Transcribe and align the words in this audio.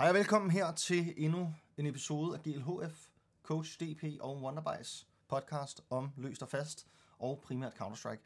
Hej 0.00 0.08
og 0.08 0.14
velkommen 0.14 0.50
her 0.50 0.72
til 0.72 1.14
endnu 1.16 1.54
en 1.76 1.86
episode 1.86 2.36
af 2.36 2.42
GLHF, 2.42 3.06
Coach 3.42 3.80
DP 3.80 4.04
og 4.20 4.42
Wonderbice 4.42 5.06
podcast 5.28 5.80
om 5.90 6.10
løst 6.16 6.42
og 6.42 6.48
fast 6.48 6.86
og 7.18 7.40
primært 7.44 7.72
Counter-Strike. 7.80 8.20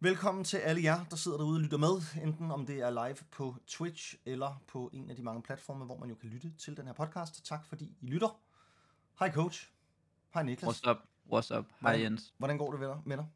Velkommen 0.00 0.44
til 0.44 0.56
alle 0.56 0.82
jer, 0.82 1.04
der 1.04 1.16
sidder 1.16 1.38
derude 1.38 1.56
og 1.56 1.60
lytter 1.60 1.78
med, 1.78 2.22
enten 2.22 2.50
om 2.50 2.66
det 2.66 2.80
er 2.80 2.90
live 2.90 3.16
på 3.30 3.56
Twitch 3.66 4.14
eller 4.26 4.62
på 4.66 4.90
en 4.92 5.10
af 5.10 5.16
de 5.16 5.22
mange 5.22 5.42
platforme, 5.42 5.84
hvor 5.84 5.96
man 5.96 6.08
jo 6.08 6.14
kan 6.14 6.28
lytte 6.28 6.52
til 6.58 6.76
den 6.76 6.86
her 6.86 6.92
podcast. 6.92 7.44
Tak 7.44 7.66
fordi 7.66 7.84
I 8.00 8.06
lytter. 8.06 8.40
Hej 9.18 9.32
coach. 9.32 9.68
Hej 10.34 10.42
Niklas. 10.42 10.68
What's 10.68 10.90
up? 10.90 10.98
What's 11.32 11.58
up? 11.58 11.66
Hej 11.80 11.92
Jens. 11.92 12.34
Hvordan 12.38 12.58
går 12.58 12.70
det 12.70 12.80
med 13.06 13.16
dig? 13.16 13.26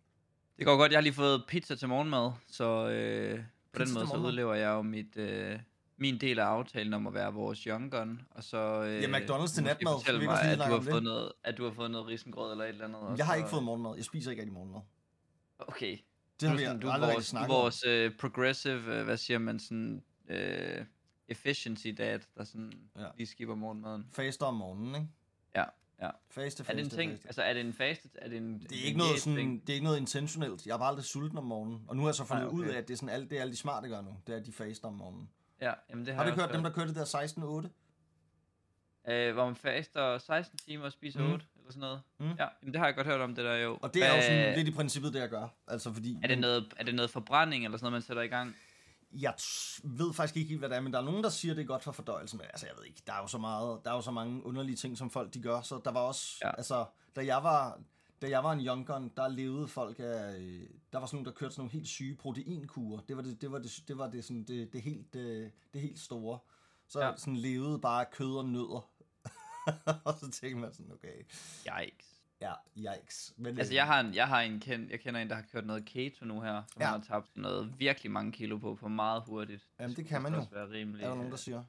Det 0.58 0.66
går 0.66 0.76
godt. 0.76 0.92
Jeg 0.92 0.96
har 0.96 1.02
lige 1.02 1.14
fået 1.14 1.44
pizza 1.48 1.76
til 1.76 1.88
morgenmad, 1.88 2.32
så 2.46 2.88
øh, 2.88 3.38
på 3.38 3.44
Pizza 3.72 3.84
den 3.84 3.94
måde 3.94 4.06
så 4.06 4.16
udlever 4.16 4.54
jeg 4.54 4.68
jo 4.68 4.82
mit, 4.82 5.16
øh, 5.16 5.60
min 5.96 6.20
del 6.20 6.38
af 6.38 6.44
aftalen 6.44 6.94
om 6.94 7.06
at 7.06 7.14
være 7.14 7.32
vores 7.32 7.58
young 7.62 7.90
gun. 7.92 8.20
Og 8.30 8.44
så, 8.44 8.56
øh, 8.82 9.02
Ja, 9.02 9.18
McDonald's 9.18 9.54
til 9.54 9.62
natmad. 9.62 10.14
Ikke 10.14 10.26
mig, 10.26 10.42
at 10.42 10.58
du, 10.58 10.62
har 10.64 10.74
det? 10.78 10.84
fået 10.90 11.02
noget, 11.02 11.32
at 11.44 11.58
du 11.58 11.64
har 11.64 11.70
fået 11.72 11.90
noget 11.90 12.06
risengrød 12.06 12.50
eller 12.52 12.64
et 12.64 12.68
eller 12.68 12.84
andet. 12.84 13.18
Jeg 13.18 13.26
har 13.26 13.32
så- 13.32 13.36
ikke 13.36 13.48
fået 13.48 13.62
morgenmad. 13.62 13.96
Jeg 13.96 14.04
spiser 14.04 14.30
ikke 14.30 14.42
rigtig 14.42 14.54
morgenmad. 14.54 14.80
Okay. 15.58 15.98
Det 16.40 16.48
har 16.48 16.56
vi 16.56 16.62
er 16.62 16.66
sådan- 16.66 16.80
du 16.80 16.88
er 16.88 16.92
aldrig 16.92 17.12
vores, 17.14 17.30
du 17.30 17.36
er 17.36 17.46
vores 17.46 17.84
øh, 17.86 18.16
progressive, 18.20 18.98
øh, 18.98 19.04
hvad 19.04 19.16
siger 19.16 19.38
man, 19.38 19.58
sådan, 19.58 20.02
øh, 20.28 20.84
efficiency 21.28 21.86
dad, 21.98 22.20
der 22.36 22.44
sådan 22.44 22.72
Ja. 22.98 23.06
lige 23.16 23.26
skipper 23.26 23.54
morgenmaden. 23.54 24.06
Faster 24.12 24.46
om 24.46 24.54
morgenen, 24.54 24.94
ikke? 24.94 25.08
Ja, 25.56 25.64
ja. 26.02 26.10
Faste, 26.30 26.62
Er 26.62 26.66
det 26.66 26.78
en 26.78 26.84
faste, 26.84 26.96
ting? 26.96 27.10
faste. 27.12 27.26
Altså, 27.28 27.42
er 27.42 27.52
det 27.52 27.60
en 27.60 27.72
faste? 27.72 28.08
Er 28.14 28.28
det 28.28 28.36
en, 28.38 28.52
Det 28.58 28.72
er 28.72 28.80
en 28.80 28.86
ikke 28.86 28.98
noget 28.98 29.20
sådan, 29.20 29.58
det 29.60 29.68
er 29.70 29.74
ikke 29.74 29.84
noget 29.84 29.98
intentionelt. 29.98 30.66
Jeg 30.66 30.74
er 30.74 30.78
bare 30.78 30.88
aldrig 30.88 31.04
sulten 31.04 31.38
om 31.38 31.44
morgenen. 31.44 31.84
Og 31.88 31.96
nu 31.96 32.02
har 32.02 32.08
jeg 32.08 32.14
så 32.14 32.24
fundet 32.24 32.46
ud 32.48 32.62
okay. 32.64 32.74
af, 32.74 32.78
at 32.78 32.88
det 32.88 32.94
er 32.94 32.98
sådan 32.98 33.08
alt 33.14 33.30
det 33.30 33.36
alle 33.38 33.50
de 33.52 33.56
smarte 33.56 33.88
gør 33.88 34.00
nu. 34.00 34.16
Det 34.26 34.32
er, 34.32 34.36
at 34.40 34.46
de 34.46 34.52
faster 34.52 34.88
om 34.88 34.94
morgenen. 34.94 35.28
Ja, 35.60 35.72
jamen 35.90 36.06
det 36.06 36.14
har, 36.14 36.22
Har 36.24 36.30
du 36.30 36.40
hørt 36.40 36.52
dem, 36.52 36.62
der 36.62 36.70
kørte 36.70 36.88
det 36.88 36.96
der 36.96 37.66
16-8? 39.04 39.12
Øh, 39.12 39.34
hvor 39.34 39.44
man 39.44 39.56
faster 39.56 40.18
16 40.18 40.58
timer 40.58 40.84
og 40.84 40.92
spiser 40.92 41.20
Mm. 41.20 41.32
8, 41.32 41.46
eller 41.56 41.70
sådan 41.72 41.80
noget. 41.80 42.02
Mm. 42.18 42.26
Ja, 42.38 42.46
jamen 42.62 42.72
det 42.72 42.76
har 42.76 42.86
jeg 42.86 42.94
godt 42.94 43.06
hørt 43.06 43.20
om, 43.20 43.34
det 43.34 43.44
der 43.44 43.54
jo. 43.54 43.78
Og 43.82 43.94
det 43.94 44.06
er 44.06 44.16
jo 44.16 44.22
sådan 44.22 44.56
lidt 44.56 44.68
i 44.68 44.70
princippet 44.70 45.12
det, 45.14 45.20
jeg 45.20 45.28
gør. 45.28 45.48
Altså 45.68 45.92
fordi... 45.92 46.18
er 46.22 46.28
det, 46.28 46.38
noget, 46.38 46.74
er 46.76 46.84
det 46.84 46.94
noget 46.94 47.10
forbrænding, 47.10 47.64
eller 47.64 47.78
sådan 47.78 47.84
noget, 47.84 47.92
man 47.92 48.02
sætter 48.02 48.22
i 48.22 48.26
gang? 48.28 48.56
Jeg 49.12 49.34
ved 49.84 50.12
faktisk 50.14 50.36
ikke 50.36 50.48
helt, 50.48 50.60
hvad 50.60 50.68
det 50.68 50.76
er, 50.76 50.80
men 50.80 50.92
der 50.92 50.98
er 50.98 51.02
nogen, 51.04 51.24
der 51.24 51.30
siger, 51.30 51.54
det 51.54 51.62
er 51.62 51.66
godt 51.66 51.82
for 51.82 51.92
fordøjelsen. 51.92 52.38
Men 52.38 52.46
altså, 52.46 52.66
jeg 52.66 52.74
ved 52.78 52.84
ikke, 52.84 53.02
der 53.06 53.12
er 53.12 53.18
jo 53.18 53.26
så 53.26 53.38
meget, 53.38 53.80
der 53.84 53.90
er 53.90 53.94
jo 53.94 54.00
så 54.00 54.10
mange 54.10 54.46
underlige 54.46 54.76
ting, 54.76 54.98
som 54.98 55.10
folk 55.10 55.34
de 55.34 55.42
gør. 55.42 55.60
Så 55.60 55.80
der 55.84 55.90
var 55.90 56.00
også. 56.00 56.36
Ja. 56.44 56.56
altså, 56.56 56.84
da 57.16 57.26
jeg 57.26 57.42
var, 57.42 57.78
da 58.24 58.30
jeg 58.30 58.44
var 58.44 58.52
en 58.52 58.66
young 58.66 58.86
gun, 58.86 59.12
der 59.16 59.28
levede 59.28 59.68
folk 59.68 59.98
af, 59.98 60.36
øh, 60.38 60.66
der 60.92 60.98
var 60.98 61.06
sådan 61.06 61.16
nogle, 61.16 61.26
der 61.26 61.32
kørte 61.32 61.54
sådan 61.54 61.60
nogle 61.60 61.72
helt 61.72 61.88
syge 61.88 62.16
proteinkurer. 62.16 63.00
Det 63.08 63.16
var 63.16 63.22
det, 63.22 63.40
det 63.40 63.52
var 63.52 63.58
det, 63.58 63.82
det 63.88 63.98
var 63.98 64.10
det, 64.10 64.24
sådan, 64.24 64.44
det, 64.44 64.72
det, 64.72 64.82
helt, 64.82 65.14
det, 65.14 65.52
det 65.74 65.80
helt 65.80 65.98
store. 65.98 66.38
Så 66.88 67.00
ja. 67.00 67.16
Sådan 67.16 67.36
levede 67.36 67.78
bare 67.78 68.04
kød 68.12 68.36
og 68.36 68.44
nødder. 68.44 68.90
og 70.06 70.14
så 70.14 70.30
tænkte 70.30 70.60
man 70.60 70.72
sådan, 70.72 70.92
okay, 70.92 71.22
Yikes. 71.82 72.22
ja, 72.40 72.52
yikes. 72.76 73.34
Men, 73.36 73.58
Altså 73.58 73.72
øh, 73.72 73.76
jeg 73.76 73.86
har 73.86 74.00
en, 74.00 74.14
jeg 74.14 74.28
har 74.28 74.40
en 74.40 74.60
kendt, 74.60 74.90
jeg 74.90 75.00
kender 75.00 75.20
en, 75.20 75.28
der 75.28 75.34
har 75.34 75.44
kørt 75.52 75.66
noget 75.66 75.84
keto 75.84 76.24
nu 76.24 76.40
her, 76.40 76.62
som 76.72 76.82
Ja. 76.82 76.86
har 76.86 77.00
tabt 77.00 77.36
noget 77.36 77.74
virkelig 77.78 78.12
mange 78.12 78.32
kilo 78.32 78.58
på, 78.58 78.74
på 78.74 78.88
meget 78.88 79.22
hurtigt. 79.26 79.68
Jamen, 79.78 79.88
det 79.88 79.96
skulle 79.96 80.08
kan 80.08 80.22
man 80.22 80.34
jo. 80.34 80.46
Være 80.52 80.70
rimelig, 80.70 81.04
er 81.04 81.08
der 81.08 81.14
nogen, 81.14 81.30
der 81.30 81.34
øh, 81.34 81.38
siger, 81.38 81.64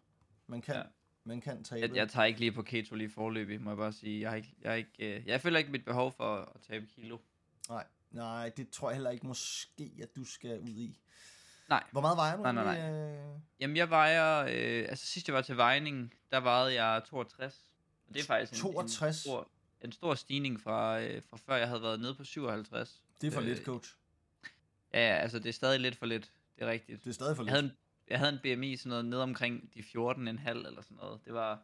man 0.47 0.61
kan, 0.61 0.75
ja. 0.75 0.81
Man 1.27 1.41
kan 1.41 1.63
tabe. 1.63 1.81
jeg, 1.81 1.95
jeg 1.95 2.09
tager 2.09 2.25
ikke 2.25 2.39
lige 2.39 2.51
på 2.51 2.61
keto 2.61 2.95
lige 2.95 3.09
forløbig, 3.09 3.61
må 3.61 3.69
jeg 3.69 3.77
bare 3.77 3.93
sige. 3.93 4.21
Jeg, 4.21 4.29
har 4.29 4.35
ikke, 4.35 4.55
jeg, 4.61 4.71
har 4.71 4.75
ikke, 4.75 5.15
øh, 5.17 5.27
jeg 5.27 5.41
føler 5.41 5.59
ikke 5.59 5.71
mit 5.71 5.85
behov 5.85 6.11
for 6.11 6.35
at 6.55 6.61
tabe 6.61 6.85
kilo. 6.95 7.17
Nej, 7.69 7.85
nej, 8.11 8.49
det 8.49 8.69
tror 8.69 8.89
jeg 8.89 8.95
heller 8.95 9.09
ikke 9.09 9.27
måske, 9.27 9.91
at 10.01 10.15
du 10.15 10.25
skal 10.25 10.59
ud 10.59 10.69
i. 10.69 10.99
Nej. 11.69 11.83
Hvor 11.91 12.01
meget 12.01 12.17
vejer 12.17 12.35
du? 12.37 12.43
Nej, 12.43 12.51
nej, 12.51 12.79
egentlig, 12.79 13.19
øh? 13.19 13.39
Jamen 13.59 13.77
jeg 13.77 13.89
vejer, 13.89 14.39
øh, 14.49 14.85
altså 14.89 15.05
sidst 15.05 15.27
jeg 15.27 15.35
var 15.35 15.41
til 15.41 15.57
vejning, 15.57 16.13
der 16.31 16.39
vejede 16.39 16.83
jeg 16.83 17.01
62. 17.09 17.61
Og 18.07 18.13
det 18.13 18.21
er 18.21 18.25
faktisk 18.25 18.53
en, 18.53 18.59
62? 18.59 19.15
en, 19.15 19.19
stor, 19.21 19.49
en 19.81 19.91
stor 19.91 20.15
stigning 20.15 20.61
fra, 20.61 21.01
øh, 21.01 21.21
fra 21.29 21.37
før 21.37 21.55
jeg 21.55 21.67
havde 21.67 21.81
været 21.81 21.99
nede 21.99 22.15
på 22.15 22.23
57. 22.23 23.01
Det 23.21 23.27
er 23.27 23.31
for 23.31 23.41
Øh, 23.41 23.47
lidt, 23.47 23.63
coach. 23.65 23.89
Ja, 24.93 24.99
altså 24.99 25.39
det 25.39 25.49
er 25.49 25.53
stadig 25.53 25.79
lidt 25.79 25.95
for 25.95 26.05
lidt. 26.05 26.31
Det 26.55 26.63
er 26.63 26.71
rigtigt. 26.71 27.03
Det 27.03 27.09
er 27.09 27.13
stadig 27.13 27.35
for 27.35 27.43
Jeg 27.43 27.45
lidt. 27.45 27.51
havde 27.61 27.65
en, 27.65 27.77
jeg 28.09 28.19
havde 28.19 28.39
en 28.43 28.57
BMI 28.57 28.75
sådan 28.77 28.89
noget 28.89 29.05
ned 29.05 29.17
omkring 29.19 29.69
de 29.73 29.79
14,5 29.79 29.89
eller 29.97 30.81
sådan 30.81 30.97
noget. 30.97 31.19
Det 31.25 31.33
var... 31.33 31.59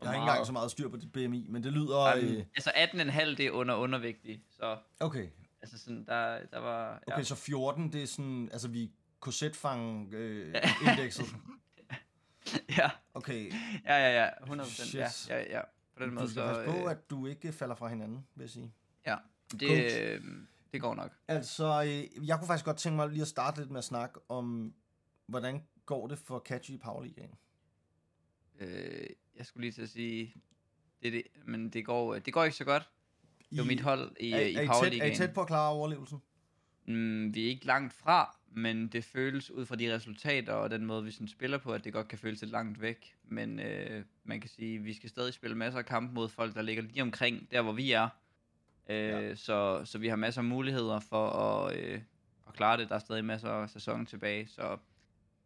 Jeg 0.00 0.08
har 0.08 0.14
ikke 0.14 0.22
engang 0.22 0.46
så 0.46 0.52
meget 0.52 0.70
styr 0.70 0.88
på 0.88 0.96
dit 0.96 1.12
BMI, 1.12 1.46
men 1.48 1.62
det 1.64 1.72
lyder... 1.72 1.98
Ej, 2.04 2.18
Øh, 2.22 2.44
Altså 2.56 2.70
18,5 2.70 3.24
det 3.36 3.40
er 3.40 3.50
under 3.50 3.74
undervægtig. 3.74 4.42
Så 4.50 4.76
okay, 5.00 5.28
altså 5.62 5.78
sådan, 5.78 6.04
der, 6.06 6.38
der 6.52 6.58
var... 6.58 7.02
Ja. 7.08 7.12
okay, 7.14 7.22
så 7.24 7.34
14, 7.34 7.92
det 7.92 8.02
er 8.02 8.06
sådan... 8.06 8.48
Altså, 8.52 8.68
vi 8.68 8.92
korsetfang 9.20 10.14
øh, 10.14 10.54
indekset. 10.88 11.26
ja, 12.78 12.90
Okay, 13.14 13.52
ja, 13.84 13.94
ja, 13.96 14.22
ja, 14.24 14.28
100 14.42 14.70
Shit. 14.70 15.00
procent. 15.02 15.28
Ja, 15.30 15.36
ja, 15.38 15.56
ja. 15.56 15.60
På 15.96 16.02
den 16.02 16.08
du 16.08 16.14
måde, 16.14 16.30
skal 16.30 16.42
så... 16.42 16.54
passe 16.54 16.64
på, 16.70 16.84
øh, 16.84 16.90
at 16.90 17.10
du 17.10 17.26
ikke 17.26 17.52
falder 17.52 17.74
fra 17.74 17.88
hinanden, 17.88 18.26
vil 18.34 18.42
jeg 18.42 18.50
sige. 18.50 18.72
Ja, 19.06 19.16
det, 19.52 19.68
Coach. 19.68 19.96
øh, 20.00 20.20
det 20.72 20.80
går 20.80 20.94
nok. 20.94 21.10
Altså, 21.28 21.82
øh, 21.86 22.28
jeg 22.28 22.38
kunne 22.38 22.46
faktisk 22.46 22.64
godt 22.64 22.76
tænke 22.76 22.96
mig 22.96 23.08
lige 23.08 23.22
at 23.22 23.28
starte 23.28 23.58
lidt 23.60 23.70
med 23.70 23.78
at 23.78 23.84
snakke 23.84 24.20
om, 24.28 24.74
hvordan 25.30 25.62
går 25.86 26.06
det 26.06 26.18
for 26.18 26.38
Catchy 26.38 26.70
i 26.70 26.78
Power 26.78 27.04
League? 27.04 27.28
Øh, 28.60 29.06
jeg 29.36 29.46
skulle 29.46 29.64
lige 29.64 29.72
til 29.72 29.82
at 29.82 29.88
sige... 29.88 30.34
Det, 31.02 31.08
er 31.08 31.12
det, 31.12 31.22
men 31.46 31.68
det 31.70 31.84
går, 31.84 32.14
det 32.18 32.32
går 32.32 32.44
ikke 32.44 32.56
så 32.56 32.64
godt. 32.64 32.90
Det 33.50 33.58
var 33.58 33.64
I- 33.64 33.66
mit 33.66 33.80
hold 33.80 34.16
i, 34.20 34.32
er, 34.32 34.38
i 34.40 34.54
er, 34.54 34.60
I 34.62 34.66
Power 34.66 34.82
tæt, 34.84 35.00
er 35.00 35.04
I 35.04 35.14
tæt 35.14 35.34
på 35.34 35.40
at 35.40 35.46
klare 35.46 35.70
overlevelsen? 35.72 36.18
Mm, 36.86 37.34
vi 37.34 37.44
er 37.44 37.48
ikke 37.48 37.66
langt 37.66 37.92
fra, 37.94 38.36
men 38.52 38.88
det 38.88 39.04
føles 39.04 39.50
ud 39.50 39.66
fra 39.66 39.76
de 39.76 39.94
resultater 39.94 40.52
og 40.52 40.70
den 40.70 40.86
måde, 40.86 41.04
vi 41.04 41.10
sådan 41.10 41.28
spiller 41.28 41.58
på, 41.58 41.72
at 41.72 41.84
det 41.84 41.92
godt 41.92 42.08
kan 42.08 42.18
føles 42.18 42.40
lidt 42.40 42.50
langt 42.52 42.80
væk. 42.80 43.16
Men 43.24 43.58
øh, 43.60 44.04
man 44.24 44.40
kan 44.40 44.50
sige, 44.50 44.78
at 44.78 44.84
vi 44.84 44.94
skal 44.94 45.08
stadig 45.10 45.34
spille 45.34 45.56
masser 45.56 45.78
af 45.78 45.86
kampe 45.86 46.14
mod 46.14 46.28
folk, 46.28 46.54
der 46.54 46.62
ligger 46.62 46.82
lige 46.82 47.02
omkring 47.02 47.50
der, 47.50 47.62
hvor 47.62 47.72
vi 47.72 47.92
er. 47.92 48.08
Øh, 48.88 48.96
Ja. 49.08 49.34
så, 49.34 49.82
så 49.84 49.98
vi 49.98 50.08
har 50.08 50.16
masser 50.16 50.40
af 50.40 50.44
muligheder 50.44 51.00
for 51.00 51.28
at, 51.30 51.76
øh, 51.76 52.02
at 52.48 52.54
klare 52.54 52.76
det. 52.76 52.88
Der 52.88 52.94
er 52.94 52.98
stadig 52.98 53.24
masser 53.24 53.48
af 53.50 53.70
sæson 53.70 54.06
tilbage, 54.06 54.46
så 54.46 54.78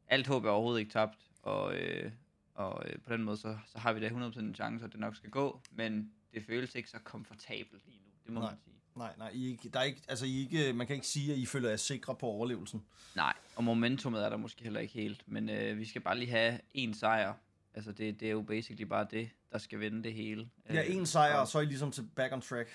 alt 0.09 0.27
håb 0.27 0.45
er 0.45 0.51
overhovedet 0.51 0.81
ikke 0.81 0.93
tabt. 0.93 1.19
Og, 1.43 1.75
øh, 1.77 2.11
og 2.55 2.83
øh, 2.89 2.99
på 3.07 3.13
den 3.13 3.23
måde, 3.25 3.37
så, 3.37 3.57
så 3.67 3.79
har 3.79 3.93
vi 3.93 4.01
da 4.01 4.09
100% 4.09 4.39
en 4.39 4.55
chance, 4.55 4.85
at 4.85 4.93
det 4.93 5.01
nok 5.01 5.17
skal 5.17 5.31
gå. 5.31 5.61
Men 5.71 6.11
det 6.35 6.43
føles 6.47 6.75
ikke 6.75 6.91
så 6.91 6.99
komfortabelt 7.05 7.83
lige 7.87 7.99
nu, 8.05 8.11
det 8.25 8.33
må 8.33 8.41
Nej. 8.41 8.51
man 8.51 8.59
sige. 8.65 8.75
Nej, 8.97 9.13
nej, 9.19 9.31
I 9.35 9.51
ikke, 9.51 9.69
der 9.69 9.79
er 9.79 9.85
ikke, 9.85 10.03
altså, 10.09 10.27
I 10.27 10.41
ikke, 10.41 10.73
man 10.73 10.87
kan 10.87 10.95
ikke 10.97 11.07
sige, 11.07 11.33
at 11.33 11.39
I 11.39 11.47
føler 11.47 11.69
jer 11.69 11.77
sikre 11.77 12.15
på 12.15 12.27
overlevelsen. 12.27 12.85
Nej, 13.17 13.33
og 13.57 13.65
momentummet 13.65 14.25
er 14.25 14.29
der 14.29 14.37
måske 14.37 14.63
heller 14.63 14.81
ikke 14.81 14.95
helt, 14.95 15.23
men 15.27 15.49
øh, 15.49 15.79
vi 15.79 15.85
skal 15.85 16.01
bare 16.01 16.19
lige 16.19 16.31
have 16.31 16.61
en 16.75 16.95
sejr. 16.95 17.35
Altså 17.75 17.93
det, 17.93 18.21
det 18.21 18.29
er 18.29 18.33
jo 18.33 18.43
basically 18.43 18.83
bare 18.85 19.07
det, 19.11 19.31
der 19.53 19.59
skal 19.59 19.81
vinde 19.81 20.03
det 20.03 20.15
hele. 20.15 20.49
Ja, 20.71 20.85
Øh, 20.89 20.97
en 20.97 21.07
sejr, 21.07 21.37
og 21.37 21.49
så 21.49 21.59
er 21.59 21.63
I 21.63 21.67
ligesom 21.67 21.93
til 21.93 22.03
back 22.17 22.33
on 22.33 22.41
track. 22.41 22.69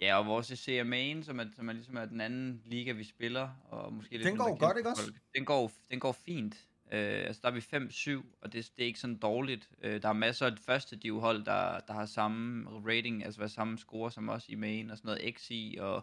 Ja, 0.00 0.18
og 0.18 0.26
vores 0.26 0.52
CMA'en, 0.52 1.22
som 1.22 1.40
er, 1.40 1.44
som 1.56 1.68
er 1.68 1.72
ligesom 1.72 1.96
er 1.96 2.04
den 2.04 2.20
anden 2.20 2.62
liga, 2.64 2.92
vi 2.92 3.04
spiller, 3.04 3.48
og 3.68 3.92
måske 3.92 4.16
lidt 4.16 4.26
Den 4.26 4.36
går 4.36 4.58
godt, 4.58 4.76
ikke 4.76 4.90
også? 4.90 5.12
Den 5.34 5.44
går, 5.44 5.72
den 5.90 6.00
går 6.00 6.12
fint. 6.12 6.66
Øh, 6.92 7.26
altså 7.26 7.40
der 7.42 7.48
er 7.48 7.52
vi 7.52 8.20
5-7, 8.20 8.38
og 8.40 8.52
det, 8.52 8.70
det 8.76 8.82
er 8.82 8.86
ikke 8.86 9.00
sådan 9.00 9.16
dårligt. 9.16 9.70
Øh, 9.82 10.02
der 10.02 10.08
er 10.08 10.12
masser 10.12 10.46
af 10.46 10.52
første 10.58 10.96
div-hold, 10.96 11.44
der, 11.44 11.80
der 11.80 11.92
har 11.92 12.06
samme 12.06 12.70
rating, 12.86 13.24
altså 13.24 13.40
hvad 13.40 13.48
samme 13.48 13.78
score 13.78 14.10
som 14.10 14.28
os 14.28 14.48
i 14.48 14.54
main, 14.54 14.90
og 14.90 14.98
sådan 14.98 15.08
noget 15.08 15.34
XI, 15.38 15.76
og, 15.80 15.94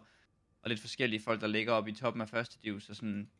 og 0.62 0.68
lidt 0.68 0.80
forskellige 0.80 1.22
folk, 1.22 1.40
der 1.40 1.46
ligger 1.46 1.72
oppe 1.72 1.90
i 1.90 1.94
toppen 1.94 2.22
af 2.22 2.28
første 2.28 2.58
div, 2.64 2.80
så 2.80 2.94
sådan 2.94 3.30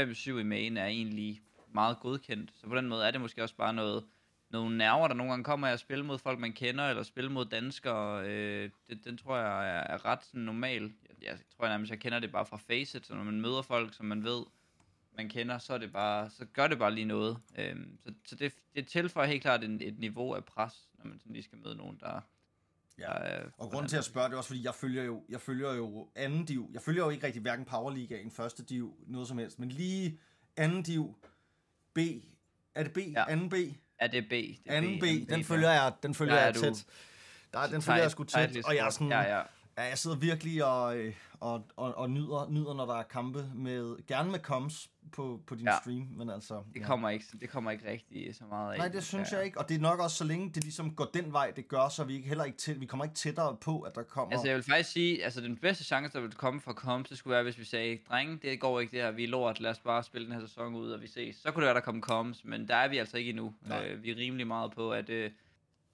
5-7 0.00 0.30
i 0.30 0.42
main 0.42 0.76
er 0.76 0.86
egentlig 0.86 1.40
meget 1.74 2.00
godkendt. 2.00 2.52
Så 2.54 2.66
på 2.66 2.76
den 2.76 2.88
måde 2.88 3.06
er 3.06 3.10
det 3.10 3.20
måske 3.20 3.42
også 3.42 3.56
bare 3.56 3.74
noget, 3.74 4.04
nogle 4.50 4.78
nerver, 4.78 5.08
der 5.08 5.14
nogle 5.14 5.32
gange 5.32 5.44
kommer 5.44 5.68
af 5.68 5.72
at 5.72 5.80
spille 5.80 6.04
mod 6.04 6.18
folk, 6.18 6.38
man 6.38 6.52
kender, 6.52 6.84
eller 6.84 7.02
spille 7.02 7.30
mod 7.32 7.44
danskere. 7.44 8.26
Øh, 8.26 8.70
det, 8.88 9.04
den 9.04 9.18
tror 9.18 9.36
jeg 9.36 9.68
er, 9.68 9.80
er 9.80 10.04
ret 10.04 10.24
sådan 10.24 10.40
normal. 10.40 10.82
Jeg, 10.82 11.22
jeg 11.22 11.38
tror 11.56 11.68
nærmest, 11.68 11.90
jeg 11.90 11.98
kender 11.98 12.18
det 12.18 12.32
bare 12.32 12.46
fra 12.46 12.56
Faceit, 12.56 13.06
så 13.06 13.14
når 13.14 13.24
man 13.24 13.40
møder 13.40 13.62
folk, 13.62 13.94
som 13.94 14.06
man 14.06 14.24
ved, 14.24 14.44
man 15.16 15.28
kender, 15.28 15.58
så, 15.58 15.74
er 15.74 15.78
det 15.78 15.92
bare, 15.92 16.30
så 16.30 16.44
gør 16.44 16.66
det 16.66 16.78
bare 16.78 16.94
lige 16.94 17.04
noget. 17.04 17.38
Øhm, 17.58 17.98
så 18.04 18.12
så 18.24 18.36
det, 18.36 18.54
det 18.74 18.86
tilføjer 18.86 19.28
helt 19.28 19.42
klart 19.42 19.64
en, 19.64 19.80
et 19.82 19.98
niveau 19.98 20.34
af 20.34 20.44
pres, 20.44 20.88
når 20.98 21.06
man 21.08 21.18
sådan 21.18 21.32
lige 21.32 21.42
skal 21.42 21.58
møde 21.58 21.76
nogen, 21.76 21.98
der, 22.00 22.20
Ja. 22.98 23.38
Og 23.58 23.70
grunden 23.70 23.88
til 23.88 23.96
at 23.96 24.04
spørge, 24.04 24.28
det 24.28 24.32
er 24.32 24.36
også, 24.36 24.48
fordi 24.48 24.64
jeg 24.64 24.74
følger 24.74 25.04
jo, 25.04 25.24
jeg 25.28 25.40
følger 25.40 25.74
jo 25.74 26.08
anden 26.14 26.44
div. 26.44 26.70
Jeg 26.72 26.82
følger 26.82 27.04
jo 27.04 27.10
ikke 27.10 27.26
rigtig 27.26 27.42
hverken 27.42 27.64
Power 27.64 27.90
League 27.90 28.20
en 28.20 28.30
første 28.30 28.64
div, 28.64 28.96
noget 29.06 29.28
som 29.28 29.38
helst. 29.38 29.58
Men 29.58 29.68
lige 29.68 30.20
anden 30.56 30.82
div, 30.82 31.14
B, 31.94 31.98
er 32.74 32.82
det 32.82 32.92
B? 32.92 32.98
Ja. 32.98 33.24
Anden 33.28 33.48
B? 33.48 33.54
Er 33.98 34.06
det 34.06 34.24
B? 34.28 34.30
Det 34.30 34.58
er 34.66 34.76
Anden 34.76 35.00
B, 35.00 35.02
anden 35.02 35.28
den 35.28 35.40
ja. 35.40 35.46
følger 35.46 35.70
jeg, 35.70 35.92
den 36.02 36.14
følger 36.14 36.34
er 36.34 36.44
jeg 36.44 36.54
du 36.54 36.60
tæt. 36.60 36.84
Der, 37.52 37.66
den 37.66 37.82
følger 37.82 38.02
jeg 38.02 38.10
sgu 38.10 38.24
tæt, 38.24 38.56
og 38.64 38.76
jeg 38.76 38.86
er 38.86 38.90
sådan, 38.90 39.08
Ja, 39.08 39.20
ja. 39.36 39.42
Ja, 39.78 39.82
jeg 39.82 39.98
sidder 39.98 40.16
virkelig 40.16 40.64
og, 40.64 40.96
øh, 40.96 41.14
og, 41.40 41.66
og, 41.76 41.94
og 41.94 42.10
nyder, 42.10 42.48
nyder, 42.50 42.74
når 42.74 42.86
der 42.86 42.94
er 42.94 43.02
kampe 43.02 43.50
med, 43.54 44.06
gerne 44.06 44.30
med 44.30 44.38
comms 44.38 44.90
på, 45.12 45.40
på 45.46 45.54
din 45.54 45.66
ja. 45.66 45.78
stream, 45.80 46.08
men 46.10 46.30
altså... 46.30 46.62
Det, 46.74 46.80
ja. 46.80 46.86
kommer 46.86 47.10
ikke, 47.10 47.24
det 47.40 47.48
kommer 47.48 47.70
ikke 47.70 47.90
rigtig 47.90 48.34
så 48.34 48.44
meget 48.44 48.72
af. 48.72 48.78
Nej, 48.78 48.88
det 48.88 49.04
synes 49.04 49.32
jeg 49.32 49.44
ikke, 49.44 49.58
og 49.58 49.68
det 49.68 49.74
er 49.74 49.80
nok 49.80 50.00
også 50.00 50.16
så 50.16 50.24
længe 50.24 50.50
det 50.50 50.62
ligesom 50.62 50.94
går 50.94 51.04
den 51.04 51.32
vej, 51.32 51.50
det 51.50 51.68
gør, 51.68 51.88
så 51.88 52.04
vi 52.04 52.14
ikke 52.14 52.28
heller 52.28 52.44
ikke 52.44 52.58
til, 52.58 52.80
vi 52.80 52.86
kommer 52.86 53.04
ikke 53.04 53.16
tættere 53.16 53.56
på, 53.60 53.80
at 53.80 53.94
der 53.94 54.02
kommer... 54.02 54.32
Altså 54.32 54.46
jeg 54.46 54.56
vil 54.56 54.64
faktisk 54.64 54.90
sige, 54.90 55.24
altså 55.24 55.40
den 55.40 55.56
bedste 55.56 55.84
chance, 55.84 56.12
der 56.12 56.20
vil 56.20 56.32
komme 56.32 56.60
fra 56.60 56.72
comms, 56.72 57.08
det 57.08 57.18
skulle 57.18 57.34
være, 57.34 57.42
hvis 57.42 57.58
vi 57.58 57.64
sagde, 57.64 57.98
drenge, 58.08 58.38
det 58.42 58.60
går 58.60 58.80
ikke 58.80 58.96
det 58.96 59.04
her, 59.04 59.10
vi 59.10 59.24
er 59.24 59.28
lort, 59.28 59.60
lad 59.60 59.70
os 59.70 59.78
bare 59.78 60.02
spille 60.02 60.26
den 60.26 60.34
her 60.34 60.40
sæson 60.40 60.74
ud, 60.74 60.90
og 60.90 61.02
vi 61.02 61.06
ses. 61.06 61.36
Så 61.36 61.50
kunne 61.50 61.60
det 61.60 61.66
være, 61.66 61.74
der 61.74 61.80
komme 61.80 62.00
comms, 62.00 62.44
men 62.44 62.68
der 62.68 62.76
er 62.76 62.88
vi 62.88 62.98
altså 62.98 63.18
ikke 63.18 63.30
endnu. 63.30 63.54
Øh, 63.84 64.02
vi 64.02 64.10
er 64.10 64.16
rimelig 64.16 64.46
meget 64.46 64.72
på, 64.72 64.92
at... 64.92 65.10
Øh, 65.10 65.30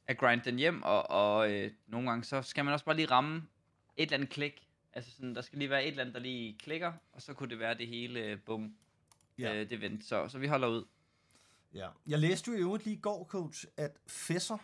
at 0.07 0.19
grind 0.19 0.41
den 0.41 0.57
hjem, 0.57 0.83
og, 0.83 1.11
og 1.11 1.53
øh, 1.53 1.71
nogle 1.87 2.09
gange 2.09 2.25
så 2.25 2.43
skal 2.43 2.65
man 2.65 2.75
også 2.75 2.85
bare 2.85 2.97
lige 2.97 3.11
ramme 3.11 3.43
et 3.97 4.03
eller 4.03 4.17
andet 4.17 4.31
klik. 4.31 4.69
Altså 4.93 5.11
sådan, 5.11 5.35
der 5.35 5.43
skal 5.43 5.59
lige 5.59 5.71
være 5.71 5.85
et 5.85 5.89
eller 5.89 6.01
andet, 6.01 6.15
der 6.15 6.21
lige 6.21 6.59
klikker, 6.59 6.93
og 7.13 7.23
så 7.23 7.35
kunne 7.35 7.51
det 7.51 7.59
være 7.59 7.75
det 7.75 7.87
hele, 7.87 8.37
bum, 8.37 8.77
ja. 9.39 9.55
øh, 9.55 9.71
det 9.71 9.81
vent. 9.81 10.05
Så, 10.05 10.29
så 10.29 10.39
vi 10.39 10.47
holder 10.47 10.69
ud. 10.69 10.85
Ja. 11.75 11.89
Jeg 12.07 12.19
læste 12.19 12.51
jo 12.51 12.57
i 12.57 12.61
øvrigt 12.61 12.85
lige 12.85 12.97
i 12.97 13.01
går, 13.01 13.25
coach, 13.25 13.65
at 13.77 13.99
Fesser 14.07 14.59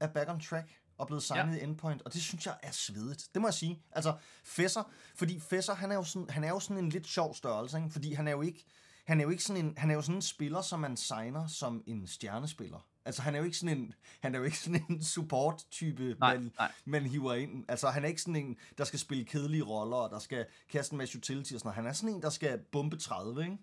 er 0.00 0.08
back 0.08 0.30
on 0.30 0.40
track 0.40 0.80
og 0.98 1.06
blevet 1.06 1.22
signet 1.22 1.56
ja. 1.56 1.60
i 1.60 1.64
Endpoint, 1.64 2.02
og 2.02 2.12
det 2.12 2.22
synes 2.22 2.46
jeg 2.46 2.58
er 2.62 2.70
svedigt. 2.70 3.28
Det 3.34 3.42
må 3.42 3.48
jeg 3.48 3.54
sige. 3.54 3.82
Altså, 3.92 4.16
Fesser, 4.44 4.92
fordi 5.14 5.40
Fesser, 5.40 5.74
han 5.74 5.90
er 5.90 5.94
jo 5.94 6.04
sådan, 6.04 6.30
han 6.30 6.44
er 6.44 6.48
jo 6.48 6.60
sådan 6.60 6.84
en 6.84 6.88
lidt 6.88 7.06
sjov 7.06 7.34
størrelse, 7.34 7.78
ikke? 7.78 7.90
fordi 7.90 8.12
han 8.12 8.28
er 8.28 8.32
jo 8.32 8.42
ikke, 8.42 8.64
han 9.04 9.20
er 9.20 9.24
jo 9.24 9.30
ikke 9.30 9.42
sådan 9.42 9.64
en, 9.64 9.74
han 9.78 9.90
er 9.90 9.94
jo 9.94 10.02
sådan 10.02 10.14
en 10.14 10.22
spiller, 10.22 10.62
som 10.62 10.80
man 10.80 10.96
signer 10.96 11.46
som 11.46 11.82
en 11.86 12.06
stjernespiller. 12.06 12.86
Altså, 13.04 13.22
han 13.22 13.34
er 13.34 13.38
jo 13.38 13.44
ikke 13.44 13.56
sådan 13.56 13.78
en, 13.78 13.94
han 14.20 14.34
er 14.34 14.38
jo 14.38 14.44
ikke 14.44 14.58
sådan 14.58 14.84
en 14.90 15.04
support-type, 15.04 16.16
man, 16.20 16.52
nej. 16.58 16.72
man 16.84 17.02
hiver 17.02 17.34
ind. 17.34 17.64
Altså, 17.68 17.88
han 17.88 18.04
er 18.04 18.08
ikke 18.08 18.20
sådan 18.20 18.36
en, 18.36 18.56
der 18.78 18.84
skal 18.84 18.98
spille 18.98 19.24
kedelige 19.24 19.62
roller, 19.62 19.96
og 19.96 20.10
der 20.10 20.18
skal 20.18 20.46
kaste 20.68 20.92
en 20.92 20.98
masse 20.98 21.18
utility 21.18 21.52
og 21.52 21.60
sådan 21.60 21.66
noget. 21.66 21.74
Han 21.74 21.86
er 21.86 21.92
sådan 21.92 22.14
en, 22.14 22.22
der 22.22 22.30
skal 22.30 22.58
bombe 22.72 22.96
30, 22.96 23.44
ikke? 23.44 23.58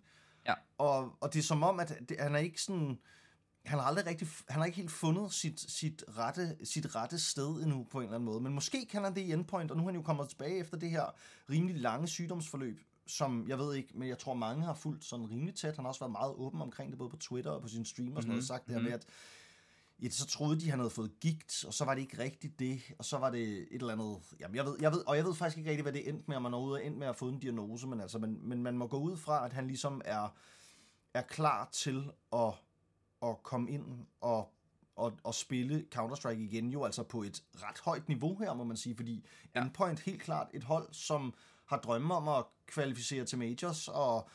Ja. 0.46 0.54
Og, 0.78 1.18
og 1.22 1.34
det 1.34 1.40
er 1.40 1.44
som 1.44 1.64
om, 1.64 1.80
at 1.80 2.00
det, 2.10 2.18
han 2.20 2.36
er 2.36 2.40
ikke 2.40 2.62
sådan... 2.62 3.00
Han 3.66 3.80
har 3.80 3.86
aldrig 3.86 4.06
rigtig, 4.06 4.28
han 4.50 4.60
har 4.60 4.66
ikke 4.66 4.78
helt 4.78 4.92
fundet 4.92 5.34
sit, 5.34 5.60
sit, 5.60 6.04
rette, 6.18 6.58
sit 6.64 6.96
rette 6.96 7.20
sted 7.20 7.48
endnu 7.48 7.84
på 7.84 7.98
en 7.98 8.04
eller 8.04 8.16
anden 8.16 8.26
måde. 8.26 8.42
Men 8.42 8.54
måske 8.54 8.86
kan 8.86 9.04
han 9.04 9.16
det 9.16 9.22
i 9.22 9.32
endpoint, 9.32 9.72
og 9.72 9.78
nu 9.78 9.84
er 9.84 9.88
han 9.88 9.96
jo 9.96 10.02
kommet 10.02 10.30
tilbage 10.30 10.58
efter 10.58 10.78
det 10.78 10.90
her 10.90 11.16
rimelig 11.50 11.82
lange 11.82 12.08
sygdomsforløb, 12.08 12.80
som 13.08 13.48
jeg 13.48 13.60
ved 13.60 13.76
ikke, 13.76 13.98
men 13.98 14.10
jeg 14.10 14.18
tror 14.18 14.34
mange 14.34 14.64
har 14.64 14.74
fulgt 14.74 15.06
sådan 15.06 15.30
rimelig 15.30 15.56
tæt. 15.56 15.76
Han 15.76 15.86
har 15.86 15.90
også 15.90 16.00
været 16.00 16.12
meget 16.12 16.34
åben 16.34 16.62
omkring 16.62 16.92
det, 16.92 16.98
både 16.98 17.10
på 17.10 17.18
Twitter 17.18 17.52
og 17.52 17.62
på 17.62 17.68
sin 17.68 17.86
stream 17.86 18.16
og 18.16 18.22
sådan 18.22 18.30
mm-hmm. 18.30 18.36
noget, 18.36 18.48
sagt 18.48 18.68
det 18.68 18.76
her 18.76 18.82
med, 18.82 18.92
at 18.92 19.06
ja, 20.02 20.10
så 20.10 20.28
troede 20.28 20.60
de, 20.60 20.70
han 20.70 20.80
havde 20.80 20.90
fået 20.90 21.20
gigt, 21.20 21.66
og 21.68 21.74
så 21.74 21.86
var 21.86 21.94
det 21.94 22.02
ikke 22.02 22.20
rigtigt 22.20 22.60
det, 22.60 22.82
og 22.98 23.06
så 23.06 23.18
var 23.18 23.30
det 23.30 23.44
et 23.60 23.68
eller 23.72 23.94
andet, 23.94 24.18
jamen 24.40 24.56
jeg 24.56 24.66
ved, 24.66 24.78
jeg 24.82 24.92
ved, 24.92 25.08
og 25.08 25.18
jeg 25.18 25.26
ved 25.26 25.36
faktisk 25.36 25.58
ikke 25.58 25.70
rigtigt, 25.70 25.84
hvad 25.84 25.94
det 25.94 26.10
endte 26.10 26.24
med, 26.28 26.36
om 26.36 26.42
man 26.42 26.54
er 26.54 26.76
endte 26.76 27.00
med 27.00 27.08
at 27.08 27.16
få 27.16 27.28
en 27.28 27.40
diagnose, 27.40 27.88
men 27.88 28.02
altså, 28.02 28.20
men, 28.20 28.50
men 28.50 28.64
man 28.64 28.78
må 28.78 28.88
gå 28.88 28.98
ud 28.98 29.18
fra, 29.18 29.46
at 29.46 29.54
han 29.54 29.68
ligesom 29.68 30.02
er, 30.06 30.36
er 31.14 31.22
klar 31.22 31.70
til 31.72 32.12
at, 32.34 32.54
at 33.22 33.44
komme 33.44 33.72
ind 33.72 34.06
og 34.22 34.54
og, 34.98 35.14
og 35.24 35.36
spille 35.36 35.86
Counter-Strike 35.96 36.40
igen, 36.40 36.70
jo 36.70 36.84
altså 36.84 37.04
på 37.04 37.24
et 37.24 37.44
ret 37.56 37.80
højt 37.80 38.08
niveau 38.08 38.38
her, 38.38 38.54
må 38.54 38.64
man 38.64 38.78
sige, 38.78 38.96
fordi 38.96 39.26
ja. 39.56 39.62
Endpoint 39.62 40.00
helt 40.00 40.22
klart 40.22 40.48
et 40.54 40.64
hold, 40.64 40.88
som 40.92 41.34
har 41.68 41.78
drømme 41.78 42.16
om 42.16 42.28
at 42.28 42.46
kvalificere 42.68 43.26
til 43.26 43.38
majors, 43.38 43.88
og 43.88 44.30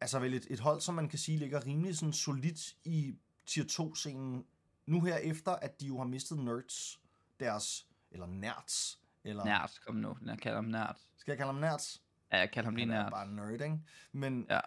altså 0.00 0.18
vel 0.18 0.34
et, 0.34 0.46
et 0.50 0.60
hold, 0.60 0.80
som 0.80 0.94
man 0.94 1.08
kan 1.08 1.18
sige 1.18 1.38
ligger 1.38 1.66
rimelig 1.66 1.96
sådan 1.96 2.12
solidt 2.12 2.76
i 2.84 3.14
tier 3.46 3.64
2-scenen 3.64 4.44
nu 4.86 5.00
her 5.00 5.16
efter, 5.16 5.52
at 5.52 5.80
de 5.80 5.86
jo 5.86 5.98
har 5.98 6.04
mistet 6.04 6.38
Nerds, 6.38 7.00
deres, 7.40 7.86
eller 8.10 8.26
Nerds, 8.26 9.00
eller... 9.24 9.44
Nerds, 9.44 9.78
kom 9.78 9.94
nu, 9.94 10.16
jeg 10.26 10.38
kalder 10.38 10.56
ham 10.56 10.64
Nerds. 10.64 11.08
Skal 11.16 11.32
jeg 11.32 11.38
kalde 11.38 11.52
ham 11.52 11.60
Nerds? 11.60 12.02
Ja, 12.32 12.38
jeg 12.38 12.50
kalder 12.50 12.66
ham 12.66 12.76
lige 12.76 12.86
Nerds. 12.86 12.98
Han 12.98 13.06
er 13.06 13.10
bare 13.10 13.28
nerd, 13.28 13.60
ikke? 13.60 13.78
Men 14.12 14.46
ja. 14.50 14.60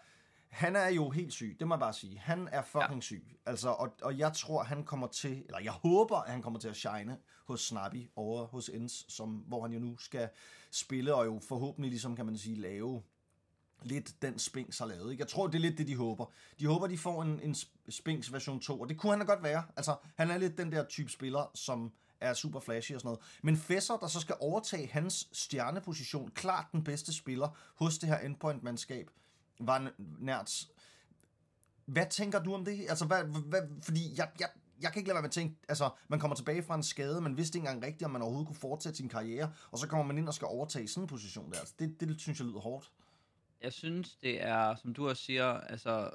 Han 0.56 0.76
er 0.76 0.88
jo 0.88 1.10
helt 1.10 1.34
syg, 1.34 1.56
det 1.60 1.68
må 1.68 1.76
jeg 1.76 1.80
bare 1.80 1.94
sige. 1.94 2.20
Han 2.20 2.50
er 2.52 2.62
fucking 2.62 2.96
ja. 2.96 3.02
syg. 3.02 3.38
Altså, 3.46 3.70
og, 3.70 3.96
og 4.02 4.18
jeg 4.18 4.34
tror, 4.34 4.64
han 4.64 4.84
kommer 4.84 5.08
til, 5.08 5.44
eller 5.46 5.60
jeg 5.60 5.72
håber, 5.72 6.18
at 6.18 6.32
han 6.32 6.42
kommer 6.42 6.60
til 6.60 6.68
at 6.68 6.76
shine 6.76 7.18
hos 7.48 7.62
Snappy 7.68 8.10
over 8.16 8.46
hos 8.46 8.70
Ends, 8.70 9.14
som, 9.14 9.30
hvor 9.30 9.62
han 9.62 9.72
jo 9.72 9.80
nu 9.80 9.98
skal 9.98 10.30
spille, 10.72 11.16
og 11.16 11.26
jo 11.26 11.40
forhåbentlig 11.48 11.90
ligesom, 11.90 12.16
kan 12.16 12.26
man 12.26 12.38
sige, 12.38 12.56
lave 12.56 13.02
lidt 13.82 14.22
den 14.22 14.40
Spinks 14.40 14.80
har 14.80 14.86
lavet. 14.86 15.12
Ikke? 15.12 15.22
Jeg 15.22 15.28
tror, 15.28 15.48
det 15.48 15.56
er 15.56 15.60
lidt 15.60 15.78
det, 15.78 15.88
de 15.88 15.96
håber. 15.96 16.26
De 16.60 16.68
håber, 16.68 16.88
de 16.88 16.98
får 16.98 17.24
en, 17.24 17.40
en 17.40 17.56
Spinks 17.90 18.34
version 18.34 18.60
2, 18.60 18.82
og 18.82 18.90
det 18.90 18.98
kunne 18.98 19.12
han 19.12 19.20
da 19.20 19.26
godt 19.26 19.44
være. 19.44 19.64
Altså, 19.76 19.96
han 20.16 20.32
er 20.32 20.38
lidt 20.38 20.58
den 20.58 20.72
der 20.72 20.86
type 20.86 21.10
spiller, 21.10 21.52
som 21.56 21.92
er 22.20 22.34
super 22.34 22.60
flashy 22.60 22.92
og 22.92 23.02
sådan 23.02 23.08
noget. 23.08 23.20
Men 23.42 23.58
Fesser, 23.58 23.98
der 23.98 24.08
så 24.08 24.20
skal 24.20 24.36
overtage 24.40 24.88
hans 24.88 25.28
stjerneposition, 25.32 26.32
klart 26.32 26.66
den 26.72 26.84
bedste 26.84 27.14
spiller 27.14 27.58
hos 27.76 27.98
det 27.98 28.10
her 28.10 28.18
endpoint-mandskab, 28.18 29.10
var 29.60 29.92
nært. 30.20 30.68
Hvad 31.86 32.06
tænker 32.10 32.44
du 32.44 32.54
om 32.54 32.66
det? 32.66 32.86
Altså, 32.90 33.06
hvad, 33.06 33.24
hvad, 33.24 33.62
fordi 33.82 34.00
jeg, 34.18 34.30
jeg, 34.40 34.50
jeg 34.82 34.92
kan 34.92 35.00
ikke 35.00 35.08
lade 35.08 35.16
være 35.16 35.22
med 35.22 35.30
at 35.30 35.34
tænke, 35.34 35.56
altså, 35.70 35.90
man 36.08 36.20
kommer 36.20 36.36
tilbage 36.36 36.64
fra 36.64 36.76
en 36.76 36.84
skade, 36.84 37.22
man 37.22 37.38
vidste 37.38 37.58
ikke 37.58 37.68
engang 37.68 37.86
rigtigt, 37.86 38.04
om 38.04 38.12
man 38.12 38.22
overhovedet 38.22 38.48
kunne 38.48 38.56
fortsætte 38.56 38.98
sin 38.98 39.10
karriere, 39.10 39.52
og 39.72 39.80
så 39.80 39.88
kommer 39.88 40.06
man 40.06 40.18
ind 40.18 40.28
og 40.28 40.34
skal 40.34 40.46
overtage 40.46 40.88
sådan 40.88 41.04
en 41.04 41.08
position 41.08 41.52
der. 41.52 41.60
Altså, 41.60 41.74
det, 41.80 42.00
det 42.00 42.22
synes 42.22 42.40
jeg 42.40 42.48
lyder 42.48 42.60
hårdt 42.60 42.92
jeg 43.66 43.74
synes, 43.74 44.16
det 44.16 44.42
er, 44.42 44.76
som 44.76 44.94
du 44.94 45.10
også 45.10 45.24
siger, 45.24 45.46
altså, 45.46 46.10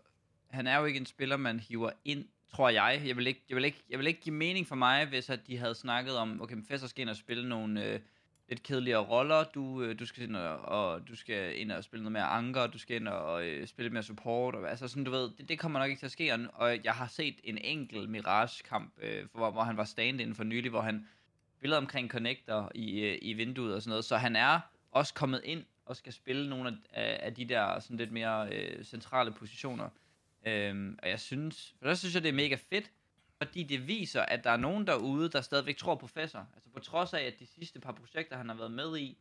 han 0.50 0.66
er 0.66 0.78
jo 0.78 0.84
ikke 0.84 1.00
en 1.00 1.06
spiller, 1.06 1.37
man 1.37 1.60
hiver 1.60 1.90
ind, 2.04 2.25
tror 2.48 2.69
jeg. 2.69 3.02
Jeg 3.04 3.16
vil 3.16 3.26
ikke, 3.26 3.44
jeg 3.48 3.56
vil 3.56 3.64
ikke, 3.64 3.84
jeg 3.90 3.98
vil 3.98 4.06
ikke 4.06 4.20
give 4.20 4.34
mening 4.34 4.66
for 4.66 4.75
mig, 4.75 5.06
hvis 5.06 5.31
at 5.31 5.46
de 5.46 5.58
havde 5.58 5.75
snakket 5.75 6.16
om, 6.16 6.42
okay, 6.42 6.56
Fesser 6.69 6.87
skal 6.87 7.02
ind 7.02 7.10
og 7.10 7.16
spille 7.16 7.48
nogle 7.48 7.84
øh, 7.84 8.00
lidt 8.50 8.62
kedeligere 8.62 9.05
roller, 9.05 9.44
du, 9.44 9.82
øh, 9.82 9.99
du 9.99 10.06
skal 10.06 10.23
ind 10.23 10.37
og, 10.37 10.58
og, 10.58 11.08
du 11.08 11.17
skal 11.17 11.61
ind 11.61 11.73
og 11.73 11.85
spille 11.85 12.02
noget 12.02 12.12
mere 12.12 12.25
anker, 12.25 12.67
du 12.67 12.79
skal 12.79 12.97
ind 12.97 13.08
og 13.08 13.47
øh, 13.47 13.67
spille 13.67 13.85
lidt 13.85 13.93
mere 13.93 14.02
support, 14.02 14.55
og, 14.55 14.70
altså 14.70 14.88
sådan, 14.88 15.05
du 15.05 15.11
ved, 15.11 15.31
det, 15.38 15.49
det 15.49 15.58
kommer 15.58 15.79
nok 15.79 15.88
ikke 15.88 16.00
til 16.00 16.06
at 16.06 16.12
ske, 16.12 16.49
og 16.52 16.85
jeg 16.85 16.93
har 16.93 17.06
set 17.06 17.41
en 17.44 17.58
enkelt 17.58 18.11
Mirage-kamp, 18.11 18.93
øh, 19.02 19.25
hvor, 19.35 19.50
hvor 19.50 19.62
han 19.62 19.76
var 19.76 19.85
stand 19.85 20.20
inden 20.20 20.37
for 20.37 20.44
nylig, 20.44 20.70
hvor 20.70 20.81
han 20.81 21.08
spillede 21.58 21.79
omkring 21.79 22.11
connector 22.11 22.73
i, 22.75 23.00
øh, 23.00 23.19
i 23.23 23.32
vinduet 23.32 23.75
og 23.75 23.82
sådan 23.82 23.91
noget, 23.91 24.05
så 24.05 24.17
han 24.17 24.37
er 24.37 24.61
også 24.91 25.14
kommet 25.14 25.41
ind 25.44 25.64
og 25.87 25.97
skal 25.97 26.12
spille 26.12 26.50
nogle 26.50 26.79
af, 26.93 27.19
af 27.23 27.35
de 27.35 27.44
der 27.44 27.81
sådan 27.81 27.97
lidt 27.97 28.12
mere 28.12 28.49
øh, 28.52 28.85
centrale 28.85 29.32
positioner. 29.32 29.88
Øhm, 30.47 30.99
og 31.02 31.08
jeg 31.08 31.20
synes, 31.20 31.75
for 31.79 31.88
det 31.88 31.99
synes 31.99 32.14
jeg, 32.14 32.23
det 32.23 32.29
er 32.29 32.32
mega 32.32 32.56
fedt, 32.70 32.91
fordi 33.42 33.62
det 33.62 33.88
viser, 33.88 34.22
at 34.22 34.44
der 34.44 34.50
er 34.50 34.56
nogen 34.56 34.87
derude, 34.87 35.28
der 35.28 35.40
stadigvæk 35.40 35.76
tror 35.76 35.94
på 35.94 35.98
Professor. 35.98 36.46
Altså 36.54 36.70
på 36.70 36.81
trods 36.81 37.14
af, 37.14 37.22
at 37.22 37.40
de 37.40 37.46
sidste 37.46 37.81
par 37.81 37.92
projekter, 37.92 38.37
han 38.37 38.48
har 38.48 38.56
været 38.56 38.70
med 38.70 38.98
i, 38.98 39.19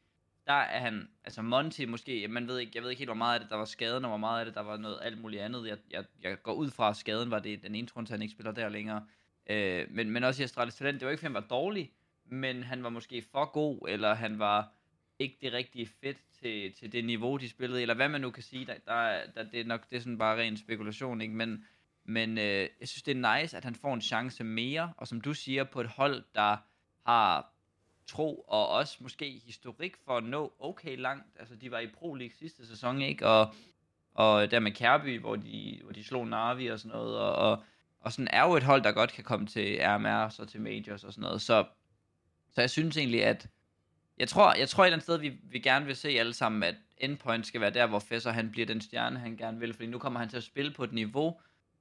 der 0.48 0.54
er 0.54 0.80
han, 0.80 1.10
altså 1.24 1.42
Monty 1.42 1.81
måske, 1.81 2.27
man 2.27 2.48
ved 2.48 2.60
ikke, 2.60 2.71
jeg 2.75 2.83
ved 2.83 2.89
ikke 2.89 3.00
helt, 3.00 3.10
hvor 3.10 3.16
meget 3.16 3.33
af 3.33 3.39
det, 3.39 3.50
der 3.50 3.56
var 3.56 3.66
skaden, 3.66 4.06
og 4.06 4.10
hvor 4.10 4.18
meget 4.18 4.39
af 4.39 4.45
det, 4.45 4.56
der 4.56 4.62
var 4.62 4.77
noget 4.77 5.00
alt 5.01 5.21
muligt 5.21 5.42
andet. 5.42 5.68
Jeg, 5.68 5.77
jeg, 5.92 6.04
jeg 6.21 6.44
går 6.44 6.54
ud 6.54 6.71
fra, 6.71 6.89
at 6.89 6.95
skaden 6.95 7.31
var 7.31 7.39
det 7.39 7.63
den 7.63 7.75
ene 7.75 7.88
grund 7.88 8.07
til, 8.07 8.13
han 8.13 8.21
ikke 8.21 8.31
spiller 8.31 8.51
der 8.51 8.69
længere. 8.69 9.06
Øh, 9.50 9.88
men, 9.89 10.10
men 10.10 10.24
også 10.24 10.42
i 10.42 10.44
Astralis 10.44 10.75
Talent, 10.75 11.00
det 11.00 11.06
var 11.06 11.12
ikke, 11.12 11.19
fordi 11.19 11.33
han 11.33 11.42
var 11.42 11.48
dårlig, 11.50 11.92
men 12.25 12.63
han 12.63 12.83
var 12.83 12.89
måske 12.89 13.24
for 13.31 13.45
god, 13.45 13.88
eller 13.88 14.13
han 14.13 14.39
var 14.39 14.71
ikke 15.19 15.38
det 15.42 15.54
rigtige 15.54 15.89
fedt 16.01 16.18
til, 16.42 16.74
til 16.74 16.92
det 16.92 17.06
niveau, 17.06 17.38
de 17.38 17.50
spillede, 17.50 17.81
eller 17.81 17.94
hvad 17.94 18.10
man 18.10 18.21
nu 18.21 18.31
kan 18.31 18.44
sige, 18.44 18.66
der, 18.66 18.74
der, 18.86 19.21
der 19.36 19.44
det 19.44 19.60
er 19.60 19.66
nok 19.66 19.89
det 19.89 19.95
er 19.95 20.00
sådan 20.00 20.18
bare 20.18 20.38
ren 20.42 20.57
spekulation, 20.57 21.21
ikke? 21.21 21.33
men, 21.33 21.66
men 22.09 22.38
øh, 22.38 22.69
jeg 22.79 22.88
synes, 22.88 23.03
det 23.03 23.17
er 23.17 23.39
nice, 23.39 23.57
at 23.57 23.63
han 23.63 23.75
får 23.75 23.94
en 23.94 24.01
chance 24.01 24.44
mere, 24.44 24.94
og 24.97 25.07
som 25.07 25.21
du 25.21 25.33
siger, 25.33 25.63
på 25.63 25.81
et 25.81 25.88
hold, 25.88 26.23
der 26.35 26.57
har 27.06 27.54
tro, 28.07 28.45
og 28.47 28.69
også 28.69 28.97
måske 28.99 29.42
historik 29.45 29.95
for 30.06 30.18
at 30.18 30.23
nå 30.23 30.54
okay 30.59 30.97
langt, 30.97 31.39
altså 31.39 31.56
de 31.56 31.71
var 31.71 31.80
i 31.80 31.87
Pro 31.87 32.13
League 32.13 32.33
sidste 32.39 32.68
sæson, 32.68 33.01
ikke, 33.01 33.28
og, 33.28 33.54
og 34.13 34.51
der 34.51 34.59
med 34.59 34.71
Kærby, 34.71 35.19
hvor 35.19 35.35
de, 35.35 35.80
hvor 35.83 35.92
de 35.92 36.04
slog 36.04 36.28
Narvi 36.28 36.68
og 36.68 36.80
sådan 36.80 36.97
noget, 36.97 37.18
og, 37.18 37.35
og, 37.35 37.63
og 37.99 38.11
sådan 38.11 38.28
er 38.31 38.47
jo 38.47 38.56
et 38.56 38.63
hold, 38.63 38.83
der 38.83 38.92
godt 38.92 39.11
kan 39.11 39.23
komme 39.23 39.47
til 39.47 39.80
RMR, 39.81 40.39
og 40.39 40.47
til 40.47 40.61
Majors 40.61 41.04
og 41.04 41.13
sådan 41.13 41.21
noget, 41.21 41.42
så, 41.42 41.66
så 42.51 42.61
jeg 42.61 42.69
synes 42.69 42.97
egentlig, 42.97 43.25
at 43.25 43.47
jeg 44.18 44.28
tror, 44.28 44.54
jeg 44.54 44.69
tror 44.69 44.83
et 44.83 44.87
eller 44.87 44.95
andet 44.95 45.04
sted, 45.04 45.18
vi, 45.18 45.33
vi 45.44 45.59
gerne 45.59 45.85
vil 45.85 45.95
se 45.95 46.09
alle 46.09 46.33
sammen, 46.33 46.63
at 46.63 46.75
endpoint 46.97 47.47
skal 47.47 47.61
være 47.61 47.69
der, 47.69 47.87
hvor 47.87 47.99
Fesser 47.99 48.31
han 48.31 48.51
bliver 48.51 48.66
den 48.66 48.81
stjerne, 48.81 49.19
han 49.19 49.37
gerne 49.37 49.59
vil. 49.59 49.73
Fordi 49.73 49.87
nu 49.87 49.99
kommer 49.99 50.19
han 50.19 50.30
til 50.30 50.37
at 50.37 50.44
spille 50.44 50.71
på 50.71 50.83
et 50.83 50.94
niveau, 50.94 51.39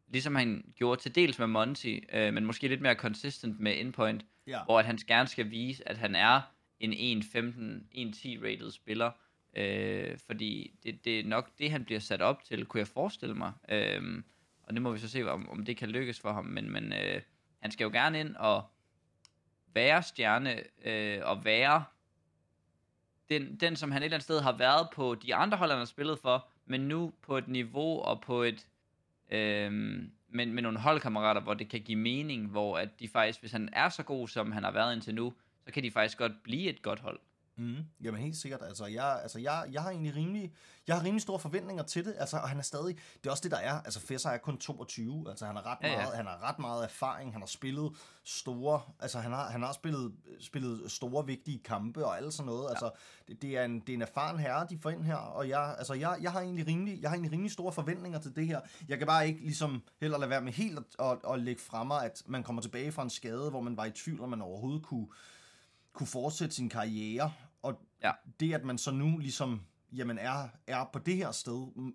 ligesom 0.09 0.35
han 0.35 0.73
gjorde 0.75 1.01
til 1.01 1.15
dels 1.15 1.39
med 1.39 1.47
Monty, 1.47 1.99
øh, 2.13 2.35
men 2.35 2.45
måske 2.45 2.69
lidt 2.69 2.81
mere 2.81 2.95
consistent 2.95 3.61
med 3.61 3.81
endpoint, 3.81 4.25
ja. 4.47 4.65
hvor 4.65 4.79
at 4.79 4.85
han 4.85 4.97
gerne 4.97 5.29
skal 5.29 5.51
vise, 5.51 5.89
at 5.89 5.99
han 5.99 6.15
er 6.15 6.41
en 6.81 7.23
1.15, 7.23 7.29
1.10 7.37 8.45
rated 8.45 8.71
spiller. 8.71 9.11
Øh, 9.57 10.19
fordi 10.27 10.75
det, 10.83 11.05
det 11.05 11.21
er 11.21 11.25
nok 11.25 11.51
det, 11.59 11.71
han 11.71 11.85
bliver 11.85 12.01
sat 12.01 12.23
op 12.23 12.45
til, 12.45 12.67
kunne 12.67 12.79
jeg 12.79 12.89
forestille 12.89 13.35
mig. 13.35 13.53
Øh, 13.69 14.23
og 14.63 14.75
det 14.75 14.83
må 14.83 14.93
vi 14.93 14.99
så 14.99 15.09
se, 15.09 15.31
om, 15.31 15.51
om 15.51 15.65
det 15.65 15.77
kan 15.77 15.89
lykkes 15.91 16.21
for 16.21 16.33
ham. 16.33 16.45
Men, 16.45 16.71
men 16.71 16.93
øh, 16.93 17.23
han 17.61 17.71
skal 17.71 17.85
jo 17.85 17.91
gerne 17.91 18.21
ind 18.21 18.37
og 18.37 18.65
være 19.75 20.03
stjerne, 20.03 20.63
øh, 20.85 21.21
og 21.25 21.45
være 21.45 21.85
den, 23.29 23.57
den, 23.57 23.77
som 23.77 23.91
han 23.91 24.03
et 24.03 24.05
eller 24.05 24.17
andet 24.17 24.25
sted 24.25 24.41
har 24.41 24.57
været 24.57 24.89
på 24.95 25.15
de 25.15 25.35
andre 25.35 25.59
hold, 25.59 25.71
han 25.71 25.79
har 25.79 25.85
spillet 25.85 26.19
for, 26.19 26.49
men 26.67 26.81
nu 26.81 27.13
på 27.23 27.39
et 27.39 27.49
niveau 27.49 28.01
og 28.01 28.21
på 28.21 28.43
et, 28.43 28.67
øhm, 29.31 30.11
men 30.29 30.53
med 30.53 30.63
nogle 30.63 30.79
holdkammerater, 30.79 31.41
hvor 31.41 31.55
det 31.55 31.69
kan 31.69 31.81
give 31.81 31.99
mening, 31.99 32.47
hvor 32.47 32.79
at 32.79 33.01
de 33.01 33.09
faktisk, 33.09 33.41
hvis 33.41 33.53
han 33.53 33.69
er 33.73 33.89
så 33.89 34.03
god, 34.03 34.29
som 34.29 34.53
han 34.53 34.65
har 34.65 34.71
været 34.71 34.95
indtil 34.95 35.15
nu, 35.15 35.33
så 35.67 35.73
kan 35.73 35.83
de 35.83 35.91
faktisk 35.91 36.19
godt 36.19 36.43
blive 36.43 36.69
et 36.69 36.83
godt 36.83 37.01
hold. 37.01 37.21
Mm, 37.59 37.77
jamen 38.01 38.21
helt 38.21 38.37
sikkert. 38.37 38.63
Altså, 38.63 38.87
jeg, 38.87 39.21
altså 39.23 39.39
jeg, 39.39 39.65
jeg 39.73 39.83
har 39.83 39.91
egentlig 39.91 40.17
rimelig, 40.17 40.53
jeg 40.87 40.97
har 40.97 41.05
rimelig 41.05 41.23
store 41.23 41.39
forventninger 41.39 41.83
til 41.83 42.05
det. 42.05 42.15
Altså, 42.19 42.37
og 42.37 42.49
han 42.49 42.59
er 42.59 42.63
stadig, 42.63 42.97
det 43.15 43.27
er 43.27 43.31
også 43.31 43.43
det, 43.43 43.51
der 43.51 43.57
er. 43.57 43.81
Altså, 43.81 44.01
Fesser 44.01 44.31
er 44.31 44.39
kun 44.39 44.59
22. 44.59 45.27
Altså, 45.31 45.47
han 45.47 45.57
har 45.57 45.67
ret, 45.67 45.79
Ja, 45.83 45.89
ja. 45.91 45.97
meget, 45.97 46.17
han 46.17 46.27
har 46.27 46.49
ret 46.49 46.59
meget 46.59 46.85
erfaring. 46.85 47.33
Han 47.33 47.43
har 47.43 47.47
spillet 47.47 47.93
store, 48.25 48.81
altså, 49.01 49.19
han 49.19 49.33
har, 49.33 49.51
han 49.51 49.63
har 49.63 49.73
spillet, 49.73 50.13
spillet 50.41 50.91
store, 50.93 51.27
vigtige 51.27 51.59
kampe 51.65 52.07
og 52.07 52.17
alt 52.17 52.35
sådan 52.35 52.47
noget. 52.47 52.65
Ja. 52.65 52.71
Altså, 52.71 52.91
det, 53.29 53.43
det, 53.43 53.57
er 53.59 53.65
en, 53.65 53.81
det 53.81 53.89
er 53.89 53.95
en 53.95 54.03
erfaren 54.03 54.39
herre, 54.39 54.67
de 54.71 54.79
får 54.79 54.91
ind 54.91 55.05
her. 55.05 55.17
Og 55.17 55.49
jeg, 55.49 55.75
altså, 55.79 55.95
jeg, 55.95 56.19
jeg, 56.21 56.33
har 56.33 56.41
egentlig 56.41 56.67
rimelig, 56.67 57.03
jeg 57.03 57.11
har 57.11 57.15
egentlig 57.15 57.33
rimelig 57.33 57.53
store 57.53 57.73
forventninger 57.73 58.19
til 58.21 58.37
det 58.37 58.47
her. 58.47 58.61
Jeg 58.89 58.99
kan 58.99 59.07
bare 59.07 59.29
ikke 59.29 59.41
ligesom 59.41 59.83
heller 60.01 60.19
lade 60.19 60.31
være 60.31 60.41
med 60.41 60.53
helt 60.53 60.79
at, 60.79 61.07
at, 61.07 61.19
at 61.33 61.41
lægge 61.41 61.63
frem 61.63 61.87
mig, 61.87 62.05
at 62.05 62.23
man 62.27 62.43
kommer 62.43 62.63
tilbage 62.63 62.93
fra 62.93 63.03
en 63.03 63.11
skade, 63.11 63.51
hvor 63.51 63.61
man 63.61 63.77
var 63.77 63.85
i 63.85 63.91
tvivl, 63.91 64.21
om 64.21 64.29
man 64.29 64.43
overhovedet 64.43 64.83
kunne, 64.83 65.07
kunne 65.93 66.07
fortsætte 66.07 66.55
sin 66.55 66.69
karriere. 66.69 67.33
Ja. 68.03 68.13
det, 68.41 68.55
at 68.55 68.65
man 68.65 68.79
så 68.79 68.91
nu 68.91 69.19
ligesom 69.19 69.63
jamen 69.93 70.19
er, 70.19 70.49
er 70.67 70.85
på 70.93 70.99
det 70.99 71.17
her 71.17 71.33
sted, 71.33 71.67
mm, 71.77 71.95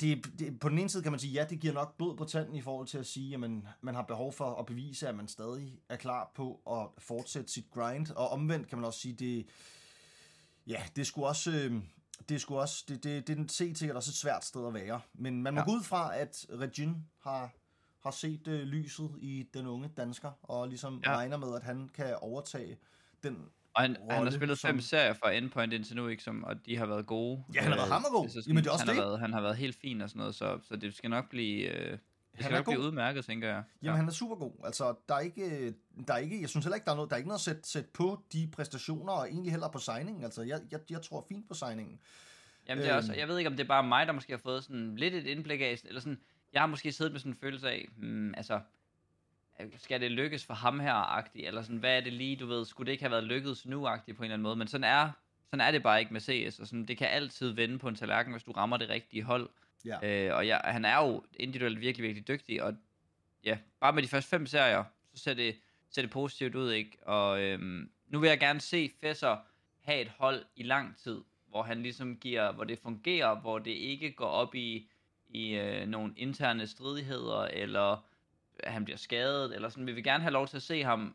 det, 0.00 0.26
det, 0.38 0.60
på 0.60 0.68
den 0.68 0.78
ene 0.78 0.88
side 0.88 1.02
kan 1.02 1.12
man 1.12 1.18
sige, 1.20 1.32
ja, 1.32 1.44
det 1.50 1.60
giver 1.60 1.74
nok 1.74 1.96
blod 1.96 2.16
på 2.16 2.24
tanden 2.24 2.54
i 2.54 2.60
forhold 2.62 2.86
til 2.86 2.98
at 2.98 3.06
sige, 3.06 3.34
at 3.34 3.40
man, 3.40 3.68
man 3.80 3.94
har 3.94 4.02
behov 4.02 4.32
for 4.32 4.54
at 4.54 4.66
bevise, 4.66 5.08
at 5.08 5.14
man 5.14 5.28
stadig 5.28 5.78
er 5.88 5.96
klar 5.96 6.32
på 6.34 6.60
at 6.70 7.02
fortsætte 7.02 7.52
sit 7.52 7.70
grind, 7.70 8.10
og 8.10 8.28
omvendt 8.28 8.68
kan 8.68 8.78
man 8.78 8.84
også 8.84 9.00
sige, 9.00 9.14
det, 9.14 9.46
ja, 10.66 10.82
det 10.96 11.06
skulle 11.06 11.26
også, 11.28 11.50
øh, 11.50 11.82
det 12.28 12.40
skulle 12.40 12.60
også, 12.60 12.84
det, 12.88 13.04
det, 13.04 13.26
det 13.26 13.38
er 13.38 13.44
set 13.48 13.78
sikkert 13.78 13.96
også 13.96 14.10
et 14.10 14.14
svært 14.14 14.44
sted 14.44 14.66
at 14.66 14.74
være, 14.74 15.00
men 15.14 15.42
man 15.42 15.54
må 15.54 15.60
Ja. 15.60 15.64
gå 15.66 15.72
ud 15.72 15.82
fra, 15.82 16.16
at 16.18 16.46
Regin 16.50 16.96
har, 17.22 17.50
har 18.02 18.10
set 18.10 18.48
øh, 18.48 18.60
lyset 18.62 19.10
i 19.18 19.48
den 19.54 19.66
unge 19.66 19.88
dansker, 19.96 20.30
og 20.42 20.68
ligesom. 20.68 21.02
Ja. 21.04 21.16
regner 21.16 21.36
med, 21.36 21.54
at 21.56 21.62
han 21.62 21.88
kan 21.94 22.16
overtage 22.20 22.78
den 23.22 23.48
Og 23.76 23.82
han, 23.82 23.96
han 24.10 24.22
har 24.24 24.30
spillet 24.30 24.58
som- 24.58 24.68
fem 24.68 24.80
serier 24.80 25.12
fra 25.12 25.30
Endpoint 25.32 25.72
indtil 25.72 25.96
nu, 25.96 26.08
ikke, 26.08 26.22
som, 26.22 26.44
og 26.44 26.66
de 26.66 26.76
har 26.76 26.86
været 26.86 27.06
gode. 27.06 27.44
Ja, 27.54 27.60
han 27.60 27.70
har 27.72 27.76
været 27.78 27.86
Øh, 27.88 27.92
hammergod. 27.92 28.28
så 28.28 28.42
Jamen, 28.48 28.62
det 28.64 28.68
er 28.68 28.72
også 28.72 28.84
han 28.86 28.94
det. 28.94 29.02
Har 29.02 29.08
været, 29.08 29.20
han 29.20 29.32
har 29.32 29.40
været 29.40 29.56
helt 29.56 29.76
fin 29.76 30.00
og 30.00 30.08
sådan 30.08 30.18
noget, 30.20 30.34
så, 30.34 30.58
så 30.62 30.76
det 30.76 30.94
skal 30.94 31.10
nok 31.10 31.28
blive, 31.30 31.62
øh, 31.68 31.90
det 31.90 31.98
Han 32.34 32.42
skal 32.44 32.52
er 32.54 32.58
nok 32.58 32.64
blive 32.66 32.76
god. 32.76 32.84
udmærket, 32.86 33.24
tænker 33.24 33.48
jeg. 33.48 33.62
Jamen, 33.82 33.96
han 33.96 34.08
er 34.08 34.12
super 34.12 34.36
god. 34.36 34.52
Altså, 34.64 34.94
der 35.08 35.14
er 35.14 35.20
ikke, 35.20 35.74
der 36.08 36.14
er 36.14 36.18
ikke, 36.18 36.40
jeg 36.40 36.48
synes 36.48 36.64
heller 36.64 36.74
ikke, 36.74 36.84
der 36.84 36.90
er 36.90 36.94
noget, 36.96 37.10
der 37.10 37.16
er 37.16 37.18
ikke 37.18 37.28
noget 37.28 37.38
at 37.38 37.44
sætte, 37.44 37.68
sætte 37.68 37.90
på 37.94 38.20
de 38.32 38.48
præstationer, 38.52 39.12
og 39.12 39.28
egentlig 39.30 39.52
heller 39.52 39.68
på 39.68 39.78
signingen. 39.78 40.24
Altså, 40.24 40.42
jeg, 40.42 40.60
jeg, 40.70 40.80
jeg 40.90 41.02
tror 41.02 41.24
fint 41.28 41.48
på 41.48 41.54
signingen. 41.54 41.98
Jamen 42.68 42.84
det 42.84 42.90
er 42.90 42.96
også, 42.96 43.12
Øhm. 43.12 43.18
jeg 43.18 43.28
ved 43.28 43.38
ikke, 43.38 43.50
om 43.50 43.56
det 43.56 43.64
er 43.64 43.68
bare 43.68 43.82
mig, 43.88 44.06
der 44.06 44.12
måske 44.12 44.32
har 44.32 44.38
fået 44.38 44.64
sådan 44.64 44.96
lidt 44.96 45.14
et 45.14 45.26
indblik 45.26 45.60
af, 45.60 45.78
eller 45.84 46.00
sådan, 46.00 46.18
jeg 46.52 46.62
har 46.62 46.66
måske 46.66 46.92
siddet 46.92 47.12
med 47.12 47.20
sådan 47.20 47.32
en 47.32 47.38
følelse 47.40 47.70
af, 47.70 47.88
hmm, 47.96 48.34
altså, 48.36 48.60
skal 49.78 50.00
det 50.00 50.10
lykkes 50.10 50.46
for 50.46 50.54
ham 50.54 50.80
her 50.80 50.92
agtigt 50.92 51.46
eller 51.46 51.62
sådan, 51.62 51.76
hvad 51.78 51.96
er 51.96 52.00
det 52.00 52.12
lige, 52.12 52.36
du 52.36 52.46
ved, 52.46 52.64
skulle 52.64 52.86
det 52.86 52.92
ikke 52.92 53.04
have 53.04 53.10
været 53.10 53.24
lykkedes 53.24 53.66
nu 53.66 53.86
agtigt 53.86 54.16
på 54.16 54.22
en 54.22 54.24
eller 54.24 54.34
anden 54.34 54.42
måde, 54.42 54.56
men 54.56 54.68
sådan 54.68 54.84
er, 54.84 55.10
sådan 55.50 55.60
er 55.66 55.70
det 55.70 55.82
bare 55.82 56.00
ikke 56.00 56.12
med 56.12 56.20
CS, 56.20 56.58
og 56.60 56.66
sådan, 56.66 56.84
det 56.84 56.98
kan 56.98 57.08
altid 57.08 57.50
vende 57.50 57.78
på 57.78 57.88
en 57.88 57.94
tallerken, 57.94 58.32
hvis 58.32 58.42
du 58.42 58.52
rammer 58.52 58.76
det 58.76 58.88
rigtige 58.88 59.22
hold, 59.22 59.48
Ja. 59.84 60.26
øh, 60.28 60.36
og 60.36 60.46
ja, 60.46 60.58
han 60.64 60.84
er 60.84 60.98
jo 61.04 61.22
individuelt 61.38 61.80
virkelig, 61.80 62.02
virkelig 62.06 62.28
dygtig, 62.28 62.62
og 62.62 62.74
ja, 63.44 63.58
bare 63.80 63.92
med 63.92 64.02
de 64.02 64.08
første 64.08 64.28
fem 64.30 64.46
serier, 64.46 64.84
så 65.14 65.22
ser 65.22 65.34
det, 65.34 65.56
ser 65.90 66.02
det 66.02 66.10
positivt 66.10 66.54
ud, 66.54 66.72
ikke, 66.72 66.98
og 67.02 67.40
øhm, 67.42 67.90
nu 68.08 68.18
vil 68.18 68.28
jeg 68.28 68.38
gerne 68.40 68.60
se 68.60 68.90
Fesser 69.00 69.36
have 69.82 70.00
et 70.00 70.12
hold 70.18 70.44
i 70.56 70.62
lang 70.62 70.96
tid, 70.96 71.20
hvor 71.48 71.62
han 71.62 71.82
ligesom 71.82 72.16
giver, 72.16 72.52
hvor 72.52 72.64
det 72.64 72.78
fungerer, 72.78 73.34
hvor 73.40 73.58
det 73.58 73.70
ikke 73.70 74.12
går 74.12 74.26
op 74.28 74.54
i, 74.54 74.88
i 75.28 75.52
øh, 75.54 75.86
nogle 75.88 76.12
interne 76.16 76.66
stridigheder, 76.66 77.40
eller 77.42 78.06
at 78.60 78.72
han 78.72 78.84
bliver 78.84 78.98
skadet, 78.98 79.54
eller 79.54 79.68
sådan. 79.68 79.86
Vi 79.86 79.92
vil 79.92 80.04
gerne 80.04 80.22
have 80.22 80.32
lov 80.32 80.46
til 80.46 80.56
at 80.56 80.62
se 80.62 80.82
ham 80.82 81.14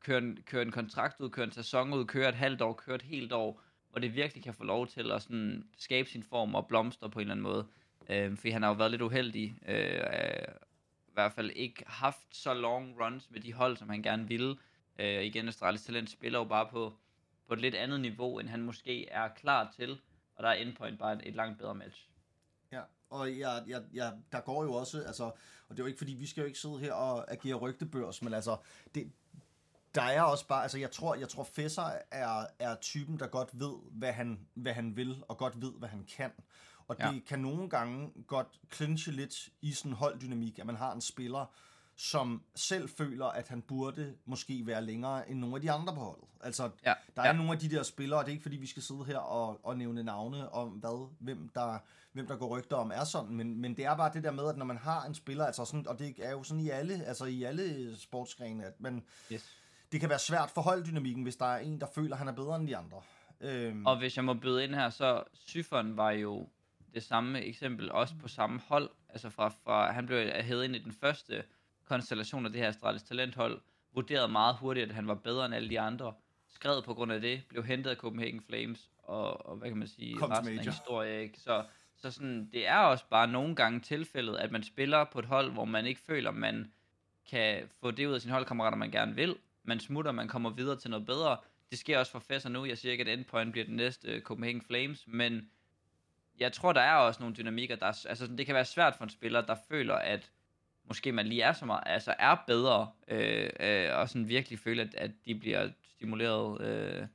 køre 0.00 0.18
en, 0.18 0.38
køre 0.46 0.62
en 0.62 0.70
kontrakt 0.70 1.20
ud, 1.20 1.30
køre 1.30 1.44
en 1.44 1.52
sæson 1.52 1.92
ud, 1.92 2.04
køre 2.04 2.28
et 2.28 2.34
halvt 2.34 2.62
år, 2.62 2.72
køre 2.72 2.96
et 2.96 3.02
helt 3.02 3.32
år, 3.32 3.62
hvor 3.90 4.00
det 4.00 4.14
virkelig 4.14 4.44
kan 4.44 4.54
få 4.54 4.64
lov 4.64 4.86
til 4.86 5.12
at 5.12 5.22
sådan 5.22 5.66
skabe 5.78 6.08
sin 6.08 6.22
form 6.22 6.54
og 6.54 6.66
blomstre 6.66 7.10
på 7.10 7.18
en 7.18 7.20
eller 7.20 7.32
anden 7.32 7.42
måde. 7.42 7.66
Øh, 8.08 8.36
fordi 8.36 8.50
han 8.50 8.62
har 8.62 8.68
jo 8.68 8.74
været 8.74 8.90
lidt 8.90 9.02
uheldig, 9.02 9.56
øh, 9.68 10.00
øh, 10.00 10.54
i 11.08 11.12
hvert 11.12 11.32
fald 11.32 11.50
ikke 11.50 11.84
haft 11.86 12.36
så 12.36 12.54
long 12.54 13.00
runs 13.00 13.30
med 13.30 13.40
de 13.40 13.52
hold, 13.52 13.76
som 13.76 13.88
han 13.88 14.02
gerne 14.02 14.28
ville. 14.28 14.56
Øh, 14.98 15.22
igen, 15.22 15.48
Astralis 15.48 15.82
Talent 15.82 16.10
spiller 16.10 16.38
jo 16.38 16.44
bare 16.44 16.68
på, 16.70 16.94
på 17.48 17.54
et 17.54 17.60
lidt 17.60 17.74
andet 17.74 18.00
niveau, 18.00 18.38
end 18.38 18.48
han 18.48 18.62
måske 18.62 19.08
er 19.08 19.28
klar 19.28 19.72
til, 19.76 20.00
og 20.36 20.42
der 20.42 20.48
er 20.48 20.54
Endpoint 20.54 20.98
bare 20.98 21.12
et, 21.12 21.20
et 21.24 21.34
langt 21.34 21.58
bedre 21.58 21.74
match. 21.74 22.08
Og 23.12 23.38
jeg, 23.38 23.62
jeg, 23.66 23.82
jeg, 23.94 24.12
der 24.32 24.40
går 24.40 24.64
jo 24.64 24.72
også, 24.74 25.02
altså, 25.02 25.24
og 25.24 25.70
det 25.70 25.78
er 25.78 25.82
jo 25.82 25.86
ikke 25.86 25.98
fordi, 25.98 26.12
vi 26.12 26.26
skal 26.26 26.40
jo 26.40 26.46
ikke 26.46 26.58
sidde 26.58 26.78
her 26.78 26.92
og 26.92 27.32
agere 27.32 27.54
rygtebørs, 27.54 28.22
men 28.22 28.34
altså, 28.34 28.56
det, 28.94 29.12
der 29.94 30.02
er 30.02 30.22
også 30.22 30.46
bare, 30.46 30.62
altså 30.62 30.78
jeg 30.78 30.90
tror, 30.90 31.14
jeg 31.14 31.28
tror 31.28 31.44
Fesser 31.44 31.92
er, 32.10 32.46
er 32.58 32.74
typen, 32.74 33.18
der 33.18 33.26
godt 33.26 33.60
ved, 33.60 33.74
hvad 33.90 34.12
han, 34.12 34.46
hvad 34.54 34.72
han 34.72 34.96
vil, 34.96 35.22
og 35.28 35.38
godt 35.38 35.62
ved, 35.62 35.72
hvad 35.72 35.88
han 35.88 36.04
kan. 36.16 36.30
Og 36.88 36.96
det 36.96 37.04
Ja. 37.04 37.18
kan 37.26 37.38
nogle 37.38 37.68
gange 37.70 38.12
godt 38.26 38.60
clinche 38.74 39.12
lidt 39.12 39.48
i 39.60 39.72
sådan 39.72 39.92
holddynamik, 39.92 40.58
at 40.58 40.66
man 40.66 40.76
har 40.76 40.92
en 40.92 41.00
spiller, 41.00 41.46
som 42.02 42.42
selv 42.54 42.88
føler, 42.88 43.26
at 43.26 43.48
han 43.48 43.62
burde 43.62 44.14
måske 44.24 44.66
være 44.66 44.82
længere 44.84 45.30
end 45.30 45.38
nogle 45.38 45.54
af 45.56 45.60
de 45.62 45.70
andre 45.70 45.94
på 45.94 46.00
holdet. 46.00 46.24
Altså, 46.40 46.70
Ja, 46.86 46.94
der 47.16 47.22
er 47.22 47.26
ja. 47.26 47.32
nogle 47.32 47.52
af 47.52 47.58
de 47.58 47.70
der 47.70 47.82
spillere, 47.82 48.18
og 48.20 48.24
det 48.24 48.30
er 48.30 48.32
ikke 48.32 48.42
fordi, 48.42 48.56
vi 48.56 48.66
skal 48.66 48.82
sidde 48.82 49.04
her 49.04 49.18
og, 49.18 49.60
og 49.66 49.76
nævne 49.78 50.02
navne 50.02 50.52
om, 50.52 50.68
hvad, 50.68 51.08
hvem, 51.20 51.48
der, 51.54 51.78
hvem 52.12 52.26
der 52.26 52.36
går 52.36 52.58
rygter 52.58 52.76
om 52.76 52.90
er 52.94 53.04
sådan, 53.04 53.34
men, 53.34 53.58
men 53.60 53.76
det 53.76 53.84
er 53.84 53.96
bare 53.96 54.10
det 54.14 54.24
der 54.24 54.30
med, 54.30 54.48
at 54.48 54.56
når 54.56 54.64
man 54.64 54.76
har 54.76 55.04
en 55.04 55.14
spiller, 55.14 55.46
altså 55.46 55.64
sådan, 55.64 55.86
og 55.88 55.98
det 55.98 56.14
er 56.18 56.30
jo 56.30 56.42
sådan 56.42 56.60
i 56.60 56.68
alle, 56.70 57.04
altså 57.04 57.24
i 57.24 57.42
alle 57.42 57.96
sportsgrene, 57.96 58.64
at 58.64 58.80
man, 58.80 59.04
Yes. 59.32 59.56
det 59.92 60.00
kan 60.00 60.08
være 60.08 60.18
svært 60.18 60.50
for 60.50 60.60
holddynamikken, 60.62 61.22
hvis 61.22 61.36
der 61.36 61.46
er 61.46 61.58
en, 61.58 61.80
der 61.80 61.86
føler, 61.94 62.12
at 62.14 62.18
han 62.18 62.28
er 62.28 62.32
bedre 62.32 62.56
end 62.56 62.68
de 62.68 62.76
andre. 62.76 63.00
Øhm, 63.40 63.86
Og 63.86 63.98
hvis 63.98 64.16
jeg 64.16 64.24
må 64.24 64.34
byde 64.34 64.64
ind 64.64 64.74
her, 64.74 64.90
så 64.90 65.22
Syfon 65.34 65.96
var 65.96 66.10
jo 66.10 66.48
det 66.94 67.02
samme 67.02 67.40
eksempel, 67.40 67.92
også 67.92 68.14
på 68.20 68.28
samme 68.28 68.60
hold. 68.68 68.90
Altså 69.08 69.30
fra, 69.30 69.48
fra 69.64 69.92
han 69.92 70.06
blev 70.06 70.30
hævet 70.42 70.64
ind 70.64 70.76
i 70.76 70.78
den 70.78 70.92
første 70.92 71.44
konstellation 71.84 72.46
af 72.46 72.52
det 72.52 72.60
her 72.60 72.68
Astralis 72.68 73.02
talenthold, 73.02 73.60
vurderet 73.94 74.30
meget 74.30 74.56
hurtigt, 74.56 74.88
at 74.88 74.94
han 74.94 75.08
var 75.08 75.14
bedre 75.14 75.46
end 75.46 75.54
alle 75.54 75.70
de 75.70 75.80
andre. 75.80 76.14
Skrevet 76.48 76.84
på 76.84 76.94
grund 76.94 77.12
af 77.12 77.20
det, 77.20 77.42
blev 77.48 77.64
hentet 77.64 77.90
af 77.90 77.96
Copenhagen 77.96 78.40
Flames, 78.40 78.90
og, 78.98 79.46
og 79.46 79.56
hvad 79.56 79.68
kan 79.68 79.78
man 79.78 79.88
sige, 79.88 80.16
Kom 80.16 80.30
til 80.30 80.34
resten 80.34 80.48
af 80.48 80.54
major. 80.54 80.70
historie, 80.70 81.22
ikke? 81.22 81.40
Så, 81.40 81.64
så 81.96 82.10
sådan, 82.10 82.48
det 82.52 82.66
er 82.68 82.78
også 82.78 83.04
bare 83.10 83.26
nogle 83.28 83.56
gange 83.56 83.80
tilfældet, 83.80 84.36
at 84.36 84.52
man 84.52 84.62
spiller 84.62 85.04
på 85.04 85.18
et 85.18 85.24
hold, 85.24 85.52
hvor 85.52 85.64
man 85.64 85.86
ikke 85.86 86.00
føler, 86.00 86.30
man 86.30 86.72
kan 87.30 87.68
få 87.80 87.90
det 87.90 88.06
ud 88.06 88.14
af 88.14 88.20
sine 88.20 88.32
holdkammerater, 88.32 88.76
man 88.76 88.90
gerne 88.90 89.14
vil. 89.14 89.36
Man 89.64 89.80
smutter, 89.80 90.12
man 90.12 90.28
kommer 90.28 90.50
videre 90.50 90.76
til 90.76 90.90
noget 90.90 91.06
bedre. 91.06 91.36
Det 91.70 91.78
sker 91.78 91.98
også 91.98 92.12
for 92.12 92.18
Fesser 92.18 92.48
nu. 92.48 92.64
Jeg 92.64 92.78
siger 92.78 92.92
ikke, 92.92 93.04
at 93.04 93.18
Endpoint 93.18 93.52
bliver 93.52 93.64
den 93.64 93.76
næste 93.76 94.08
øh, 94.08 94.22
Copenhagen 94.22 94.62
Flames, 94.62 95.04
men 95.06 95.50
jeg 96.38 96.52
tror, 96.52 96.72
der 96.72 96.80
er 96.80 96.94
også 96.94 97.20
nogle 97.20 97.36
dynamikker, 97.36 97.76
der 97.76 97.86
er, 97.86 98.06
altså 98.08 98.26
det 98.26 98.46
kan 98.46 98.54
være 98.54 98.64
svært 98.64 98.94
for 98.96 99.04
en 99.04 99.10
spiller, 99.10 99.40
der 99.40 99.56
føler, 99.68 99.94
at 99.94 100.30
måske 100.84 101.12
man 101.12 101.26
lige 101.26 101.42
er 101.42 101.52
så 101.52 101.66
meget, 101.66 101.82
altså 101.86 102.14
er 102.18 102.36
bedre, 102.46 102.90
øh, 103.08 103.50
øh, 103.60 103.88
og 103.98 104.08
sådan 104.08 104.28
virkelig 104.28 104.58
føler, 104.58 104.84
at, 104.84 104.94
at 104.94 105.10
de 105.26 105.34
bliver 105.34 105.70
stimuleret 105.82 106.60
øh, 106.60 107.06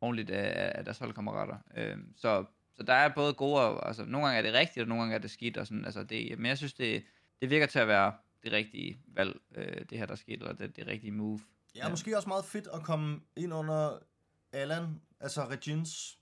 ordentligt 0.00 0.30
af, 0.30 0.72
af 0.74 0.84
deres 0.84 0.98
holdkammerater. 0.98 1.56
Øh, 1.76 1.96
så, 2.16 2.44
så 2.74 2.82
der 2.82 2.92
er 2.92 3.08
både 3.08 3.34
gode, 3.34 3.60
og, 3.60 3.88
altså 3.88 4.04
nogle 4.04 4.26
gange 4.26 4.38
er 4.38 4.42
det 4.42 4.54
rigtigt, 4.54 4.82
og 4.82 4.88
nogle 4.88 5.02
gange 5.02 5.14
er 5.14 5.18
det 5.18 5.30
skidt, 5.30 5.56
og 5.56 5.66
sådan, 5.66 5.84
altså 5.84 6.02
det, 6.02 6.38
men 6.38 6.46
jeg 6.46 6.58
synes, 6.58 6.72
det, 6.72 7.04
det 7.40 7.50
virker 7.50 7.66
til 7.66 7.78
at 7.78 7.88
være 7.88 8.12
det 8.42 8.52
rigtige 8.52 8.98
valg, 9.06 9.40
øh, 9.54 9.84
det 9.90 9.98
her, 9.98 10.06
der 10.06 10.14
skete, 10.14 10.40
eller 10.40 10.52
det, 10.52 10.76
det 10.76 10.86
rigtige 10.86 11.12
move. 11.12 11.40
Ja, 11.74 11.88
måske 11.88 12.16
også 12.16 12.28
meget 12.28 12.44
fedt 12.44 12.68
at 12.74 12.82
komme 12.82 13.20
ind 13.36 13.54
under 13.54 13.98
Allan, 14.52 15.00
altså 15.20 15.48
Regins 15.48 16.18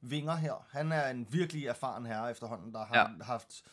vinger 0.00 0.36
her. 0.36 0.66
Han 0.70 0.92
er 0.92 1.08
en 1.08 1.26
virkelig 1.30 1.66
erfaren 1.66 2.06
herre 2.06 2.30
efterhånden, 2.30 2.72
der 2.72 2.84
har 2.84 3.14
ja. 3.18 3.24
haft 3.24 3.64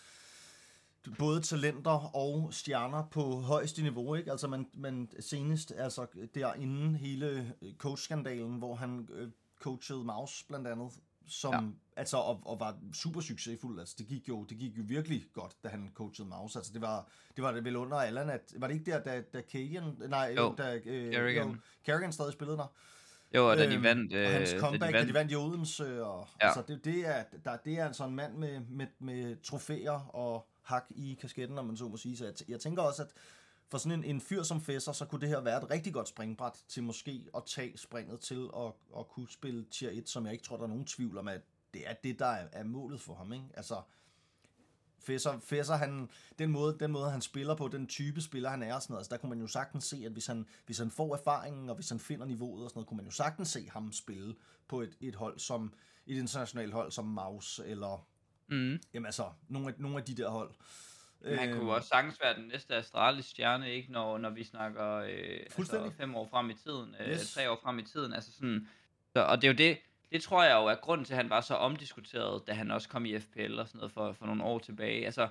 både 1.19 1.41
talenter 1.41 2.15
og 2.15 2.53
stjerner 2.53 3.03
på 3.11 3.41
højeste 3.41 3.81
niveau, 3.81 4.15
ikke? 4.15 4.31
Altså 4.31 4.47
man, 4.47 4.67
man 4.73 5.09
senest, 5.19 5.73
altså 5.77 6.05
derinde 6.35 6.97
hele 6.97 7.53
coach-skandalen, 7.77 8.57
hvor 8.57 8.75
han 8.75 9.07
øh, 9.13 9.29
coachede 9.61 10.03
Maus 10.03 10.43
blandt 10.47 10.67
andet, 10.67 10.91
som, 11.27 11.53
ja. 11.53 11.99
altså, 12.01 12.17
og, 12.17 12.41
og, 12.45 12.59
var 12.59 12.77
super 12.93 13.21
succesfuld. 13.21 13.79
Altså, 13.79 13.95
det 13.97 14.07
gik 14.07 14.29
jo, 14.29 14.43
det 14.43 14.57
gik 14.57 14.77
jo 14.77 14.83
virkelig 14.85 15.25
godt, 15.33 15.55
da 15.63 15.69
han 15.69 15.91
coachede 15.93 16.27
Maus. 16.27 16.55
Altså, 16.55 16.73
det 16.73 16.81
var, 16.81 17.07
det 17.35 17.43
var 17.43 17.51
det 17.51 17.65
vel 17.65 17.75
under 17.75 17.97
Allan, 17.97 18.29
at, 18.29 18.53
var 18.57 18.67
det 18.67 18.73
ikke 18.73 18.91
der, 18.91 19.03
da, 19.03 19.21
da 19.33 19.41
Kagan, 19.41 19.83
nej, 20.09 20.33
Jo, 20.37 20.55
da, 20.57 20.75
øh, 20.85 21.13
Kerrigan. 21.13 21.49
Jo, 21.49 21.55
Kerrigan 21.85 22.13
stadig 22.13 22.33
spillede 22.33 22.57
der. 22.57 22.67
Jo, 23.35 23.49
og 23.49 23.57
da 23.57 23.63
Øhm, 23.63 23.71
de 23.71 23.83
vandt... 23.83 24.13
og 24.13 24.31
hans 24.31 24.53
øh, 24.53 24.59
comeback, 24.59 24.93
da 24.93 24.97
da 24.99 25.05
de 25.05 25.13
vandt, 25.13 25.13
de 25.13 25.13
vandt 25.13 25.31
i 25.31 25.35
Odense, 25.35 26.05
og. 26.05 26.27
Ja. 26.41 26.47
altså, 26.47 26.63
det, 26.67 26.85
det, 26.85 27.07
er, 27.07 27.23
der, 27.45 27.57
det 27.57 27.79
er 27.79 27.85
altså 27.85 28.05
en 28.05 28.15
mand 28.15 28.37
med, 28.37 28.59
med, 28.59 28.87
med 28.99 29.43
trofæer 29.43 30.15
og 30.15 30.47
hak 30.71 30.85
i 30.89 31.17
kasketten, 31.21 31.57
om 31.57 31.65
man 31.65 31.77
så 31.77 31.87
må 31.87 31.97
sige. 31.97 32.17
Så 32.17 32.25
jeg, 32.25 32.33
t- 32.33 32.45
jeg 32.47 32.59
tænker 32.59 32.83
også, 32.83 33.03
at 33.03 33.09
for 33.69 33.77
sådan 33.77 33.99
en, 33.99 34.03
en 34.03 34.21
fyr 34.21 34.43
som 34.43 34.61
Fesser, 34.61 34.91
så 34.91 35.05
kunne 35.05 35.21
det 35.21 35.29
her 35.29 35.41
være 35.41 35.63
et 35.63 35.71
rigtig 35.71 35.93
godt 35.93 36.07
springbræt 36.07 36.63
til 36.67 36.83
måske 36.83 37.27
at 37.35 37.43
tage 37.45 37.77
springet 37.77 38.19
til 38.19 38.49
at, 38.57 38.71
at 38.99 39.07
kunne 39.07 39.29
spille 39.29 39.65
tier 39.71 39.89
1, 39.91 40.09
som 40.09 40.25
jeg 40.25 40.33
ikke 40.33 40.43
tror, 40.43 40.57
der 40.57 40.63
er 40.63 40.67
nogen 40.67 40.85
tvivl 40.85 41.17
om, 41.17 41.27
at 41.27 41.41
det 41.73 41.89
er 41.89 41.93
det, 41.93 42.19
der 42.19 42.25
er, 42.25 42.47
er 42.51 42.63
målet 42.63 43.01
for 43.01 43.13
ham. 43.13 43.33
Ikke? 43.33 43.45
Altså, 43.53 43.81
Fesser, 44.99 45.39
Fesser 45.39 45.75
han, 45.75 46.09
den, 46.39 46.51
måde, 46.51 46.77
den 46.79 46.91
måde, 46.91 47.11
han 47.11 47.21
spiller 47.21 47.55
på, 47.55 47.67
den 47.67 47.87
type 47.87 48.21
spiller, 48.21 48.49
han 48.49 48.63
er 48.63 48.75
og 48.75 48.81
sådan 48.81 48.93
noget, 48.93 48.99
altså, 48.99 49.09
der 49.09 49.17
kunne 49.17 49.29
man 49.29 49.39
jo 49.39 49.47
sagtens 49.47 49.83
se, 49.83 50.03
at 50.05 50.11
hvis 50.11 50.27
han, 50.27 50.45
hvis 50.65 50.77
han 50.77 50.91
får 50.91 51.15
erfaringen, 51.15 51.69
og 51.69 51.75
hvis 51.75 51.89
han 51.89 51.99
finder 51.99 52.25
niveauet 52.25 52.63
og 52.63 52.69
sådan 52.69 52.77
noget, 52.77 52.87
kunne 52.87 52.97
man 52.97 53.05
jo 53.05 53.11
sagtens 53.11 53.49
se 53.49 53.69
ham 53.69 53.91
spille 53.91 54.35
på 54.67 54.81
et, 54.81 54.97
et 55.01 55.15
hold 55.15 55.39
som, 55.39 55.73
et 56.07 56.17
internationalt 56.17 56.73
hold 56.73 56.91
som 56.91 57.05
Maus, 57.05 57.61
eller, 57.65 58.07
Mm. 58.51 58.79
jamen 58.93 59.05
altså, 59.05 59.23
nogle 59.49 59.67
af, 59.67 59.73
nogle 59.77 59.97
af 59.97 60.03
de 60.03 60.15
der 60.17 60.29
hold. 60.29 60.51
Men 61.21 61.37
han 61.37 61.49
kunne 61.49 61.59
Øhm, 61.61 61.67
også 61.69 61.87
sagtens 61.87 62.19
være 62.23 62.35
den 62.35 62.47
næste 62.47 62.75
Astralis 62.75 63.25
stjerne, 63.25 63.71
ikke? 63.71 63.91
Når, 63.91 64.17
når 64.17 64.29
vi 64.29 64.43
snakker 64.43 64.95
øh, 64.95 65.39
altså 65.57 65.91
fem 65.97 66.15
år 66.15 66.27
frem 66.31 66.49
i 66.49 66.53
tiden, 66.53 66.95
øh, 66.99 67.09
Yes. 67.09 67.33
tre 67.33 67.49
år 67.51 67.59
frem 67.63 67.79
i 67.79 67.83
tiden. 67.83 68.13
Altså 68.13 68.31
sådan, 68.33 68.67
så, 69.13 69.19
og 69.21 69.41
det 69.41 69.47
er 69.47 69.51
jo 69.51 69.57
det, 69.57 69.77
det 70.11 70.21
tror 70.23 70.43
jeg 70.43 70.53
jo 70.55 70.65
er 70.65 70.75
grunden 70.75 71.05
til, 71.05 71.13
at 71.13 71.17
han 71.17 71.29
var 71.29 71.41
så 71.41 71.55
omdiskuteret, 71.55 72.47
da 72.47 72.53
han 72.53 72.71
også 72.71 72.89
kom 72.89 73.05
i 73.05 73.19
FPL 73.19 73.59
og 73.59 73.67
sådan 73.67 73.77
noget 73.79 73.91
for, 73.91 74.13
for 74.13 74.25
nogle 74.25 74.43
år 74.43 74.59
tilbage. 74.59 75.05
Altså, 75.05 75.27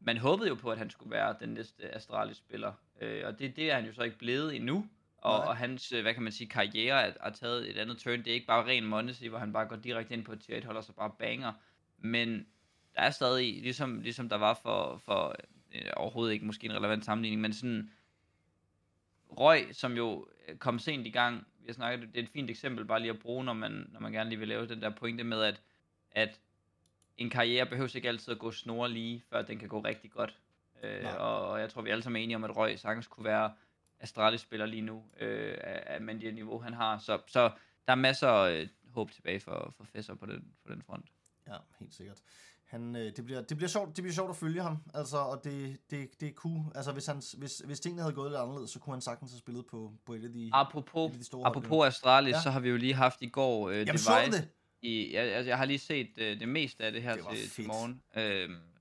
man 0.00 0.18
håbede 0.18 0.48
jo 0.48 0.54
på, 0.54 0.70
at 0.70 0.78
han 0.78 0.90
skulle 0.90 1.10
være 1.10 1.36
den 1.40 1.48
næste 1.48 1.94
Astralis-spiller, 1.94 2.72
øh, 3.00 3.22
og 3.26 3.38
det, 3.38 3.56
det 3.56 3.70
er 3.70 3.74
han 3.74 3.86
jo 3.86 3.92
så 3.92 4.02
ikke 4.02 4.18
blevet 4.18 4.56
endnu. 4.56 4.86
Og, 5.18 5.38
Nej. 5.38 5.48
og 5.48 5.56
hans, 5.56 5.92
øh, 5.92 6.02
hvad 6.02 6.14
kan 6.14 6.22
man 6.22 6.32
sige, 6.32 6.48
karriere 6.48 7.02
er, 7.02 7.12
er 7.20 7.30
taget 7.30 7.70
et 7.70 7.76
andet 7.78 7.98
turn. 7.98 8.18
Det 8.18 8.28
er 8.28 8.34
ikke 8.34 8.46
bare 8.46 8.66
ren 8.66 8.84
Mondesi, 8.86 9.26
hvor 9.26 9.38
han 9.38 9.52
bare 9.52 9.66
går 9.66 9.76
direkte 9.76 10.14
ind 10.14 10.24
på 10.24 10.32
et 10.32 10.40
tier 10.40 10.56
1 10.56 10.64
hold 10.64 10.76
og 10.76 10.84
så 10.84 10.92
bare 10.92 11.10
banger. 11.18 11.52
Men 11.98 12.46
der 12.94 13.00
er 13.00 13.10
stadig, 13.10 13.62
ligesom, 13.62 14.00
ligesom 14.00 14.28
der 14.28 14.36
var 14.36 14.54
for, 14.54 14.96
for 15.04 15.36
øh, 15.74 15.90
overhovedet 15.96 16.32
ikke 16.32 16.46
måske 16.46 16.64
en 16.64 16.76
relevant 16.76 17.04
sammenligning, 17.04 17.40
men 17.40 17.52
sådan 17.52 17.90
Røg, 19.30 19.68
som 19.72 19.96
jo 19.96 20.26
øh, 20.48 20.56
kom 20.56 20.78
sent 20.78 21.06
i 21.06 21.10
gang, 21.10 21.46
vi 21.60 21.66
har 21.66 21.72
snakket, 21.72 22.08
det 22.08 22.18
er 22.18 22.22
et 22.22 22.28
fint 22.28 22.50
eksempel 22.50 22.84
bare 22.84 23.00
lige 23.00 23.10
at 23.10 23.18
bruge, 23.18 23.44
når 23.44 23.52
man, 23.52 23.88
når 23.92 24.00
man 24.00 24.12
gerne 24.12 24.30
lige 24.30 24.38
vil 24.38 24.48
lave 24.48 24.66
den 24.66 24.82
der 24.82 24.90
pointe 24.90 25.24
med, 25.24 25.42
at, 25.42 25.62
at 26.10 26.40
en 27.16 27.30
karriere 27.30 27.66
behøver 27.66 27.96
ikke 27.96 28.08
altid 28.08 28.32
at 28.32 28.38
gå 28.38 28.50
snore 28.50 28.90
lige, 28.90 29.22
før 29.30 29.42
den 29.42 29.58
kan 29.58 29.68
gå 29.68 29.80
rigtig 29.80 30.10
godt. 30.10 30.38
Øh, 30.82 31.02
Nej. 31.02 31.12
og, 31.12 31.48
og 31.48 31.60
jeg 31.60 31.70
tror, 31.70 31.82
vi 31.82 31.90
alle 31.90 32.02
sammen 32.02 32.20
er 32.20 32.24
enige 32.24 32.36
om, 32.36 32.44
at 32.44 32.56
Røg 32.56 32.78
sagtens 32.78 33.06
kunne 33.06 33.24
være 33.24 33.52
Astralis-spiller 34.00 34.66
lige 34.66 34.82
nu, 34.82 35.04
øh, 35.20 35.58
af, 35.60 36.00
med 36.00 36.20
det 36.20 36.34
niveau, 36.34 36.58
han 36.58 36.74
har. 36.74 36.98
Så, 36.98 37.20
så 37.26 37.50
der 37.86 37.92
er 37.92 37.94
masser 37.94 38.28
af 38.28 38.60
øh, 38.60 38.68
håb 38.90 39.10
tilbage 39.10 39.40
for, 39.40 39.74
for 39.76 39.84
Fesser 39.84 40.14
på 40.14 40.26
den, 40.26 40.54
på 40.66 40.72
den 40.72 40.82
front. 40.82 41.06
Ja, 41.46 41.56
helt 41.78 41.94
sikkert. 41.94 42.18
Han, 42.72 42.96
øh, 42.96 43.12
det, 43.16 43.24
bliver, 43.24 43.40
det, 43.40 43.56
bliver 43.56 43.68
sjovt, 43.68 43.96
det 43.96 44.02
bliver 44.04 44.14
sjovt 44.14 44.30
at 44.30 44.36
følge 44.36 44.62
ham, 44.62 44.76
altså, 44.94 45.16
og 45.16 45.40
det, 45.44 45.76
det, 45.90 46.08
det 46.20 46.28
er 46.28 46.32
cool. 46.32 46.60
Altså, 46.74 46.92
hvis, 46.92 47.06
han, 47.06 47.22
hvis, 47.38 47.62
hvis 47.66 47.80
tingene 47.80 48.02
havde 48.02 48.14
gået 48.14 48.30
lidt 48.30 48.40
anderledes, 48.40 48.70
så 48.70 48.78
kunne 48.78 48.94
han 48.94 49.00
sagtens 49.00 49.32
have 49.32 49.38
spillet 49.38 49.66
på, 49.66 49.92
på 50.06 50.14
et 50.14 50.24
af 50.24 50.32
de, 50.32 50.50
Apropos, 50.52 51.08
et 51.10 51.12
af 51.12 51.18
de 51.18 51.24
store 51.24 51.46
apropos 51.46 51.86
Astralis, 51.86 52.32
Ja. 52.34 52.40
så 52.42 52.50
har 52.50 52.60
vi 52.60 52.68
jo 52.68 52.76
lige 52.76 52.94
haft 52.94 53.22
i 53.22 53.28
går 53.28 53.68
øh, 53.70 53.76
Jamen, 53.76 53.98
så 53.98 54.12
Device. 54.24 54.38
det? 54.38 54.48
I, 54.82 55.10
jeg, 55.14 55.22
altså, 55.22 55.48
jeg 55.48 55.58
har 55.58 55.64
lige 55.64 55.78
set 55.78 56.08
øh, 56.16 56.40
det 56.40 56.48
meste 56.48 56.84
af 56.84 56.92
det 56.92 57.02
her 57.02 57.14
Det 57.14 57.24
til, 57.30 57.38
fedt. 57.38 57.52
til 57.52 57.66
morgen. 57.66 58.02
Øhm, 58.16 58.22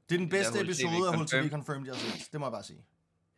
Det 0.10 0.16
er 0.16 0.18
den 0.18 0.20
det 0.20 0.30
bedste 0.30 0.54
HLTV 0.60 0.64
episode 0.66 1.08
af. 1.14 1.20
HLTV 1.20 1.50
Confirmed, 1.50 1.86
jeg 1.88 1.96
har 1.96 2.02
set. 2.18 2.32
Det 2.32 2.40
må 2.40 2.46
jeg 2.46 2.52
bare 2.52 2.64
sige. 2.64 2.80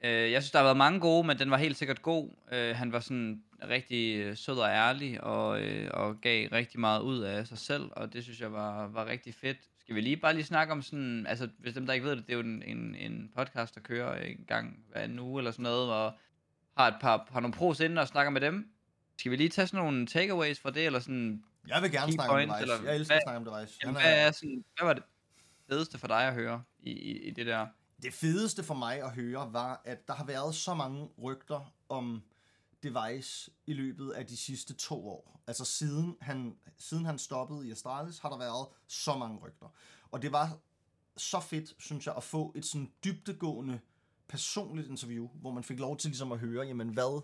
Øh, 0.03 0.31
jeg 0.31 0.43
synes, 0.43 0.51
der 0.51 0.59
har 0.59 0.63
været 0.65 0.77
mange 0.77 0.99
gode, 0.99 1.27
men 1.27 1.39
den 1.39 1.51
var 1.51 1.57
helt 1.57 1.77
sikkert 1.77 2.01
god. 2.01 2.29
Øh, 2.51 2.75
han 2.75 2.91
var 2.91 2.99
sådan 2.99 3.43
rigtig 3.69 4.15
øh, 4.17 4.37
sød 4.37 4.57
og 4.57 4.69
ærlig, 4.69 5.23
og, 5.23 5.61
øh, 5.61 5.89
og 5.93 6.21
gav 6.21 6.49
rigtig 6.51 6.79
meget 6.79 7.01
ud 7.01 7.19
af 7.19 7.47
sig 7.47 7.57
selv, 7.57 7.89
og 7.91 8.13
det 8.13 8.23
synes 8.23 8.41
jeg 8.41 8.51
var, 8.53 8.87
var 8.87 9.05
rigtig 9.05 9.33
fedt. 9.35 9.57
Skal 9.83 9.95
vi 9.95 10.01
lige 10.01 10.17
bare 10.17 10.33
lige 10.33 10.43
snakke 10.45 10.73
om 10.73 10.81
sådan, 10.81 11.27
altså 11.27 11.49
hvis 11.59 11.73
dem 11.73 11.85
der 11.85 11.93
ikke 11.93 12.05
ved 12.05 12.15
det, 12.15 12.27
det 12.27 12.33
er 12.33 12.37
jo 12.37 12.43
en, 12.43 12.63
en, 12.63 12.95
en 12.95 13.31
podcast, 13.35 13.75
der 13.75 13.81
kører 13.81 14.23
en 14.23 14.45
gang 14.47 14.79
hver 14.91 15.03
en 15.03 15.19
uge 15.19 15.39
eller 15.39 15.51
sådan 15.51 15.63
noget, 15.63 15.91
og 15.93 16.13
har 16.77 16.87
et 16.87 16.95
par, 17.01 17.27
har 17.31 17.39
nogle 17.39 17.53
pros 17.53 17.79
inde 17.79 18.01
og 18.01 18.07
snakker 18.07 18.29
med 18.31 18.41
dem. 18.41 18.69
Skal 19.19 19.31
vi 19.31 19.35
lige 19.35 19.49
tage 19.49 19.67
sådan 19.67 19.85
nogle 19.85 20.07
takeaways 20.07 20.59
fra 20.59 20.71
det, 20.71 20.85
eller 20.85 20.99
sådan, 20.99 21.43
Jeg 21.67 21.81
vil 21.81 21.91
gerne 21.91 22.11
snakke 22.13 22.31
om 22.33 22.35
points, 22.37 22.53
Device. 22.53 22.73
eller 22.73 22.85
Jeg 22.91 22.95
elsker 22.95 23.13
hvad- 23.13 23.17
at 23.17 23.23
snakke 23.25 23.49
om 23.51 23.57
Device. 23.57 23.77
Han 23.81 23.89
jamen, 23.89 24.01
hvad, 24.01 24.27
er 24.27 24.31
sådan, 24.31 24.63
hvad 24.77 24.87
var 24.87 24.93
det 24.93 25.03
fedeste 25.69 25.97
for 25.97 26.07
dig 26.07 26.27
at 26.27 26.33
høre 26.33 26.63
i, 26.79 26.91
i, 26.91 27.17
i 27.27 27.31
det 27.31 27.45
der? 27.45 27.67
Det 28.03 28.13
fedeste 28.13 28.63
for 28.63 28.73
mig 28.73 29.03
at 29.03 29.11
høre 29.15 29.49
var, 29.53 29.81
at 29.85 30.07
der 30.07 30.13
har 30.13 30.25
været 30.25 30.55
så 30.55 30.73
mange 30.73 31.07
rygter 31.23 31.73
om 31.89 32.23
Device 32.83 33.51
i 33.65 33.73
løbet 33.73 34.11
af 34.11 34.25
de 34.25 34.37
sidste 34.37 34.73
to 34.73 35.09
år. 35.09 35.41
Altså 35.47 35.65
siden 35.65 36.17
han, 36.21 36.57
siden 36.77 37.05
han 37.05 37.19
stoppede 37.19 37.67
i 37.67 37.71
Astralis, 37.71 38.19
har 38.19 38.29
der 38.29 38.37
været 38.37 38.67
så 38.87 39.17
mange 39.17 39.39
rygter. 39.39 39.67
Og 40.11 40.21
det 40.21 40.31
var 40.31 40.57
så 41.17 41.39
fedt, 41.39 41.73
synes 41.77 42.05
jeg, 42.07 42.15
at 42.15 42.23
få 42.23 42.53
et 42.55 42.65
sådan 42.65 42.91
dybtegående 43.03 43.79
personligt 44.27 44.87
interview, 44.87 45.29
hvor 45.33 45.51
man 45.51 45.63
fik 45.63 45.79
lov 45.79 45.97
til 45.97 46.09
ligesom 46.09 46.31
at 46.31 46.39
høre, 46.39 46.65
jamen 46.65 46.89
hvad, 46.89 47.21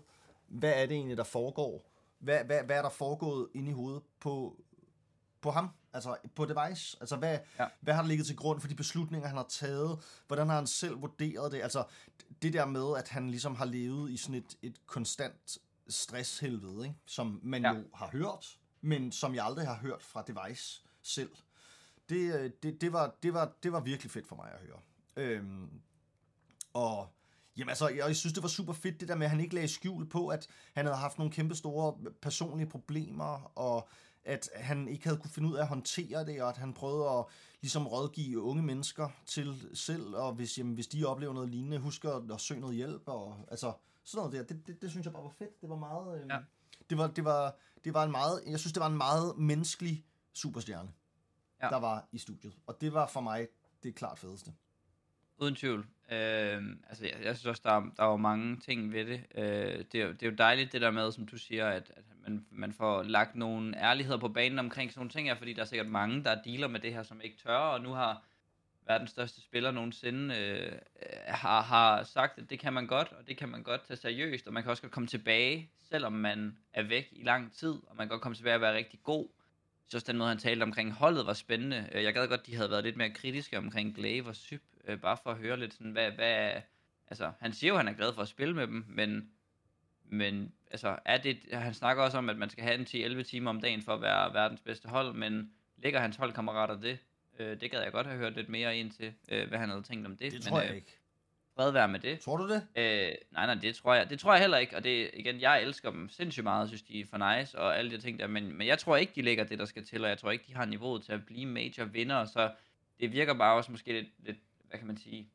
hvad 0.48 0.72
er 0.82 0.86
det 0.86 0.94
egentlig, 0.94 1.16
der 1.16 1.24
foregår? 1.24 1.90
Hvad, 2.18 2.44
hvad, 2.44 2.62
hvad 2.64 2.76
er 2.76 2.82
der 2.82 2.90
foregået 2.90 3.48
inde 3.54 3.70
i 3.70 3.74
hovedet 3.74 4.02
på, 4.20 4.62
på 5.42 5.50
ham? 5.50 5.68
Altså 5.92 6.16
på 6.34 6.44
Device? 6.44 6.96
Altså 7.00 7.16
hvad, 7.16 7.38
Ja. 7.58 7.66
hvad 7.80 7.94
har 7.94 8.02
der 8.02 8.08
ligget 8.08 8.26
til 8.26 8.36
grund 8.36 8.60
for 8.60 8.68
de 8.68 8.74
beslutninger, 8.74 9.28
han 9.28 9.36
har 9.36 9.46
taget? 9.48 9.98
Hvordan 10.26 10.48
har 10.48 10.54
han 10.54 10.66
selv 10.66 11.00
vurderet 11.02 11.52
det? 11.52 11.62
Altså 11.62 11.84
det 12.42 12.52
der 12.52 12.66
med, 12.66 12.96
at 12.98 13.08
han 13.08 13.30
ligesom 13.30 13.54
har 13.54 13.64
levet 13.64 14.10
i 14.10 14.16
sådan 14.16 14.34
et, 14.34 14.56
et 14.62 14.86
konstant 14.86 15.58
stresshelvede, 15.88 16.84
ikke? 16.86 16.96
som 17.06 17.40
man 17.42 17.62
ja. 17.62 17.72
Jo 17.72 17.84
har 17.94 18.08
hørt, 18.12 18.58
men 18.80 19.12
som 19.12 19.34
jeg 19.34 19.44
aldrig 19.44 19.66
har 19.66 19.74
hørt 19.76 20.02
fra 20.02 20.22
Device 20.22 20.82
selv. 21.02 21.30
Det, 22.08 22.34
øh, 22.34 22.50
det, 22.62 22.80
det, 22.80 22.92
var, 22.92 23.14
det, 23.22 23.34
var, 23.34 23.52
det 23.62 23.72
var 23.72 23.80
virkelig 23.80 24.10
fedt 24.10 24.26
for 24.26 24.36
mig 24.36 24.50
at 24.52 24.58
høre. 24.60 24.78
Øhm, 25.16 25.80
og 26.72 27.08
jamen 27.56 27.68
altså, 27.68 27.88
jeg, 27.88 27.98
jeg 27.98 28.16
synes, 28.16 28.32
det 28.34 28.42
var 28.42 28.48
super 28.48 28.72
fedt, 28.72 29.00
det 29.00 29.08
der 29.08 29.14
med, 29.14 29.26
at 29.26 29.30
han 29.30 29.40
ikke 29.40 29.54
lagde 29.54 29.68
skjul 29.68 30.08
på, 30.08 30.28
at 30.28 30.46
han 30.74 30.84
havde 30.86 30.98
haft 30.98 31.18
nogle 31.18 31.32
kæmpe 31.32 31.54
store 31.54 31.96
personlige 32.22 32.68
problemer, 32.68 33.52
og 33.58 33.88
at 34.24 34.48
han 34.54 34.88
ikke 34.88 35.04
havde 35.04 35.18
kunne 35.18 35.30
finde 35.30 35.48
ud 35.48 35.56
af 35.56 35.62
at 35.62 35.68
håndtere 35.68 36.26
det, 36.26 36.42
og 36.42 36.48
at 36.48 36.56
han 36.56 36.74
prøvede 36.74 37.10
at 37.10 37.24
ligesom 37.60 37.86
rådgive 37.86 38.40
unge 38.40 38.62
mennesker 38.62 39.08
til 39.26 39.70
selv, 39.74 40.14
og 40.16 40.32
hvis, 40.34 40.58
jamen, 40.58 40.74
hvis 40.74 40.86
de 40.86 41.04
oplever 41.04 41.32
noget 41.34 41.48
lignende, 41.48 41.78
husker 41.78 42.12
at, 42.12 42.30
at 42.30 42.40
søge 42.40 42.60
noget 42.60 42.76
hjælp, 42.76 43.02
og 43.06 43.36
altså 43.50 43.72
sådan 44.04 44.18
noget 44.30 44.48
der. 44.48 44.54
Det, 44.54 44.66
det, 44.66 44.82
det 44.82 44.90
synes 44.90 45.04
jeg 45.04 45.12
bare 45.12 45.22
var 45.22 45.34
fedt. 45.38 45.60
Det 45.60 45.68
var 45.68 45.76
meget... 45.76 46.22
Øh, 46.22 46.28
Ja. 46.30 46.38
det, 46.90 46.98
var, 46.98 47.06
det, 47.06 47.24
var, 47.24 47.56
det 47.84 47.94
var 47.94 48.04
en 48.04 48.10
meget... 48.10 48.42
Jeg 48.46 48.60
synes, 48.60 48.72
det 48.72 48.80
var 48.80 48.86
en 48.86 48.96
meget 48.96 49.38
menneskelig 49.38 50.04
superstjerne, 50.32 50.92
ja. 51.60 51.66
Ja. 51.66 51.70
der 51.70 51.80
var 51.80 52.08
i 52.12 52.18
studiet. 52.18 52.52
Og 52.66 52.80
det 52.80 52.92
var 52.94 53.06
for 53.06 53.20
mig 53.20 53.48
det 53.82 53.94
klart 53.94 54.18
fedeste. 54.18 54.52
Uden 55.38 55.54
tvivl. 55.54 55.86
Øh, 56.10 56.62
altså, 56.88 57.04
jeg, 57.04 57.14
jeg 57.24 57.36
synes 57.36 57.46
også, 57.46 57.62
der 57.64 57.92
der 57.96 58.04
var 58.04 58.16
mange 58.16 58.56
ting 58.56 58.92
ved 58.92 59.04
det. 59.06 59.20
Øh, 59.34 59.84
det, 59.92 59.94
er, 59.94 60.12
det 60.12 60.22
er 60.22 60.30
jo 60.30 60.36
dejligt 60.38 60.72
det 60.72 60.80
der 60.80 60.90
med, 60.90 61.12
som 61.12 61.26
du 61.26 61.38
siger, 61.38 61.68
at, 61.68 61.92
at 61.96 62.04
man, 62.22 62.46
man 62.50 62.72
får 62.72 63.02
lagt 63.02 63.36
nogle 63.36 63.78
ærligheder 63.78 64.18
på 64.18 64.28
banen 64.28 64.58
omkring 64.58 64.90
sådan 64.90 65.00
nogle 65.00 65.10
ting 65.10 65.28
her, 65.28 65.34
fordi 65.34 65.52
der 65.52 65.60
er 65.60 65.66
sikkert 65.66 65.88
mange, 65.88 66.24
der 66.24 66.42
dealer 66.42 66.68
med 66.68 66.80
det 66.80 66.94
her, 66.94 67.02
som 67.02 67.20
ikke 67.20 67.36
tør, 67.36 67.56
og 67.56 67.80
nu 67.80 67.92
har 67.92 68.22
verdens 68.86 69.10
største 69.10 69.40
spiller 69.40 69.70
nogensinde 69.70 70.36
øh, 70.36 70.72
har, 71.26 71.62
har 71.62 72.04
sagt, 72.04 72.38
at 72.38 72.50
det 72.50 72.58
kan 72.58 72.72
man 72.72 72.86
godt, 72.86 73.12
og 73.12 73.28
det 73.28 73.36
kan 73.36 73.48
man 73.48 73.62
godt 73.62 73.84
tage 73.84 73.96
seriøst, 73.96 74.46
og 74.46 74.52
man 74.52 74.62
kan 74.62 74.70
også 74.70 74.82
godt 74.82 74.92
komme 74.92 75.06
tilbage, 75.06 75.70
selvom 75.90 76.12
man 76.12 76.58
er 76.72 76.82
væk 76.82 77.08
i 77.12 77.22
lang 77.22 77.52
tid, 77.52 77.74
og 77.86 77.96
man 77.96 78.06
kan 78.06 78.08
godt 78.08 78.22
komme 78.22 78.36
tilbage 78.36 78.54
og 78.54 78.60
være 78.60 78.76
rigtig 78.76 79.00
god. 79.02 79.28
Jeg 79.92 80.00
synes 80.00 80.04
den 80.04 80.18
måde, 80.18 80.28
han 80.28 80.38
talte 80.38 80.62
omkring 80.62 80.92
holdet 80.92 81.26
var 81.26 81.32
spændende. 81.32 81.88
Øh, 81.92 82.04
Jeg 82.04 82.14
gad 82.14 82.28
godt, 82.28 82.46
de 82.46 82.56
havde 82.56 82.70
været 82.70 82.84
lidt 82.84 82.96
mere 82.96 83.10
kritiske 83.10 83.58
omkring 83.58 83.94
Glaive 83.94 84.28
og 84.28 84.36
Syb, 84.36 84.62
øh, 84.84 85.00
bare 85.00 85.16
for 85.22 85.30
at 85.30 85.36
høre 85.36 85.56
lidt 85.58 85.74
sådan, 85.74 85.92
hvad, 85.92 86.10
hvad 86.10 86.52
altså, 87.08 87.32
han 87.40 87.52
siger 87.52 87.68
jo, 87.68 87.74
at 87.74 87.84
han 87.84 87.94
er 87.94 87.96
glad 87.96 88.12
for 88.12 88.22
at 88.22 88.28
spille 88.28 88.54
med 88.54 88.66
dem, 88.66 88.84
men, 88.88 89.30
men 90.04 90.52
altså, 90.70 90.98
er 91.04 91.18
det, 91.18 91.38
han 91.52 91.74
snakker 91.74 92.02
også 92.02 92.18
om, 92.18 92.28
at 92.28 92.36
man 92.36 92.50
skal 92.50 92.64
have 92.64 92.74
en 92.94 93.18
10-11 93.18 93.22
timer 93.22 93.50
om 93.50 93.60
dagen 93.60 93.82
for 93.82 93.94
at 93.94 94.02
være 94.02 94.34
verdens 94.34 94.60
bedste 94.60 94.88
hold, 94.88 95.14
men 95.14 95.52
ligger 95.76 96.00
hans 96.00 96.16
holdkammerater 96.16 96.80
det? 96.80 96.98
Øh, 97.38 97.60
det 97.60 97.70
gad 97.70 97.82
jeg 97.82 97.92
godt 97.92 98.06
have 98.06 98.18
hørt 98.18 98.36
lidt 98.36 98.48
mere 98.48 98.76
ind 98.76 98.90
til, 98.90 99.12
øh, 99.28 99.48
hvad 99.48 99.58
han 99.58 99.68
havde 99.68 99.82
tænkt 99.82 100.06
om 100.06 100.16
det. 100.16 100.32
Det 100.32 100.32
men, 100.32 100.42
tror 100.42 100.60
jeg 100.60 100.70
øh, 100.70 100.76
ikke. 100.76 100.99
Fred 101.60 101.70
være 101.72 101.88
med 101.88 102.00
det. 102.00 102.20
Tror 102.20 102.36
du 102.36 102.48
det? 102.48 102.66
Øh, 102.76 103.12
nej, 103.32 103.46
nej, 103.46 103.54
det 103.54 103.74
tror 103.74 103.94
jeg, 103.94 104.10
det 104.10 104.20
tror 104.20 104.32
jeg 104.32 104.40
heller 104.40 104.58
ikke, 104.58 104.76
og 104.76 104.84
det, 104.84 105.10
igen, 105.14 105.40
jeg 105.40 105.62
elsker 105.62 105.90
dem 105.90 106.08
sindssygt 106.08 106.44
meget, 106.44 106.68
synes 106.68 106.82
de 106.82 107.00
er 107.00 107.04
for 107.10 107.36
nice, 107.36 107.58
og 107.58 107.78
alle 107.78 107.90
de 107.90 108.00
ting 108.00 108.18
der, 108.18 108.26
men, 108.26 108.58
men 108.58 108.66
jeg 108.66 108.78
tror 108.78 108.96
ikke, 108.96 109.12
de 109.14 109.22
lægger 109.22 109.44
det, 109.44 109.58
der 109.58 109.64
skal 109.64 109.84
til, 109.84 110.04
og 110.04 110.10
jeg 110.10 110.18
tror 110.18 110.30
ikke, 110.30 110.44
de 110.48 110.54
har 110.54 110.64
niveauet 110.64 111.02
til 111.02 111.12
at 111.12 111.26
blive 111.26 111.46
major 111.46 111.84
vinder, 111.84 112.24
så 112.24 112.50
det 113.00 113.12
virker 113.12 113.34
bare 113.34 113.56
også 113.56 113.70
måske 113.70 113.92
lidt, 113.92 114.06
lidt 114.18 114.36
hvad 114.68 114.78
kan 114.78 114.86
man 114.86 114.96
sige, 114.96 115.28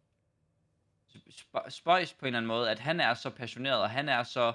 sp- 1.15 1.69
spøjs 1.69 2.13
på 2.13 2.25
en 2.25 2.27
eller 2.27 2.37
anden 2.37 2.47
måde, 2.47 2.69
at 2.69 2.79
han 2.79 2.99
er 2.99 3.13
så 3.13 3.29
passioneret, 3.29 3.81
og 3.81 3.89
han 3.89 4.09
er 4.09 4.23
så, 4.23 4.53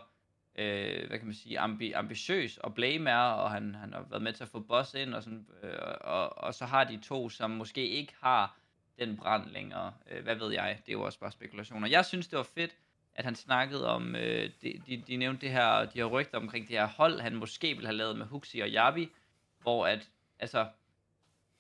øh, 0.54 1.08
hvad 1.08 1.18
kan 1.18 1.26
man 1.26 1.34
sige, 1.34 1.60
ambi- 1.60 1.96
ambitiøs, 1.96 2.56
og 2.56 2.74
Blame 2.74 3.10
er, 3.10 3.16
og 3.16 3.50
han, 3.50 3.74
han 3.74 3.92
har 3.92 4.06
været 4.10 4.22
med 4.22 4.32
til 4.32 4.44
at 4.44 4.48
få 4.50 4.60
boss 4.60 4.94
ind, 4.94 5.14
og, 5.14 5.22
sådan, 5.22 5.46
øh, 5.62 5.78
og, 6.00 6.38
og 6.38 6.54
så 6.54 6.64
har 6.64 6.84
de 6.84 7.00
to, 7.02 7.28
som 7.28 7.50
måske 7.50 7.88
ikke 7.88 8.14
har 8.22 8.59
den 9.00 9.16
brand 9.16 9.50
længere. 9.50 9.92
Øh, 10.10 10.22
hvad 10.22 10.34
ved 10.34 10.52
jeg? 10.52 10.78
Det 10.86 10.92
er 10.92 10.96
jo 10.96 11.02
også 11.02 11.18
bare 11.18 11.32
spekulationer. 11.32 11.88
Jeg 11.88 12.04
synes, 12.04 12.28
det 12.28 12.36
var 12.36 12.48
fedt, 12.54 12.70
at 13.14 13.24
han 13.24 13.34
snakkede 13.34 13.88
om, 13.88 14.16
øh, 14.16 14.50
de, 14.62 14.82
de, 14.86 15.02
de 15.06 15.16
nævnte 15.16 15.40
det 15.40 15.50
her, 15.50 15.84
de 15.84 15.98
her 15.98 16.04
rygter 16.04 16.38
omkring 16.38 16.68
det 16.68 16.78
her 16.78 16.86
hold, 16.86 17.20
han 17.20 17.36
måske 17.36 17.68
ville 17.68 17.86
have 17.86 17.96
lavet 17.96 18.18
med 18.18 18.26
Huxi 18.26 18.60
og 18.60 18.68
Yabi, 18.68 19.10
hvor 19.62 19.86
at, 19.86 20.08
altså, 20.38 20.66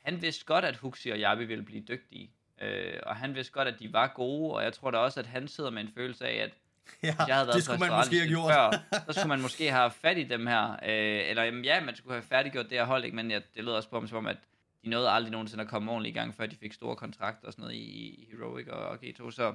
han 0.02 0.22
vidste 0.22 0.44
godt, 0.44 0.64
at 0.64 0.76
Huxi 0.76 1.10
og 1.10 1.18
Yabi 1.18 1.44
ville 1.44 1.64
blive 1.64 1.82
dygtige, 1.88 2.30
øh, 2.60 3.00
og 3.02 3.16
han 3.16 3.34
vidste 3.34 3.52
godt, 3.52 3.68
at 3.68 3.78
de 3.78 3.92
var 3.92 4.06
gode, 4.06 4.54
og 4.54 4.64
jeg 4.64 4.72
tror 4.72 4.90
da 4.90 4.98
også, 4.98 5.20
at 5.20 5.26
han 5.26 5.48
sidder 5.48 5.70
med 5.70 5.82
en 5.82 5.92
følelse 5.94 6.26
af, 6.26 6.34
at 6.34 6.50
Ja, 7.02 7.14
jeg 7.26 7.34
havde 7.34 7.46
været 7.46 7.56
det 7.56 7.64
skulle 7.64 7.80
man 7.80 7.98
måske 7.98 8.16
have 8.16 8.28
gjort. 8.28 8.52
Før, 8.52 8.70
så 9.06 9.12
skulle 9.12 9.28
man 9.28 9.40
måske 9.40 9.70
have 9.70 9.90
fat 9.90 10.18
i 10.18 10.24
dem 10.24 10.46
her. 10.46 10.72
Øh, 10.72 11.30
eller 11.30 11.42
jamen, 11.42 11.64
ja, 11.64 11.80
man 11.80 11.96
skulle 11.96 12.14
have 12.14 12.22
færdiggjort 12.22 12.70
det 12.70 12.78
her 12.78 12.84
hold, 12.84 13.04
ikke? 13.04 13.16
men 13.16 13.30
ja, 13.30 13.40
det 13.54 13.64
lød 13.64 13.72
også 13.72 13.88
på 13.88 13.96
ham 13.96 14.08
som 14.08 14.18
om, 14.18 14.26
at 14.26 14.36
de 14.84 14.88
nåede 14.90 15.10
aldrig 15.10 15.32
nogensinde 15.32 15.64
at 15.64 15.70
komme 15.70 15.92
ordentligt 15.92 16.16
i 16.16 16.18
gang, 16.18 16.34
før 16.34 16.46
de 16.46 16.56
fik 16.56 16.72
store 16.72 16.96
kontrakter 16.96 17.46
og 17.46 17.52
sådan 17.52 17.62
noget 17.62 17.74
i, 17.74 18.14
i 18.14 18.28
Heroic 18.30 18.68
og, 18.68 18.78
og 18.78 18.98
G2, 19.04 19.30
så, 19.30 19.54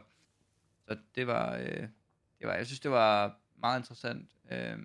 så 0.88 0.98
det 1.16 1.28
var, 1.28 1.56
øh, 1.56 1.88
det 2.40 2.48
var, 2.48 2.54
jeg 2.54 2.66
synes, 2.66 2.80
det 2.80 2.92
var 2.92 3.40
meget 3.56 3.80
interessant. 3.80 4.32
Øh, 4.52 4.80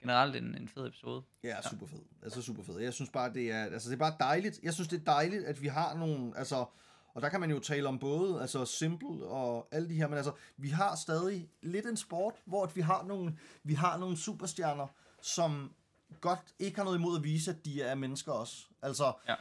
generelt 0.00 0.36
en, 0.36 0.54
en 0.54 0.68
fed 0.68 0.86
episode. 0.86 1.22
Ja, 1.42 1.56
super 1.70 1.86
fed. 1.86 2.00
Altså 2.22 2.42
super 2.42 2.62
fed. 2.62 2.78
Jeg 2.78 2.92
synes 2.92 3.10
bare, 3.10 3.32
det 3.32 3.52
er, 3.52 3.64
altså, 3.64 3.90
det 3.90 3.94
er 3.94 3.98
bare 3.98 4.16
dejligt. 4.20 4.60
Jeg 4.62 4.74
synes, 4.74 4.88
det 4.88 5.00
er 5.00 5.04
dejligt, 5.04 5.44
at 5.44 5.62
vi 5.62 5.66
har 5.66 5.94
nogle, 5.94 6.38
altså, 6.38 6.66
og 7.14 7.22
der 7.22 7.28
kan 7.28 7.40
man 7.40 7.50
jo 7.50 7.58
tale 7.58 7.88
om 7.88 7.98
både, 7.98 8.40
altså 8.40 8.64
Simple 8.64 9.26
og 9.26 9.68
alle 9.72 9.88
de 9.88 9.94
her, 9.94 10.08
men 10.08 10.16
altså, 10.16 10.32
vi 10.56 10.68
har 10.68 10.96
stadig 10.96 11.48
lidt 11.62 11.86
en 11.86 11.96
sport, 11.96 12.34
hvor 12.44 12.66
vi 12.66 12.80
har 12.80 13.02
nogle, 13.02 13.38
vi 13.62 13.74
har 13.74 13.98
nogle 13.98 14.16
superstjerner, 14.16 14.86
som 15.22 15.74
godt 16.20 16.54
ikke 16.58 16.76
har 16.76 16.84
noget 16.84 16.98
imod 16.98 17.16
at 17.16 17.24
vise, 17.24 17.50
at 17.50 17.64
de 17.64 17.82
er 17.82 17.94
mennesker 17.94 18.32
også. 18.32 18.66
Altså, 18.82 19.12
ja. 19.28 19.34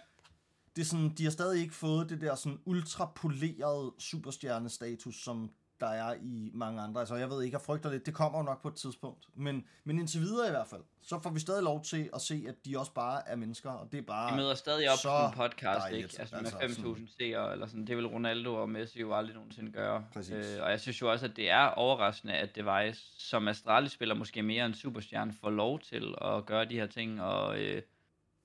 det 0.75 0.81
er 0.81 0.85
sådan, 0.85 1.09
de 1.17 1.23
har 1.23 1.31
stadig 1.31 1.61
ikke 1.61 1.75
fået 1.75 2.09
det 2.09 2.21
der 2.21 2.35
sådan 2.35 2.59
ultrapolerede 2.65 3.93
superstjernestatus, 3.99 5.23
som 5.23 5.51
der 5.79 5.87
er 5.87 6.15
i 6.21 6.51
mange 6.53 6.81
andre. 6.81 6.99
Altså, 6.99 7.15
jeg 7.15 7.29
ved 7.29 7.43
ikke, 7.43 7.55
jeg 7.55 7.61
frygter 7.61 7.91
lidt. 7.91 8.05
Det 8.05 8.13
kommer 8.13 8.39
jo 8.39 8.43
nok 8.43 8.61
på 8.61 8.67
et 8.67 8.75
tidspunkt. 8.75 9.27
Men, 9.35 9.65
men 9.83 9.99
indtil 9.99 10.21
videre 10.21 10.47
i 10.47 10.51
hvert 10.51 10.67
fald, 10.67 10.81
så 11.01 11.19
får 11.19 11.29
vi 11.29 11.39
stadig 11.39 11.63
lov 11.63 11.83
til 11.83 12.09
at 12.13 12.21
se, 12.21 12.45
at 12.47 12.55
de 12.65 12.79
også 12.79 12.93
bare 12.93 13.27
er 13.27 13.35
mennesker, 13.35 13.69
og 13.69 13.91
det 13.91 13.97
er 13.97 14.01
bare 14.01 14.31
Vi 14.31 14.37
møder 14.37 14.55
stadig 14.55 14.89
op 14.91 14.97
på 15.03 15.27
en 15.27 15.49
podcast, 15.49 15.79
dejligt, 15.79 16.03
ikke? 16.03 16.21
Altså, 16.21 16.35
altså 16.35 16.83
med 16.83 16.95
5.000 16.95 17.17
seere, 17.17 17.53
eller 17.53 17.67
sådan. 17.67 17.87
Det 17.87 17.97
vil 17.97 18.07
Ronaldo 18.07 18.55
og 18.55 18.69
Messi 18.69 18.99
jo 18.99 19.13
aldrig 19.13 19.35
nogensinde 19.35 19.71
gøre. 19.71 20.05
Præcis. 20.13 20.33
Øh, 20.33 20.63
og 20.63 20.71
jeg 20.71 20.79
synes 20.79 21.01
jo 21.01 21.11
også, 21.11 21.25
at 21.25 21.35
det 21.35 21.49
er 21.49 21.65
overraskende, 21.65 22.33
at 22.33 22.55
Device, 22.55 23.01
som 23.17 23.47
Astralis-spiller 23.47 24.15
måske 24.15 24.43
mere 24.43 24.65
en 24.65 24.73
superstjerne, 24.73 25.33
får 25.41 25.49
lov 25.49 25.79
til 25.79 26.15
at 26.21 26.45
gøre 26.45 26.65
de 26.65 26.75
her 26.75 26.87
ting, 26.87 27.21
og... 27.21 27.59
Øh, 27.59 27.81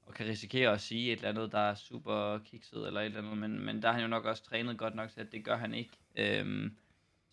og 0.09 0.15
kan 0.15 0.27
risikere 0.27 0.73
at 0.73 0.81
sige 0.81 1.13
et 1.13 1.17
eller 1.17 1.29
andet, 1.29 1.53
der 1.53 1.59
er 1.59 1.75
super 1.75 2.39
kikset 2.39 2.87
eller 2.87 3.01
et 3.01 3.07
eller 3.07 3.19
andet, 3.19 3.39
men, 3.39 3.65
men 3.65 3.83
der 3.83 3.89
har 3.89 3.93
han 3.93 4.03
jo 4.03 4.09
nok 4.09 4.25
også 4.25 4.45
trænet 4.45 4.79
godt 4.79 4.95
nok 4.95 5.11
til, 5.11 5.21
at 5.21 5.33
det 5.33 5.45
gør 5.45 5.57
han 5.57 5.75
ikke. 5.75 5.91
Øhm, 6.17 6.77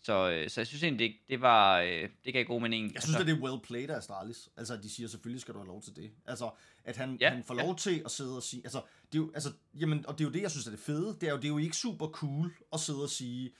så, 0.06 0.30
øh, 0.30 0.50
så 0.50 0.60
jeg 0.60 0.66
synes 0.66 0.82
egentlig, 0.82 1.08
det, 1.08 1.16
det 1.28 1.40
var, 1.40 1.80
øh, 1.80 2.08
det 2.24 2.32
gav 2.32 2.44
god 2.44 2.60
mening. 2.60 2.94
Jeg 2.94 3.02
synes, 3.02 3.16
altså, 3.16 3.32
det 3.32 3.38
er 3.38 3.42
well 3.42 3.60
played 3.62 3.90
af 3.90 3.96
Astralis. 3.96 4.48
Altså, 4.56 4.74
at 4.74 4.82
de 4.82 4.90
siger, 4.90 5.08
selvfølgelig 5.08 5.40
skal 5.40 5.54
du 5.54 5.58
have 5.58 5.68
lov 5.68 5.82
til 5.82 5.96
det. 5.96 6.10
Altså, 6.26 6.50
at 6.84 6.96
han, 6.96 7.16
ja, 7.20 7.30
han 7.30 7.44
får 7.44 7.54
lov 7.54 7.68
ja. 7.68 7.74
til 7.74 8.02
at 8.04 8.10
sidde 8.10 8.36
og 8.36 8.42
sige, 8.42 8.60
altså, 8.64 8.82
det 9.12 9.18
er 9.18 9.22
jo, 9.22 9.30
altså, 9.34 9.52
jamen, 9.74 10.06
og 10.06 10.18
det 10.18 10.24
er 10.24 10.28
jo 10.28 10.32
det, 10.32 10.42
jeg 10.42 10.50
synes 10.50 10.66
er 10.66 10.70
det 10.70 10.80
fede. 10.80 11.16
Det 11.20 11.28
er 11.28 11.30
jo, 11.30 11.36
det 11.36 11.44
er 11.44 11.48
jo 11.48 11.58
ikke 11.58 11.76
super 11.76 12.06
cool 12.06 12.54
at 12.72 12.80
sidde 12.80 13.02
og 13.02 13.10
sige, 13.10 13.52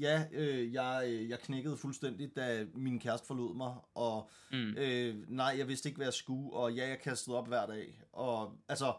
ja, 0.00 0.24
øh, 0.32 0.72
jeg, 0.72 1.04
øh, 1.06 1.28
jeg 1.28 1.38
knækkede 1.38 1.76
fuldstændig, 1.76 2.36
da 2.36 2.66
min 2.74 3.00
kæreste 3.00 3.26
forlod 3.26 3.54
mig, 3.54 3.74
og 3.94 4.30
mm. 4.52 4.74
øh, 4.76 5.14
nej, 5.28 5.54
jeg 5.58 5.68
vidste 5.68 5.88
ikke, 5.88 5.96
hvad 5.96 6.06
jeg 6.06 6.14
skulle, 6.14 6.52
og 6.52 6.74
ja, 6.74 6.88
jeg 6.88 7.00
kastede 7.00 7.36
op 7.36 7.48
hver 7.48 7.66
dag, 7.66 8.02
og 8.12 8.58
altså, 8.68 8.94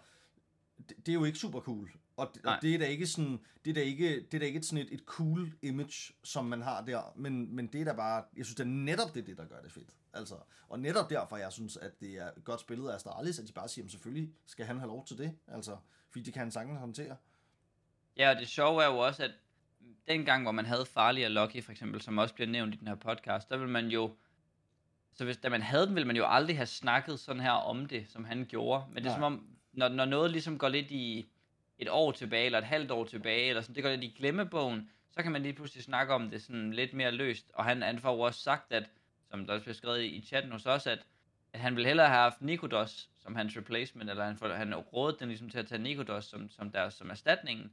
det, 0.89 0.97
det 0.97 1.09
er 1.09 1.13
jo 1.13 1.23
ikke 1.23 1.39
super 1.39 1.59
cool. 1.59 1.91
Og, 2.17 2.33
og 2.43 2.57
det 2.61 2.75
er 2.75 2.79
da 2.79 2.85
ikke 2.85 3.07
sådan, 3.07 3.39
det 3.65 3.69
er 3.69 3.73
da 3.73 3.81
ikke, 3.81 4.15
det 4.15 4.33
er 4.33 4.39
da 4.39 4.45
ikke 4.45 4.63
sådan 4.63 4.85
et, 4.85 4.93
et 4.93 5.01
cool 5.05 5.53
image, 5.61 6.13
som 6.23 6.45
man 6.45 6.61
har 6.61 6.81
der, 6.81 7.13
men, 7.15 7.55
men 7.55 7.67
det 7.67 7.81
er 7.81 7.85
da 7.85 7.93
bare, 7.93 8.23
jeg 8.37 8.45
synes, 8.45 8.55
det 8.55 8.63
er 8.63 8.67
netop 8.67 9.15
det, 9.15 9.27
det, 9.27 9.37
der 9.37 9.45
gør 9.45 9.61
det 9.61 9.71
fedt. 9.71 9.89
Altså, 10.13 10.35
og 10.69 10.79
netop 10.79 11.09
derfor, 11.09 11.37
jeg 11.37 11.51
synes, 11.51 11.77
at 11.77 11.99
det 11.99 12.09
er 12.09 12.29
godt 12.43 12.61
spillet 12.61 12.89
af 12.89 12.95
Astralis, 12.95 13.39
at 13.39 13.47
de 13.47 13.53
bare 13.53 13.67
siger, 13.67 13.85
at 13.85 13.91
selvfølgelig 13.91 14.33
skal 14.45 14.65
han 14.65 14.77
have 14.79 14.87
lov 14.87 15.05
til 15.05 15.17
det, 15.17 15.37
altså, 15.47 15.77
fordi 16.09 16.23
det 16.23 16.33
kan 16.33 16.39
han 16.39 16.51
sagtens 16.51 16.79
håndtere. 16.79 17.15
Ja, 18.17 18.29
og 18.29 18.35
det 18.35 18.47
sjove 18.47 18.83
er 18.83 18.87
jo 18.87 18.97
også, 18.97 19.23
at 19.23 19.31
dengang, 20.07 20.43
hvor 20.43 20.51
man 20.51 20.65
havde 20.65 20.85
farlige 20.85 21.25
og 21.25 21.31
Lucky, 21.31 21.63
for 21.63 21.71
eksempel, 21.71 22.01
som 22.01 22.17
også 22.17 22.35
bliver 22.35 22.49
nævnt 22.49 22.75
i 22.75 22.77
den 22.77 22.87
her 22.87 22.95
podcast, 22.95 23.49
der 23.49 23.57
vil 23.57 23.69
man 23.69 23.87
jo, 23.87 24.15
så 25.13 25.25
hvis 25.25 25.37
da 25.37 25.49
man 25.49 25.61
havde 25.61 25.85
den, 25.85 25.95
ville 25.95 26.07
man 26.07 26.15
jo 26.15 26.25
aldrig 26.27 26.57
have 26.57 26.65
snakket 26.65 27.19
sådan 27.19 27.41
her 27.41 27.51
om 27.51 27.85
det, 27.85 28.05
som 28.09 28.25
han 28.25 28.45
gjorde. 28.49 28.83
Men 28.87 28.95
det 28.95 29.05
er 29.05 29.09
Nej. 29.09 29.15
som 29.15 29.23
om, 29.23 29.47
når, 29.73 29.89
når 29.89 30.05
noget 30.05 30.31
ligesom 30.31 30.57
går 30.57 30.69
lidt 30.69 30.91
i, 30.91 31.29
et 31.79 31.89
år 31.89 32.11
tilbage, 32.11 32.45
eller 32.45 32.59
et 32.59 32.65
halvt 32.65 32.91
år 32.91 33.05
tilbage, 33.05 33.49
eller 33.49 33.61
sådan, 33.61 33.75
det 33.75 33.83
går 33.83 33.89
lidt 33.89 34.03
i 34.03 34.15
glemmebogen, 34.17 34.89
så 35.11 35.23
kan 35.23 35.31
man 35.31 35.41
lige 35.41 35.53
pludselig 35.53 35.83
snakke 35.83 36.13
om 36.13 36.29
det 36.29 36.41
sådan 36.41 36.73
lidt 36.73 36.93
mere 36.93 37.11
løst. 37.11 37.51
Og 37.53 37.65
han, 37.65 37.81
han 37.81 37.99
får 37.99 38.13
jo 38.13 38.19
også 38.19 38.41
sagt, 38.41 38.73
at, 38.73 38.89
som 39.29 39.45
der 39.45 39.59
bliver 39.59 39.73
skrevet 39.73 40.03
i 40.03 40.21
chatten 40.27 40.51
hos 40.51 40.65
os, 40.65 40.87
at, 40.87 41.05
at 41.53 41.59
han 41.59 41.75
ville 41.75 41.87
hellere 41.87 42.07
have 42.07 42.19
haft 42.19 42.41
Nikodos 42.41 43.09
som 43.19 43.35
hans 43.35 43.57
replacement, 43.57 44.09
eller 44.09 44.23
han, 44.23 44.37
han 44.51 44.75
rådede 44.75 45.19
den 45.19 45.27
ligesom 45.27 45.49
til 45.49 45.59
at 45.59 45.67
tage 45.67 45.81
Nikodos 45.81 46.25
som, 46.25 46.49
som, 46.49 46.71
der, 46.71 46.89
som 46.89 47.09
erstatningen. 47.09 47.71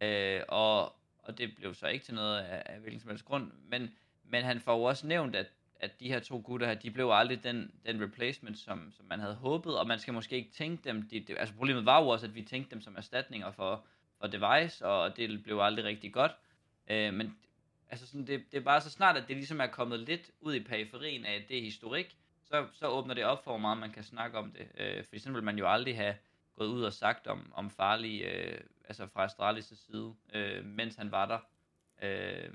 Øh, 0.00 0.40
og, 0.48 0.96
og 1.18 1.38
det 1.38 1.56
blev 1.56 1.74
så 1.74 1.86
ikke 1.86 2.04
til 2.04 2.14
noget 2.14 2.38
af, 2.38 2.62
af 2.66 2.80
hvilken 2.80 3.00
som 3.00 3.10
helst 3.10 3.24
grund, 3.24 3.50
men, 3.68 3.90
men 4.24 4.44
han 4.44 4.60
får 4.60 4.76
jo 4.76 4.82
også 4.82 5.06
nævnt, 5.06 5.36
at 5.36 5.46
at 5.82 6.00
de 6.00 6.08
her 6.08 6.20
to 6.20 6.42
gutter 6.44 6.66
her, 6.66 6.74
de 6.74 6.90
blev 6.90 7.10
aldrig 7.12 7.44
den, 7.44 7.70
den 7.86 8.02
replacement, 8.02 8.58
som, 8.58 8.92
som 8.96 9.06
man 9.06 9.20
havde 9.20 9.34
håbet, 9.34 9.78
og 9.78 9.86
man 9.86 9.98
skal 9.98 10.14
måske 10.14 10.36
ikke 10.36 10.50
tænke 10.50 10.84
dem, 10.84 11.02
de, 11.02 11.20
de, 11.20 11.38
altså 11.38 11.54
problemet 11.54 11.86
var 11.86 12.02
jo 12.02 12.08
også, 12.08 12.26
at 12.26 12.34
vi 12.34 12.42
tænkte 12.42 12.70
dem 12.70 12.80
som 12.80 12.96
erstatninger 12.96 13.50
for, 13.50 13.84
for 14.20 14.26
Device, 14.26 14.86
og 14.86 15.16
det 15.16 15.42
blev 15.42 15.58
aldrig 15.60 15.84
rigtig 15.84 16.12
godt, 16.12 16.32
øh, 16.90 17.14
men 17.14 17.36
altså 17.90 18.06
sådan, 18.06 18.26
det, 18.26 18.44
det 18.52 18.58
er 18.58 18.64
bare 18.64 18.80
så 18.80 18.90
snart, 18.90 19.16
at 19.16 19.28
det 19.28 19.36
ligesom 19.36 19.60
er 19.60 19.66
kommet 19.66 20.00
lidt 20.00 20.30
ud 20.40 20.54
i 20.54 20.62
periferien 20.64 21.24
af 21.24 21.44
det 21.48 21.62
historik, 21.62 22.16
så, 22.44 22.66
så 22.72 22.86
åbner 22.86 23.14
det 23.14 23.24
op 23.24 23.44
for, 23.44 23.50
hvor 23.50 23.58
meget 23.58 23.78
man 23.78 23.92
kan 23.92 24.02
snakke 24.02 24.38
om 24.38 24.52
det, 24.52 24.68
øh, 24.78 25.04
for 25.04 25.18
sådan 25.18 25.34
vil 25.34 25.42
man 25.42 25.58
jo 25.58 25.72
aldrig 25.72 25.96
have 25.96 26.14
gået 26.56 26.68
ud 26.68 26.82
og 26.82 26.92
sagt 26.92 27.26
om, 27.26 27.52
om 27.54 27.70
farlige, 27.70 28.24
øh, 28.24 28.60
altså 28.84 29.06
fra 29.06 29.26
Astralis' 29.26 29.86
side, 29.86 30.14
øh, 30.34 30.64
mens 30.64 30.96
han 30.96 31.10
var 31.10 31.26
der. 31.26 31.38
Øh, 32.02 32.50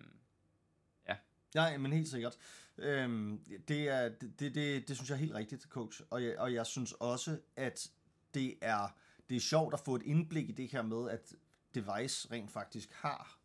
ja. 1.07 1.15
Ja, 1.55 1.77
men 1.77 1.93
helt 1.93 2.07
sikkert. 2.07 2.37
Øhm, 2.77 3.39
det, 3.67 3.89
er, 3.89 4.09
det, 4.09 4.39
det, 4.39 4.55
det, 4.55 4.87
det 4.87 4.95
synes 4.95 5.09
jeg 5.09 5.15
er 5.15 5.19
helt 5.19 5.33
rigtigt, 5.33 5.63
coach. 5.63 6.01
Og 6.09 6.23
jeg, 6.23 6.39
og 6.39 6.53
jeg 6.53 6.65
synes 6.65 6.93
også, 6.93 7.39
at 7.55 7.91
det 8.33 8.55
er, 8.61 8.95
det 9.29 9.37
er 9.37 9.41
sjovt 9.41 9.73
at 9.73 9.79
få 9.79 9.95
et 9.95 10.03
indblik 10.05 10.49
i 10.49 10.51
det 10.51 10.71
her 10.71 10.81
med, 10.81 11.09
at 11.09 11.33
Device 11.75 12.31
rent 12.31 12.51
faktisk 12.51 12.93
har 12.93 13.39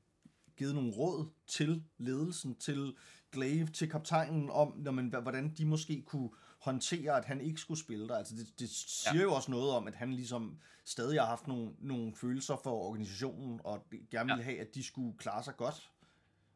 givet 0.56 0.74
nogle 0.74 0.92
råd 0.92 1.26
til 1.46 1.84
ledelsen, 1.98 2.54
til 2.54 2.96
Glaive, 3.32 3.66
til 3.66 3.90
kaptajnen 3.90 4.50
om, 4.50 4.74
når 4.76 4.92
man, 4.92 5.14
hvordan 5.22 5.54
de 5.58 5.66
måske 5.66 6.02
kunne 6.06 6.30
håndtere, 6.58 7.16
at 7.16 7.24
han 7.24 7.40
ikke 7.40 7.60
skulle 7.60 7.80
spille 7.80 8.08
der. 8.08 8.16
Altså 8.16 8.34
det, 8.34 8.58
det 8.58 8.70
siger 8.70 9.16
ja. 9.16 9.22
jo 9.22 9.34
også 9.34 9.50
noget 9.50 9.70
om, 9.70 9.86
at 9.86 9.94
han 9.94 10.12
ligesom 10.12 10.58
stadig 10.84 11.20
har 11.20 11.26
haft 11.26 11.46
nogle, 11.46 11.70
nogle 11.78 12.14
følelser 12.14 12.56
for 12.56 12.70
organisationen, 12.70 13.60
og 13.64 13.86
gerne 14.10 14.26
ville 14.26 14.44
ja. 14.44 14.50
have, 14.50 14.60
at 14.60 14.74
de 14.74 14.84
skulle 14.84 15.18
klare 15.18 15.44
sig 15.44 15.56
godt. 15.56 15.91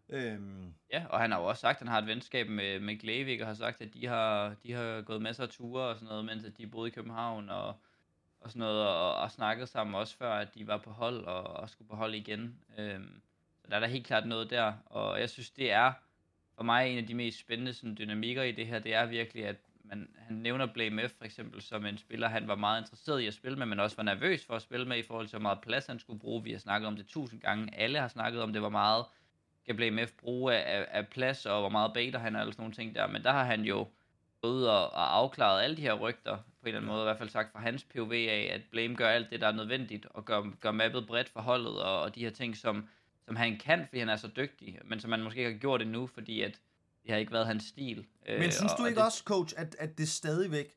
Øhm. 0.09 0.75
Ja, 0.92 1.07
og 1.11 1.21
han 1.21 1.33
har 1.33 1.40
jo 1.40 1.47
også 1.47 1.61
sagt, 1.61 1.77
at 1.77 1.79
han 1.79 1.88
har 1.88 1.99
et 1.99 2.07
venskab 2.07 2.49
med, 2.49 2.81
med 2.81 2.99
Glavik, 2.99 3.40
og 3.40 3.47
har 3.47 3.55
sagt, 3.55 3.81
at 3.81 3.95
de 3.95 4.07
har, 4.07 4.55
de 4.62 4.73
har 4.73 5.03
gået 5.03 5.23
masser 5.23 5.42
af 5.42 5.49
ture 5.49 5.83
og 5.83 5.95
sådan 5.95 6.09
noget, 6.09 6.25
mens 6.25 6.45
at 6.45 6.59
de 6.59 6.66
boede 6.66 6.88
i 6.88 6.92
København, 6.92 7.49
og, 7.51 7.75
og 8.40 8.51
sådan 8.51 8.61
noget, 8.61 8.87
og, 8.88 9.14
og 9.14 9.31
snakket 9.31 9.69
sammen 9.69 9.95
også 9.95 10.16
før, 10.16 10.33
at 10.33 10.55
de 10.55 10.66
var 10.66 10.79
på 10.79 10.90
hold, 10.90 11.25
og, 11.25 11.42
og 11.42 11.71
skulle 11.71 11.88
på 11.88 11.97
hold 11.97 12.14
igen. 12.14 12.59
Øhm, 12.79 13.21
så 13.62 13.71
der 13.71 13.77
er 13.77 13.81
der 13.81 13.87
helt 13.87 14.07
klart 14.07 14.27
noget 14.27 14.51
der, 14.51 14.73
og 14.87 15.21
jeg 15.21 15.31
synes, 15.31 15.51
det 15.51 15.73
er 15.73 15.92
for 16.57 16.62
mig 16.62 16.88
en 16.88 16.99
af 16.99 17.07
de 17.07 17.14
mest 17.14 17.38
spændende 17.40 17.73
sådan, 17.75 17.97
dynamikker 17.99 18.42
i 18.42 18.53
det 18.53 18.66
her, 18.66 18.79
det 18.79 18.95
er 18.95 19.07
virkelig, 19.07 19.47
at 19.47 19.57
man, 19.85 20.09
han 20.19 20.37
nævner 20.37 20.66
Blame 20.66 21.09
F 21.09 21.12
for 21.12 21.25
eksempel 21.25 21.62
som 21.62 21.87
en 21.87 21.99
spiller, 21.99 22.29
han 22.29 22.49
var 22.49 22.55
meget 22.55 22.81
interesseret 22.81 23.21
i 23.21 23.27
at 23.27 23.35
spille 23.35 23.59
med, 23.59 23.66
men 23.66 23.81
også 23.81 23.97
var 23.97 24.03
nervøs 24.03 24.47
for 24.47 24.55
at 24.55 24.62
spille 24.62 24.87
med 24.87 24.99
i 24.99 25.03
forhold 25.03 25.27
til, 25.27 25.38
hvor 25.38 25.42
meget 25.42 25.61
plads 25.61 25.87
han 25.87 25.99
skulle 25.99 26.21
bruge. 26.21 26.42
Vi 26.42 26.53
har 26.53 26.59
snakket 26.59 26.87
om 26.87 26.97
det 26.97 27.07
tusind 27.07 27.40
gange. 27.40 27.75
Alle 27.75 28.01
har 28.01 28.09
snakket 28.09 28.42
om 28.42 28.53
det, 28.53 28.62
var 28.62 28.69
meget 28.69 29.05
skal 29.67 29.77
BMF 29.77 30.13
bruge 30.13 30.55
af, 30.55 30.87
af 30.91 31.09
plads, 31.09 31.47
og 31.47 31.61
hvor 31.61 31.69
meget 31.69 31.93
beta 31.93 32.19
han 32.19 32.37
er, 32.37 32.47
og 32.47 32.53
sådan 32.53 32.63
nogle 32.63 32.75
ting 32.75 32.95
der. 32.95 33.07
Men 33.07 33.23
der 33.23 33.33
har 33.33 33.45
han 33.45 33.63
jo 33.63 33.87
gået 34.43 34.71
og, 34.71 34.93
og 34.93 35.17
afklaret 35.17 35.63
alle 35.63 35.77
de 35.77 35.83
her 35.83 35.95
rygter, 35.95 36.37
på 36.37 36.43
en 36.63 36.69
eller 36.69 36.79
anden 36.79 36.93
måde, 36.93 37.03
i 37.03 37.05
hvert 37.05 37.19
fald 37.19 37.29
sagt 37.29 37.53
fra 37.53 37.61
hans 37.61 37.85
POV 37.85 38.13
af, 38.13 38.51
at 38.53 38.61
Blame 38.71 38.95
gør 38.95 39.09
alt 39.09 39.31
det, 39.31 39.41
der 39.41 39.49
er 39.49 39.53
nødvendigt, 39.53 40.07
og 40.11 40.25
gør, 40.25 40.43
gør 40.61 40.71
mappet 40.71 41.07
bredt 41.07 41.29
for 41.29 41.41
holdet, 41.41 41.83
og, 41.83 42.01
og 42.01 42.15
de 42.15 42.21
her 42.21 42.31
ting, 42.31 42.57
som, 42.57 42.89
som 43.25 43.37
han 43.37 43.59
kan, 43.59 43.87
fordi 43.89 43.99
han 43.99 44.09
er 44.09 44.17
så 44.17 44.29
dygtig, 44.37 44.79
men 44.85 45.01
som 45.01 45.13
han 45.13 45.23
måske 45.23 45.39
ikke 45.39 45.53
har 45.53 45.59
gjort 45.59 45.83
endnu, 45.83 46.07
fordi 46.07 46.43
at 46.43 46.61
det 47.03 47.11
har 47.11 47.19
ikke 47.19 47.33
været 47.33 47.47
hans 47.47 47.65
stil. 47.65 48.07
Men 48.27 48.43
øh, 48.43 48.53
synes 48.53 48.73
du 48.73 48.83
og, 48.83 48.89
ikke 48.89 49.01
og 49.01 49.05
også, 49.05 49.23
coach, 49.25 49.55
at, 49.57 49.77
at 49.79 49.99
det 49.99 50.09
stadigvæk, 50.09 50.75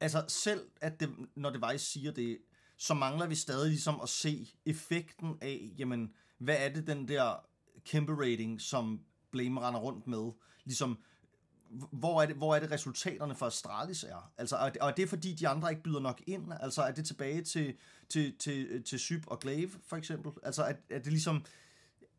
altså 0.00 0.24
selv, 0.28 0.60
at 0.80 1.00
det, 1.00 1.10
når 1.34 1.50
Device 1.50 1.84
siger 1.84 2.12
det, 2.12 2.38
så 2.76 2.94
mangler 2.94 3.26
vi 3.26 3.34
stadig 3.34 3.68
ligesom 3.68 4.00
at 4.02 4.08
se 4.08 4.46
effekten 4.66 5.38
af, 5.42 5.70
jamen, 5.78 6.14
hvad 6.38 6.56
er 6.58 6.68
det 6.68 6.86
den 6.86 7.08
der 7.08 7.46
kæmpe 7.84 8.12
rating, 8.12 8.60
som 8.60 9.00
Blame 9.30 9.60
render 9.60 9.80
rundt 9.80 10.06
med, 10.06 10.32
ligesom, 10.64 10.98
hvor 11.92 12.22
er 12.22 12.26
det, 12.26 12.36
hvor 12.36 12.54
er 12.54 12.60
det 12.60 12.70
resultaterne 12.70 13.34
for 13.34 13.46
Astralis 13.46 14.04
er? 14.04 14.30
Altså, 14.38 14.56
og 14.80 14.88
er 14.88 14.94
det 14.94 15.08
fordi, 15.08 15.32
de 15.32 15.48
andre 15.48 15.70
ikke 15.70 15.82
byder 15.82 16.00
nok 16.00 16.22
ind? 16.26 16.52
Altså, 16.60 16.82
er 16.82 16.92
det 16.92 17.06
tilbage 17.06 17.42
til, 17.42 17.74
til, 18.08 18.38
til, 18.38 18.82
til 18.82 18.98
Syb 18.98 19.24
og 19.26 19.40
Glaive, 19.40 19.70
for 19.86 19.96
eksempel? 19.96 20.32
Altså, 20.42 20.62
er, 20.62 20.74
er 20.90 20.98
det 20.98 21.12
ligesom, 21.12 21.44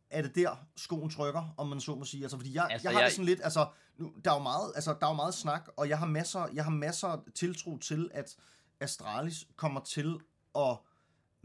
er 0.09 0.21
det 0.21 0.35
der, 0.35 0.55
skoen 0.75 1.09
trykker, 1.09 1.53
om 1.57 1.67
man 1.67 1.81
så 1.81 1.95
må 1.95 2.05
sige? 2.05 2.23
Altså, 2.23 2.37
fordi 2.37 2.55
jeg, 2.55 2.67
altså, 2.71 2.87
jeg 2.87 2.95
har 2.95 2.99
jeg... 2.99 3.05
det 3.07 3.15
sådan 3.15 3.25
lidt, 3.25 3.41
altså, 3.43 3.67
nu, 3.97 4.13
der 4.25 4.31
er 4.31 4.35
jo 4.35 4.43
meget, 4.43 4.71
altså, 4.75 4.95
der 4.99 5.05
er 5.05 5.11
jo 5.11 5.15
meget 5.15 5.33
snak, 5.33 5.69
og 5.77 5.89
jeg 5.89 5.99
har 5.99 6.05
masser, 6.05 6.47
jeg 6.53 6.63
har 6.63 6.71
masser 6.71 7.23
tiltro 7.35 7.77
til, 7.77 8.09
at 8.13 8.35
Astralis 8.79 9.47
kommer 9.55 9.81
til 9.81 10.19
at 10.55 10.77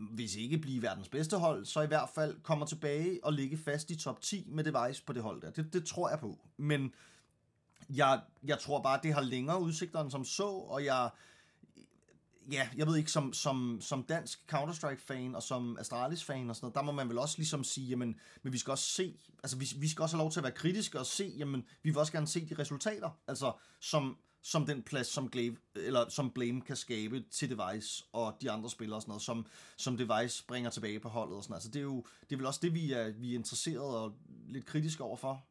hvis 0.01 0.37
ikke 0.37 0.59
blive 0.59 0.83
verdens 0.83 1.09
bedste 1.09 1.37
hold, 1.37 1.65
så 1.65 1.81
i 1.81 1.87
hvert 1.87 2.09
fald 2.15 2.43
kommer 2.43 2.67
tilbage 2.67 3.25
og 3.25 3.33
ligge 3.33 3.59
fast 3.59 3.91
i 3.91 3.97
top 3.97 4.21
10 4.21 4.47
med 4.49 4.65
Device 4.65 5.03
på 5.05 5.13
det 5.13 5.23
hold 5.23 5.43
der. 5.43 5.51
Det, 5.51 5.73
det 5.73 5.85
tror 5.85 6.09
jeg 6.09 6.19
på. 6.19 6.39
Men 6.57 6.95
jeg, 7.91 8.21
jeg 8.45 8.59
tror 8.59 8.83
bare, 8.83 9.01
det 9.03 9.15
har 9.15 9.21
længere 9.21 9.61
udsigter 9.61 10.01
end 10.01 10.11
som 10.11 10.25
så, 10.25 10.49
og 10.49 10.85
jeg, 10.85 11.11
ja, 12.53 12.69
jeg 12.77 12.87
ved 12.87 12.97
ikke, 12.97 13.11
som, 13.11 13.33
som, 13.33 13.79
som 13.81 14.03
dansk 14.03 14.41
Counter-Strike-fan 14.53 15.35
og 15.35 15.43
som 15.43 15.79
Astralis-fan 15.79 16.51
og 16.51 16.57
sådan 16.57 16.65
noget, 16.65 16.75
der 16.75 16.83
må 16.83 16.93
man 16.93 17.09
vel 17.09 17.19
også 17.19 17.35
ligesom 17.39 17.65
sige, 17.65 17.87
jamen, 17.87 18.21
men 18.43 18.53
vi 18.53 18.59
skal 18.59 18.71
også 18.71 18.85
se, 18.85 19.19
altså 19.43 19.57
vi, 19.57 19.69
vi 19.77 19.89
skal 19.89 20.03
også 20.03 20.17
have 20.17 20.23
lov 20.23 20.33
til 20.33 20.41
at 20.41 20.45
være 20.45 20.53
kritiske 20.53 20.99
og 20.99 21.07
se, 21.07 21.35
jamen, 21.39 21.67
vi 21.83 21.91
vil 21.91 21.99
også 21.99 22.13
gerne 22.13 22.27
se 22.27 22.47
de 22.47 22.55
resultater, 22.59 23.11
altså 23.29 23.53
som, 23.81 24.17
som 24.42 24.66
den 24.66 24.83
plads, 24.83 25.07
som, 25.07 25.31
Glaive, 25.31 25.57
eller, 25.74 26.09
som 26.09 26.31
Blame 26.31 26.61
kan 26.61 26.76
skabe 26.76 27.20
til 27.20 27.50
Device 27.50 28.05
og 28.12 28.37
de 28.40 28.50
andre 28.50 28.70
spillere 28.70 28.96
og 28.96 29.03
sådan 29.03 29.11
noget, 29.11 29.22
som, 29.22 29.46
som 29.76 29.96
Device 29.96 30.44
bringer 30.48 30.70
tilbage 30.70 31.00
på 31.00 31.09
holdet 31.09 31.37
og 31.37 31.42
sådan 31.42 31.53
noget. 31.53 31.59
Altså 31.59 31.70
det 31.70 31.79
er 31.79 31.83
jo 31.83 32.05
det 32.20 32.33
er 32.33 32.37
vel 32.37 32.46
også 32.46 32.61
det, 32.62 32.74
vi 32.74 32.92
er, 32.92 33.11
vi 33.11 33.31
er 33.31 33.38
interesseret 33.38 33.96
og 33.96 34.14
lidt 34.48 34.66
kritiske 34.66 35.05
overfor. 35.05 35.46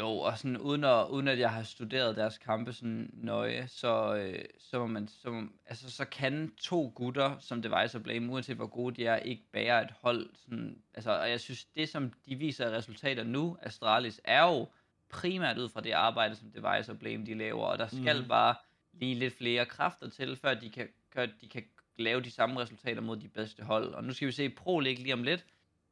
Jo, 0.00 0.10
og 0.10 0.38
sådan 0.38 0.58
uden 0.58 0.84
at, 0.84 1.06
uden 1.10 1.28
at 1.28 1.38
jeg 1.38 1.50
har 1.50 1.62
studeret 1.62 2.16
deres 2.16 2.38
kampe 2.38 2.72
sådan 2.72 3.10
nøje, 3.12 3.68
så, 3.68 4.14
øh, 4.14 4.44
så, 4.58 4.78
må 4.78 4.86
man, 4.86 5.08
så, 5.08 5.30
må, 5.30 5.42
altså, 5.66 5.90
så 5.90 6.04
kan 6.04 6.52
to 6.60 6.92
gutter, 6.94 7.38
som 7.38 7.62
Device 7.62 7.98
og 7.98 8.02
Blame, 8.02 8.32
uanset 8.32 8.56
hvor 8.56 8.66
gode 8.66 8.96
de 8.96 9.06
er, 9.06 9.16
ikke 9.16 9.42
bære 9.52 9.82
et 9.82 9.90
hold. 10.00 10.30
Sådan, 10.34 10.82
altså, 10.94 11.10
og 11.20 11.30
jeg 11.30 11.40
synes, 11.40 11.64
det 11.64 11.88
som 11.88 12.12
de 12.26 12.36
viser 12.36 12.70
resultater 12.70 13.24
nu, 13.24 13.56
Astralis, 13.62 14.20
er 14.24 14.42
jo 14.42 14.66
primært 15.10 15.58
ud 15.58 15.68
fra 15.68 15.80
det 15.80 15.92
arbejde, 15.92 16.36
som 16.36 16.50
Device 16.50 16.92
og 16.92 16.98
Blame 16.98 17.26
de 17.26 17.34
laver, 17.34 17.64
og 17.64 17.78
der 17.78 17.86
skal 17.86 18.22
mm. 18.22 18.28
bare 18.28 18.54
lige 18.92 19.14
lidt 19.14 19.36
flere 19.36 19.66
kræfter 19.66 20.10
til, 20.10 20.36
før 20.36 20.54
de 20.54 20.70
kan, 20.70 20.88
før 21.12 21.26
de 21.26 21.48
kan 21.48 21.64
lave 21.96 22.20
de 22.20 22.30
samme 22.30 22.60
resultater 22.60 23.00
mod 23.00 23.16
de 23.16 23.28
bedste 23.28 23.62
hold. 23.62 23.94
Og 23.94 24.04
nu 24.04 24.12
skal 24.12 24.26
vi 24.26 24.32
se 24.32 24.48
Pro 24.48 24.80
League 24.80 25.02
lige 25.02 25.12
om 25.12 25.22
lidt. 25.22 25.44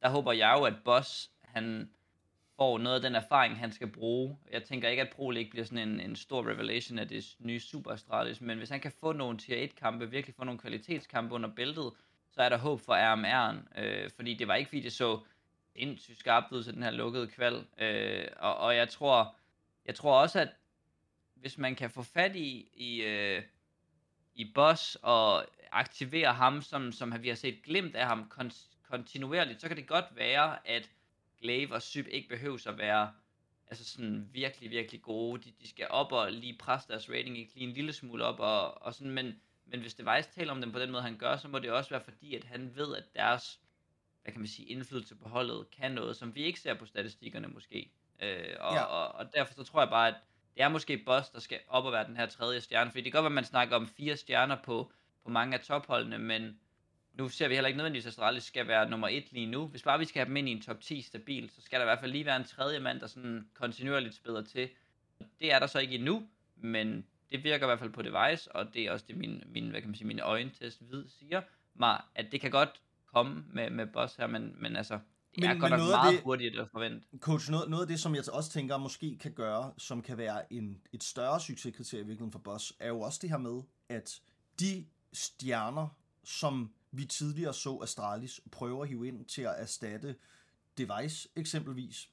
Der 0.02 0.08
håber 0.08 0.32
jeg 0.32 0.54
jo, 0.58 0.64
at 0.64 0.74
Boss, 0.84 1.30
han 1.42 1.90
får 2.56 2.78
noget 2.78 2.96
af 2.96 3.02
den 3.02 3.14
erfaring, 3.14 3.58
han 3.58 3.72
skal 3.72 3.86
bruge. 3.86 4.38
Jeg 4.52 4.64
tænker 4.64 4.88
ikke, 4.88 5.02
at 5.02 5.10
Pro 5.10 5.30
League 5.30 5.50
bliver 5.50 5.64
sådan 5.64 5.88
en, 5.88 6.00
en 6.00 6.16
stor 6.16 6.48
revelation 6.48 6.98
af 6.98 7.08
det 7.08 7.36
nye 7.38 7.60
Super 7.60 7.90
Astralis, 7.90 8.40
men 8.40 8.58
hvis 8.58 8.68
han 8.68 8.80
kan 8.80 8.92
få 9.00 9.12
nogle 9.12 9.38
tier 9.38 9.66
1-kampe, 9.66 10.10
virkelig 10.10 10.34
få 10.34 10.44
nogle 10.44 10.58
kvalitetskampe 10.58 11.34
under 11.34 11.48
bæltet, 11.56 11.92
så 12.30 12.42
er 12.42 12.48
der 12.48 12.58
håb 12.58 12.80
for 12.80 12.94
RMR'en, 12.94 13.80
øh, 13.80 14.10
fordi 14.16 14.34
det 14.34 14.48
var 14.48 14.54
ikke, 14.54 14.68
fordi 14.68 14.80
det 14.80 14.92
så 14.92 15.20
sindssygt 15.78 16.18
skarpt 16.18 16.52
ud 16.52 16.64
til 16.64 16.74
den 16.74 16.82
her 16.82 16.90
lukkede 16.90 17.26
kval, 17.26 17.66
øh, 17.78 18.26
og, 18.36 18.56
og 18.56 18.76
jeg 18.76 18.88
tror, 18.88 19.36
jeg 19.86 19.94
tror 19.94 20.20
også, 20.20 20.40
at 20.40 20.48
hvis 21.34 21.58
man 21.58 21.74
kan 21.74 21.90
få 21.90 22.02
fat 22.02 22.36
i, 22.36 22.68
i, 22.74 23.02
øh, 23.02 23.42
i 24.34 24.52
Boss 24.54 24.98
og 25.02 25.46
aktivere 25.72 26.32
ham, 26.32 26.62
som, 26.62 26.92
som 26.92 27.22
vi 27.22 27.28
har 27.28 27.34
set 27.34 27.62
glemt 27.62 27.96
af 27.96 28.06
ham 28.06 28.32
kon- 28.34 28.68
kontinuerligt, 28.90 29.60
så 29.60 29.68
kan 29.68 29.76
det 29.76 29.86
godt 29.86 30.16
være, 30.16 30.68
at 30.68 30.90
Glaive 31.40 31.74
og 31.74 31.82
Syb 31.82 32.06
ikke 32.10 32.28
behøver 32.28 32.68
at 32.68 32.78
være 32.78 33.12
altså 33.68 33.84
sådan 33.84 34.28
virkelig, 34.32 34.70
virkelig 34.70 35.02
gode. 35.02 35.42
De, 35.42 35.52
de 35.60 35.68
skal 35.68 35.86
op 35.90 36.12
og 36.12 36.32
lige 36.32 36.58
presse 36.58 36.88
deres 36.88 37.10
rating 37.10 37.38
ikke 37.38 37.54
lige 37.54 37.68
en 37.68 37.74
lille 37.74 37.92
smule 37.92 38.24
op, 38.24 38.40
og, 38.40 38.82
og 38.82 38.94
sådan, 38.94 39.12
men, 39.12 39.40
men 39.66 39.80
hvis 39.80 39.94
Device 39.94 40.30
taler 40.30 40.52
om 40.52 40.60
dem 40.60 40.72
på 40.72 40.78
den 40.78 40.90
måde, 40.90 41.02
han 41.02 41.18
gør, 41.18 41.36
så 41.36 41.48
må 41.48 41.58
det 41.58 41.70
også 41.70 41.90
være 41.90 42.04
fordi, 42.04 42.34
at 42.34 42.44
han 42.44 42.76
ved, 42.76 42.96
at 42.96 43.04
deres, 43.14 43.60
hvad 44.26 44.32
kan 44.32 44.40
man 44.40 44.48
sige, 44.48 44.68
indflydelse 44.68 45.14
på 45.14 45.28
holdet 45.28 45.70
kan 45.70 45.92
noget, 45.92 46.16
som 46.16 46.34
vi 46.34 46.42
ikke 46.42 46.60
ser 46.60 46.74
på 46.74 46.86
statistikkerne 46.86 47.48
måske. 47.48 47.90
Øh, 48.22 48.54
og, 48.60 48.74
ja. 48.74 48.82
og, 48.82 49.14
og 49.14 49.34
derfor 49.34 49.54
så 49.54 49.64
tror 49.64 49.80
jeg 49.80 49.88
bare, 49.88 50.08
at 50.08 50.14
det 50.54 50.62
er 50.62 50.68
måske 50.68 50.98
Boss, 50.98 51.30
der 51.30 51.40
skal 51.40 51.58
op 51.68 51.84
og 51.84 51.92
være 51.92 52.06
den 52.06 52.16
her 52.16 52.26
tredje 52.26 52.60
stjerne, 52.60 52.90
fordi 52.90 53.04
det 53.04 53.12
kan 53.12 53.18
godt 53.18 53.22
være, 53.22 53.30
at 53.30 53.34
man 53.34 53.44
snakker 53.44 53.76
om 53.76 53.88
fire 53.88 54.16
stjerner 54.16 54.56
på, 54.64 54.92
på 55.24 55.30
mange 55.30 55.54
af 55.54 55.60
topholdene, 55.60 56.18
men 56.18 56.60
nu 57.14 57.28
ser 57.28 57.48
vi 57.48 57.54
heller 57.54 57.68
ikke 57.68 57.76
nødvendigvis, 57.76 58.06
at 58.06 58.10
Astralis 58.10 58.44
skal 58.44 58.68
være 58.68 58.90
nummer 58.90 59.08
et 59.08 59.32
lige 59.32 59.46
nu. 59.46 59.66
Hvis 59.66 59.82
bare 59.82 59.98
vi 59.98 60.04
skal 60.04 60.20
have 60.20 60.28
dem 60.28 60.36
ind 60.36 60.48
i 60.48 60.52
en 60.52 60.62
top 60.62 60.80
10 60.80 61.02
stabil, 61.02 61.50
så 61.50 61.62
skal 61.62 61.80
der 61.80 61.84
i 61.84 61.88
hvert 61.88 62.00
fald 62.00 62.12
lige 62.12 62.26
være 62.26 62.36
en 62.36 62.44
tredje 62.44 62.80
mand, 62.80 63.00
der 63.00 63.06
sådan 63.06 63.48
kontinuerligt 63.54 64.14
spiller 64.14 64.42
til. 64.42 64.68
Det 65.40 65.52
er 65.52 65.58
der 65.58 65.66
så 65.66 65.78
ikke 65.78 65.94
endnu, 65.94 66.28
men 66.56 67.06
det 67.30 67.44
virker 67.44 67.66
i 67.66 67.68
hvert 67.68 67.78
fald 67.78 67.92
på 67.92 68.02
device, 68.02 68.52
og 68.52 68.74
det 68.74 68.82
er 68.82 68.92
også 68.92 69.04
det, 69.08 69.16
min, 69.16 69.42
min, 69.46 69.70
hvad 69.70 69.80
kan 69.80 69.90
man 69.90 69.94
sige, 69.94 70.06
min 70.06 70.20
øjentest 70.20 70.90
vid 70.90 71.04
siger 71.08 71.42
mig, 71.74 72.02
at 72.14 72.32
det 72.32 72.40
kan 72.40 72.50
godt 72.50 72.80
komme 73.16 73.44
med, 73.52 73.70
med 73.70 73.86
boss 73.86 74.16
her, 74.16 74.26
men, 74.26 74.62
men 74.62 74.76
altså, 74.76 74.94
det 75.34 75.42
men, 75.42 75.50
er 75.50 75.58
godt 75.58 75.70
nok 75.70 75.80
meget 75.80 76.14
det, 76.14 76.22
hurtigt 76.22 76.58
at 76.58 76.68
forvente. 76.72 77.06
Coach, 77.18 77.50
noget, 77.50 77.70
noget 77.70 77.82
af 77.82 77.88
det, 77.88 78.00
som 78.00 78.14
jeg 78.14 78.24
også 78.32 78.50
tænker, 78.50 78.76
måske 78.76 79.18
kan 79.18 79.32
gøre, 79.32 79.72
som 79.78 80.02
kan 80.02 80.18
være 80.18 80.52
en, 80.52 80.80
et 80.92 81.04
større 81.04 81.40
succeskriterie 81.40 82.02
i 82.02 82.06
virkeligheden 82.06 82.32
for 82.32 82.38
Boss, 82.38 82.72
er 82.80 82.88
jo 82.88 83.00
også 83.00 83.18
det 83.22 83.30
her 83.30 83.38
med, 83.38 83.62
at 83.88 84.20
de 84.60 84.86
stjerner, 85.12 85.88
som 86.24 86.72
vi 86.90 87.04
tidligere 87.04 87.54
så 87.54 87.78
Astralis 87.82 88.40
prøve 88.52 88.82
at 88.82 88.88
hive 88.88 89.08
ind 89.08 89.24
til 89.24 89.42
at 89.42 89.54
erstatte 89.58 90.16
Device 90.78 91.28
eksempelvis. 91.36 92.10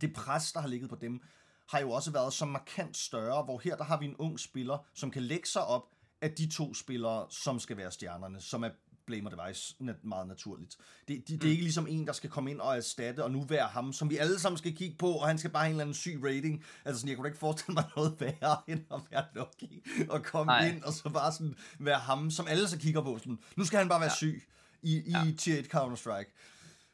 Det 0.00 0.12
pres, 0.12 0.52
der 0.52 0.60
har 0.60 0.68
ligget 0.68 0.90
på 0.90 0.96
dem, 0.96 1.22
har 1.68 1.80
jo 1.80 1.90
også 1.90 2.10
været 2.10 2.32
så 2.32 2.44
markant 2.44 2.96
større, 2.96 3.44
hvor 3.44 3.58
her 3.58 3.76
der 3.76 3.84
har 3.84 3.98
vi 3.98 4.04
en 4.04 4.16
ung 4.16 4.40
spiller, 4.40 4.78
som 4.94 5.10
kan 5.10 5.22
lægge 5.22 5.48
sig 5.48 5.64
op 5.64 5.88
af 6.20 6.32
de 6.32 6.50
to 6.50 6.74
spillere, 6.74 7.26
som 7.30 7.58
skal 7.58 7.76
være 7.76 7.90
stjernerne, 7.90 8.40
som 8.40 8.64
er 8.64 8.70
Blame 9.06 9.30
og 9.30 9.38
Device 9.38 9.76
meget 10.02 10.28
naturligt. 10.28 10.76
Det, 11.08 11.28
det, 11.28 11.42
det 11.42 11.46
er 11.46 11.50
ikke 11.50 11.62
ligesom 11.62 11.86
en, 11.86 12.06
der 12.06 12.12
skal 12.12 12.30
komme 12.30 12.50
ind 12.50 12.60
og 12.60 12.76
erstatte, 12.76 13.24
og 13.24 13.30
nu 13.30 13.42
være 13.42 13.66
ham, 13.66 13.92
som 13.92 14.10
vi 14.10 14.16
alle 14.16 14.38
sammen 14.38 14.58
skal 14.58 14.76
kigge 14.76 14.96
på, 14.98 15.12
og 15.12 15.26
han 15.26 15.38
skal 15.38 15.50
bare 15.50 15.62
have 15.62 15.68
en 15.68 15.74
eller 15.74 15.84
anden 15.84 15.94
syg 15.94 16.20
rating. 16.24 16.64
Altså 16.84 17.00
sådan, 17.00 17.08
jeg 17.08 17.16
kunne 17.16 17.24
da 17.24 17.28
ikke 17.28 17.38
forestille 17.38 17.74
mig 17.74 17.84
noget 17.96 18.20
værre, 18.20 18.56
end 18.68 18.80
at 18.94 19.00
være 19.10 19.24
Lucky, 19.34 19.86
og 20.10 20.22
komme 20.22 20.52
Nej. 20.52 20.68
ind, 20.68 20.82
og 20.82 20.92
så 20.92 21.08
bare 21.08 21.32
sådan 21.32 21.54
være 21.78 21.98
ham, 21.98 22.30
som 22.30 22.46
alle 22.46 22.68
så 22.68 22.78
kigger 22.78 23.02
på. 23.02 23.18
Sådan, 23.18 23.38
nu 23.56 23.64
skal 23.64 23.78
han 23.78 23.88
bare 23.88 24.00
være 24.00 24.10
ja. 24.10 24.16
syg 24.16 24.48
i, 24.82 24.96
i 24.96 25.10
ja. 25.10 25.32
tier 25.38 25.58
1 25.58 25.74
Counter-Strike. 25.74 26.32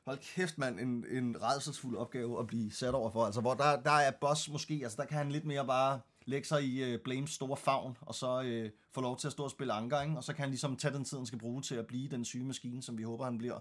Hold 0.04 0.18
kæft, 0.34 0.58
mand, 0.58 0.80
en, 0.80 1.04
en 1.10 1.42
redselsfuld 1.42 1.96
opgave 1.96 2.40
at 2.40 2.46
blive 2.46 2.72
sat 2.72 2.94
over 2.94 3.10
for. 3.10 3.26
Altså, 3.26 3.40
hvor 3.40 3.54
der, 3.54 3.80
der 3.80 3.90
er 3.90 4.10
boss 4.20 4.48
måske, 4.48 4.80
altså 4.82 4.96
der 4.96 5.04
kan 5.04 5.18
han 5.18 5.32
lidt 5.32 5.44
mere 5.44 5.66
bare 5.66 6.00
lægge 6.28 6.48
sig 6.48 6.64
i 6.64 6.94
uh, 6.94 7.00
Blames 7.00 7.30
store 7.30 7.56
favn, 7.56 7.96
og 8.00 8.14
så 8.14 8.40
uh, 8.40 8.70
få 8.94 9.00
lov 9.00 9.18
til 9.18 9.26
at 9.26 9.32
stå 9.32 9.44
og 9.44 9.50
spille 9.50 9.72
anker, 9.72 10.02
ikke? 10.02 10.16
og 10.16 10.24
så 10.24 10.32
kan 10.32 10.40
han 10.40 10.50
ligesom 10.50 10.76
tage 10.76 10.94
den 10.94 11.04
tid, 11.04 11.16
han 11.16 11.26
skal 11.26 11.38
bruge 11.38 11.62
til 11.62 11.74
at 11.74 11.86
blive 11.86 12.08
den 12.08 12.24
syge 12.24 12.44
maskine, 12.44 12.82
som 12.82 12.98
vi 12.98 13.02
håber, 13.02 13.24
han 13.24 13.38
bliver. 13.38 13.60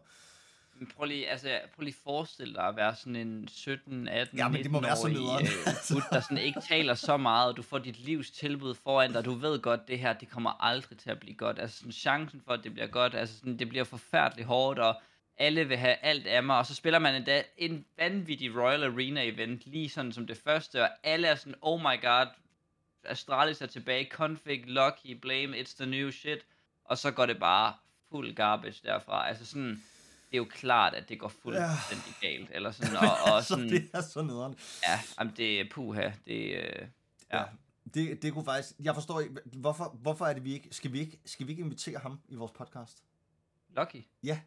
Men 0.80 0.92
prøv 0.96 1.06
lige, 1.06 1.30
altså, 1.30 1.60
prøv 1.76 1.84
lige 1.84 1.96
forestille 2.04 2.54
dig 2.54 2.64
at 2.64 2.76
være 2.76 2.96
sådan 2.96 3.16
en 3.16 3.48
17, 3.48 4.08
18, 4.08 4.38
ja, 4.38 4.48
men 4.48 4.64
det 4.64 4.72
må 4.72 4.82
være 4.82 4.96
så 4.98 5.08
nederen. 5.08 5.48
uh, 5.96 6.02
der 6.12 6.20
sådan 6.20 6.38
ikke 6.38 6.62
taler 6.62 6.94
så 6.94 7.18
meget, 7.18 7.50
og 7.52 7.58
du 7.58 7.62
får 7.62 7.78
dit 7.78 8.00
livs 8.00 8.32
tilbud 8.32 8.76
foran 8.76 9.14
dig, 9.14 9.26
du 9.26 9.34
ved 9.34 9.60
godt, 9.60 9.88
det 9.88 10.00
her, 10.00 10.14
det 10.14 10.30
kommer 10.30 10.66
aldrig 10.66 10.98
til 10.98 11.10
at 11.10 11.20
blive 11.20 11.36
godt. 11.36 11.60
Altså 11.60 11.78
sådan, 11.78 11.92
chancen 11.92 12.42
for, 12.46 12.54
at 12.54 12.64
det 12.64 12.74
bliver 12.74 12.88
godt, 12.88 13.16
altså 13.16 13.38
sådan, 13.38 13.60
det 13.60 13.70
bliver 13.70 13.84
forfærdeligt 13.84 14.48
hårdt, 14.48 14.80
og 14.80 14.96
alle 15.38 15.68
vil 15.68 15.78
have 15.78 15.96
alt 15.96 16.28
af 16.28 16.44
mig, 16.44 16.58
og 16.58 16.66
så 16.66 16.76
spiller 16.76 17.00
man 17.00 17.16
endda 17.16 17.44
en 17.58 17.86
vanvittig 17.98 18.56
Royal 18.56 18.84
Arena 18.84 19.28
event, 19.28 19.66
lige 19.66 19.90
sådan 19.90 20.12
som 20.12 20.28
det 20.28 20.38
første, 20.38 20.84
og 20.84 20.90
alle 21.04 21.28
er 21.28 21.36
sådan, 21.36 21.56
oh 21.62 21.80
my 21.80 22.02
god, 22.02 22.28
Astralis 23.08 23.62
er 23.62 23.66
tilbage, 23.66 24.10
config, 24.12 24.64
lucky, 24.66 25.20
blame, 25.22 25.58
it's 25.58 25.76
the 25.76 25.86
new 25.86 26.12
shit, 26.12 26.46
og 26.84 26.98
så 26.98 27.12
går 27.12 27.26
det 27.26 27.40
bare 27.40 27.74
fuld 28.10 28.36
garbage 28.36 28.82
derfra. 28.84 29.28
Altså 29.28 29.46
sådan, 29.46 29.70
det 30.32 30.34
er 30.34 30.38
jo 30.38 30.48
klart, 30.50 30.94
at 30.94 31.10
det 31.10 31.20
går 31.20 31.28
fuldstændig 31.28 32.14
ja. 32.22 32.28
galt, 32.28 32.50
eller 32.52 32.72
sådan, 32.78 32.96
og, 32.96 33.34
og 33.34 33.44
sådan, 33.44 33.70
så 33.70 33.76
det 33.76 33.90
er 33.94 34.02
så 34.02 34.22
nederen. 34.22 34.56
Ja, 34.88 35.00
jamen 35.20 35.34
det 35.38 35.60
er 35.60 35.66
puha, 35.72 36.12
det 36.28 36.56
øh, 36.56 36.88
ja. 37.32 37.40
ja. 37.40 37.44
Det, 37.94 38.22
det 38.22 38.34
kunne 38.34 38.46
faktisk, 38.46 38.74
jeg 38.80 38.94
forstår 38.94 39.20
ikke, 39.20 39.36
hvorfor, 39.46 39.98
hvorfor 40.02 40.26
er 40.26 40.34
det 40.34 40.44
vi 40.44 40.54
ikke, 40.54 40.68
skal 40.72 40.94
vi 40.94 41.00
ikke, 41.00 41.20
skal 41.26 41.48
vi 41.48 41.52
ikke 41.52 41.64
invitere 41.64 42.00
ham 42.00 42.20
i 42.28 42.36
vores 42.36 42.52
podcast? 42.52 43.04
Lucky? 43.78 44.06
Ja. 44.24 44.40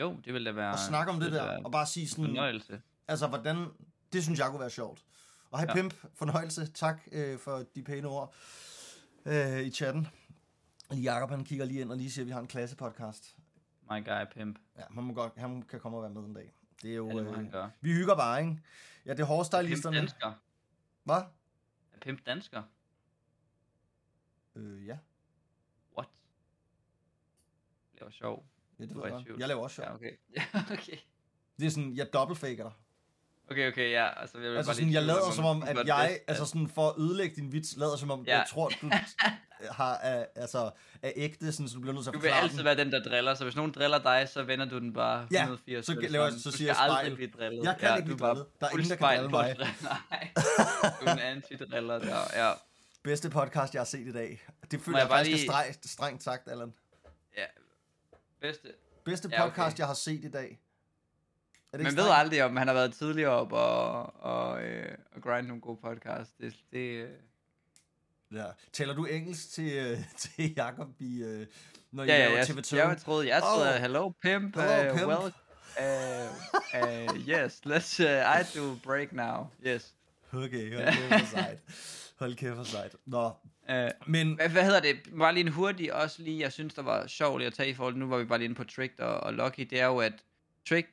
Jo, 0.00 0.16
det 0.24 0.32
ville 0.32 0.46
da 0.50 0.54
være... 0.54 0.72
Og 0.72 0.78
snakke 0.78 1.12
om 1.12 1.20
det, 1.20 1.32
det 1.32 1.40
der, 1.40 1.64
og 1.64 1.72
bare 1.72 1.86
sige 1.86 2.08
sådan... 2.08 2.24
Fornøjelse. 2.24 2.82
Altså, 3.08 3.26
hvordan... 3.26 3.66
Det 4.12 4.22
synes 4.22 4.38
jeg 4.38 4.48
kunne 4.50 4.60
være 4.60 4.70
sjovt. 4.70 5.02
Og 5.50 5.58
hej 5.58 5.66
ja. 5.68 5.74
Pimp, 5.74 5.94
fornøjelse. 6.14 6.66
Tak 6.66 7.00
øh, 7.12 7.38
for 7.38 7.62
de 7.74 7.82
pæne 7.82 8.08
ord 8.08 8.34
øh, 9.26 9.60
i 9.60 9.70
chatten. 9.70 10.08
Jakob 10.92 11.30
han 11.30 11.44
kigger 11.44 11.64
lige 11.64 11.80
ind 11.80 11.90
og 11.90 11.96
lige 11.96 12.10
siger, 12.10 12.22
at 12.22 12.26
vi 12.26 12.32
har 12.32 12.40
en 12.40 12.46
klassepodcast. 12.46 13.36
My 13.90 14.04
guy 14.04 14.24
Pimp. 14.34 14.58
Ja, 14.78 14.82
han, 14.94 15.04
må 15.04 15.14
godt, 15.14 15.32
han 15.36 15.62
kan 15.62 15.80
komme 15.80 15.98
og 15.98 16.02
være 16.02 16.12
med 16.12 16.22
en 16.22 16.34
dag. 16.34 16.52
Det 16.82 16.90
er 16.90 16.94
jo... 16.94 17.08
Ja, 17.10 17.16
det 17.16 17.54
øh, 17.54 17.68
vi 17.80 17.92
hygger 17.92 18.16
bare, 18.16 18.40
ikke? 18.40 18.60
Ja, 19.06 19.10
det 19.10 19.20
er 19.20 19.24
hårdstylisterne. 19.24 19.96
Pimp 19.96 20.10
dansker. 20.10 20.32
Hvad? 21.04 21.22
Er 21.92 21.98
Pimp 22.00 22.26
dansker? 22.26 22.62
Øh, 24.54 24.86
ja. 24.86 24.98
What? 25.96 26.08
Det 27.94 28.00
var 28.04 28.10
sjov. 28.10 28.46
Ja, 28.78 28.84
det 28.84 28.96
ved 28.96 29.02
jeg 29.04 29.38
Jeg 29.38 29.48
laver 29.48 29.62
også 29.62 29.74
sjov. 29.74 29.86
Ja, 29.86 29.94
okay. 29.94 30.16
okay. 30.78 30.96
Det 31.58 31.66
er 31.66 31.70
sådan, 31.70 31.96
jeg 31.96 32.12
dobbeltfaker 32.12 32.62
dig. 32.64 32.72
Okay, 33.50 33.68
okay, 33.68 33.90
ja. 33.90 34.20
Altså, 34.20 34.38
jeg, 34.38 34.56
altså 34.56 34.72
sådan, 34.72 34.92
jeg 34.92 35.02
lader 35.02 35.30
som 35.30 35.44
om, 35.44 35.62
at 35.62 35.86
jeg, 35.86 36.18
altså 36.26 36.44
sådan 36.44 36.68
for 36.68 36.88
at 36.88 36.94
ødelægge 36.98 37.36
din 37.36 37.52
vits, 37.52 37.76
lader 37.76 37.96
som 37.96 38.10
om, 38.10 38.24
ja. 38.26 38.38
jeg 38.38 38.46
tror, 38.48 38.68
du 38.68 38.90
har, 39.80 39.94
er, 39.94 40.26
altså, 40.34 40.70
er 41.02 41.12
ægte, 41.16 41.52
sådan, 41.52 41.68
så 41.68 41.74
du 41.74 41.80
bliver 41.80 41.94
nødt 41.94 42.04
til 42.04 42.10
at 42.10 42.14
Du 42.14 42.20
vil 42.20 42.28
altid 42.28 42.56
den. 42.56 42.64
være 42.64 42.76
den, 42.76 42.92
der 42.92 43.02
driller, 43.02 43.34
så 43.34 43.44
hvis 43.44 43.56
nogen 43.56 43.72
driller 43.72 43.98
dig, 43.98 44.28
så 44.28 44.42
vender 44.42 44.64
du 44.64 44.78
den 44.78 44.92
bare 44.92 45.26
180. 45.30 45.88
Ja, 45.88 45.94
så, 45.94 46.00
laver, 46.00 46.30
så, 46.30 46.42
så 46.42 46.50
siger 46.50 46.68
jeg 46.68 46.76
spejl. 46.76 47.14
blive 47.14 47.30
drillet. 47.30 47.64
Jeg 47.64 47.76
kan 47.78 47.88
ja, 47.88 47.96
ikke 47.96 48.06
blive 48.06 48.18
drillet. 48.18 48.46
Der 48.60 48.66
er 48.66 48.70
ingen, 48.70 48.90
der 48.90 48.96
kan 48.96 49.08
drille 49.08 49.30
mig. 49.30 49.56
Nej, 49.82 50.32
du 51.00 51.06
er 51.06 51.12
en 51.12 51.18
anti-driller 51.18 51.98
der, 51.98 52.46
ja. 52.46 52.52
Bedste 53.04 53.30
podcast, 53.30 53.74
jeg 53.74 53.80
har 53.80 53.84
set 53.84 54.06
i 54.06 54.12
dag. 54.12 54.42
Det 54.70 54.80
føler 54.80 54.98
jeg, 54.98 55.08
jeg 55.08 55.16
faktisk 55.16 55.46
lige... 55.46 55.52
er 55.52 55.72
strengt 55.84 56.22
sagt, 56.22 56.48
Allan. 56.48 56.72
Ja, 57.36 57.44
bedste. 58.40 58.68
Bedste 59.04 59.28
podcast, 59.28 59.58
ja, 59.58 59.66
okay. 59.66 59.78
jeg 59.78 59.86
har 59.86 59.94
set 59.94 60.24
i 60.24 60.30
dag. 60.30 60.60
Man 61.72 61.96
ved 61.96 62.08
aldrig, 62.10 62.44
om 62.44 62.56
han 62.56 62.66
har 62.66 62.74
været 62.74 62.94
tidligere 62.94 63.30
op 63.30 63.52
og, 63.52 64.14
og, 64.24 64.62
øh, 64.62 64.94
og 65.16 65.22
grind 65.22 65.46
nogle 65.46 65.60
gode 65.60 65.78
podcasts. 65.82 66.34
Det, 66.40 66.54
det, 66.72 66.78
øh, 66.78 67.08
Ja. 68.34 68.44
Taler 68.72 68.94
du 68.94 69.04
engelsk 69.04 69.50
til, 69.52 69.72
øh, 69.72 69.98
til 70.18 70.54
Jacob 70.56 70.88
i, 70.98 71.22
øh, 71.22 71.46
når 71.92 72.04
I 72.04 72.06
Ja, 72.06 72.12
ja, 72.16 72.24
laver 72.24 72.36
jeg, 72.36 72.46
TV2? 72.46 72.76
jeg 72.76 72.98
troede, 73.00 73.28
jeg 73.28 73.42
troede, 73.42 73.74
Oh. 73.74 73.80
hello 73.80 74.08
pimp, 74.22 74.56
Hello, 74.56 74.92
uh, 74.92 74.98
pimp." 74.98 75.08
well, 75.08 75.32
uh, 75.80 77.10
uh, 77.10 77.28
yes, 77.28 77.60
let's, 77.66 78.02
uh, 78.04 78.40
I 78.40 78.58
do 78.58 78.76
break 78.84 79.12
now, 79.12 79.46
yes. 79.66 79.94
Okay, 80.32 80.74
hold 80.76 80.92
kæft 80.94 81.20
for 81.20 81.26
sejt. 81.26 81.58
Hold 82.18 82.34
kæft 82.36 82.56
for 82.56 82.64
sejt. 82.64 82.96
Nå, 83.06 83.30
Uh, 83.70 83.76
men 84.06 84.34
hvad, 84.34 84.48
hvad 84.48 84.64
hedder 84.64 84.80
det? 84.80 84.96
Bare 85.18 85.34
lige 85.34 85.46
en 85.46 85.52
hurtig 85.52 85.94
også 85.94 86.22
lige, 86.22 86.40
jeg 86.40 86.52
synes, 86.52 86.74
der 86.74 86.82
var 86.82 87.06
sjovt 87.06 87.42
at 87.42 87.54
tage 87.54 87.68
i 87.70 87.74
forhold 87.74 87.96
nu 87.96 88.08
var 88.08 88.18
vi 88.18 88.24
bare 88.24 88.38
lige 88.38 88.44
inde 88.44 88.54
på 88.56 88.64
Tricked 88.64 89.00
og, 89.00 89.20
og 89.20 89.34
Lucky, 89.34 89.60
det 89.60 89.80
er 89.80 89.86
jo, 89.86 89.98
at 89.98 90.12
Tricked 90.68 90.92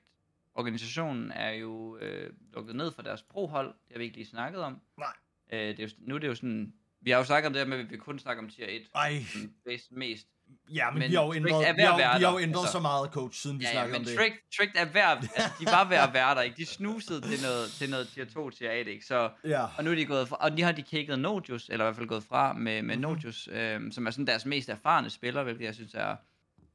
organisationen 0.58 1.32
er 1.32 1.52
jo 1.52 1.98
øh, 1.98 2.30
lukket 2.54 2.76
ned 2.76 2.92
for 2.92 3.02
deres 3.02 3.22
prohold, 3.22 3.68
det 3.68 3.92
har 3.92 3.98
vi 3.98 4.04
ikke 4.04 4.18
lige 4.18 4.28
snakket 4.28 4.62
om. 4.62 4.82
Nej. 4.98 5.14
Øh, 5.54 5.60
det 5.78 5.80
er 5.80 5.84
jo, 5.84 5.90
nu 6.00 6.16
er 6.16 6.20
det 6.20 6.28
jo 6.28 6.36
sådan, 6.36 6.74
vi 7.02 7.12
har 7.12 7.18
jo 7.18 7.24
snakket 7.24 7.48
om 7.48 7.54
det 7.54 7.62
her 7.62 7.68
med, 7.70 7.80
at 7.80 7.92
vi 7.92 7.98
kun 7.98 8.20
snakker 8.20 8.44
om 8.44 8.50
tier 8.50 8.66
1, 8.70 8.82
ej, 8.96 9.24
bedst, 9.66 9.92
mest. 9.92 10.28
ja, 10.74 10.90
men, 10.92 11.00
Men 11.00 11.10
vi 11.10 11.16
har 11.16 11.24
jo 11.24 11.32
Trick 11.32 11.46
ændret, 11.46 11.68
er 11.68 11.74
vi 11.76 11.82
har, 11.82 12.18
vi 12.18 12.24
har 12.24 12.32
jo 12.32 12.40
ændret 12.40 12.60
altså. 12.62 12.72
så 12.72 12.80
meget, 12.80 13.10
coach, 13.12 13.42
siden 13.42 13.60
vi 13.60 13.64
Ja, 13.64 13.70
ja, 13.70 13.74
snakkede 13.74 13.94
men 13.94 14.02
om 14.02 14.06
det. 14.06 14.18
Tricked, 14.18 14.38
Tricked 14.58 14.96
er 14.96 15.08
at- 15.08 15.18
altså, 15.36 15.52
de 15.60 15.66
var 15.66 15.90
ved 15.90 15.98
at 15.98 16.14
være 16.14 16.36
der, 16.36 16.42
ikke? 16.42 16.58
De 16.58 16.66
snusede 16.66 17.22
til 17.22 17.42
noget, 17.44 17.70
til 17.72 17.90
noget 17.90 18.08
tier 18.08 18.26
2, 18.26 18.50
tier 18.50 18.72
1, 18.72 18.88
ikke? 18.88 19.06
Så, 19.06 19.30
Ja, 19.44 19.66
og 19.78 19.84
nu 19.84 19.92
er 19.92 19.96
de 19.96 20.06
gået 20.06 20.28
fra, 20.28 20.36
og 20.36 20.58
de 20.58 20.62
har 20.64 20.72
de 20.72 20.82
kigget 20.82 21.20
Nojus, 21.20 21.70
eller 21.70 21.86
i 21.86 21.88
hvert 21.88 21.96
fald 21.96 22.08
gået 22.08 22.24
fra 22.24 22.54
med, 22.54 22.62
med 22.64 22.82
Mhm. 22.82 22.86
mm-hmm. 22.88 23.02
Nojus, 23.02 23.50
øh, 23.52 23.92
som 23.92 24.08
er 24.08 24.12
sådan 24.12 24.28
deres 24.28 24.46
mest 24.46 24.70
erfarne 24.70 25.10
spiller, 25.10 25.44
hvilket 25.44 25.66
jeg 25.66 25.76
synes 25.76 25.94
er 25.94 26.16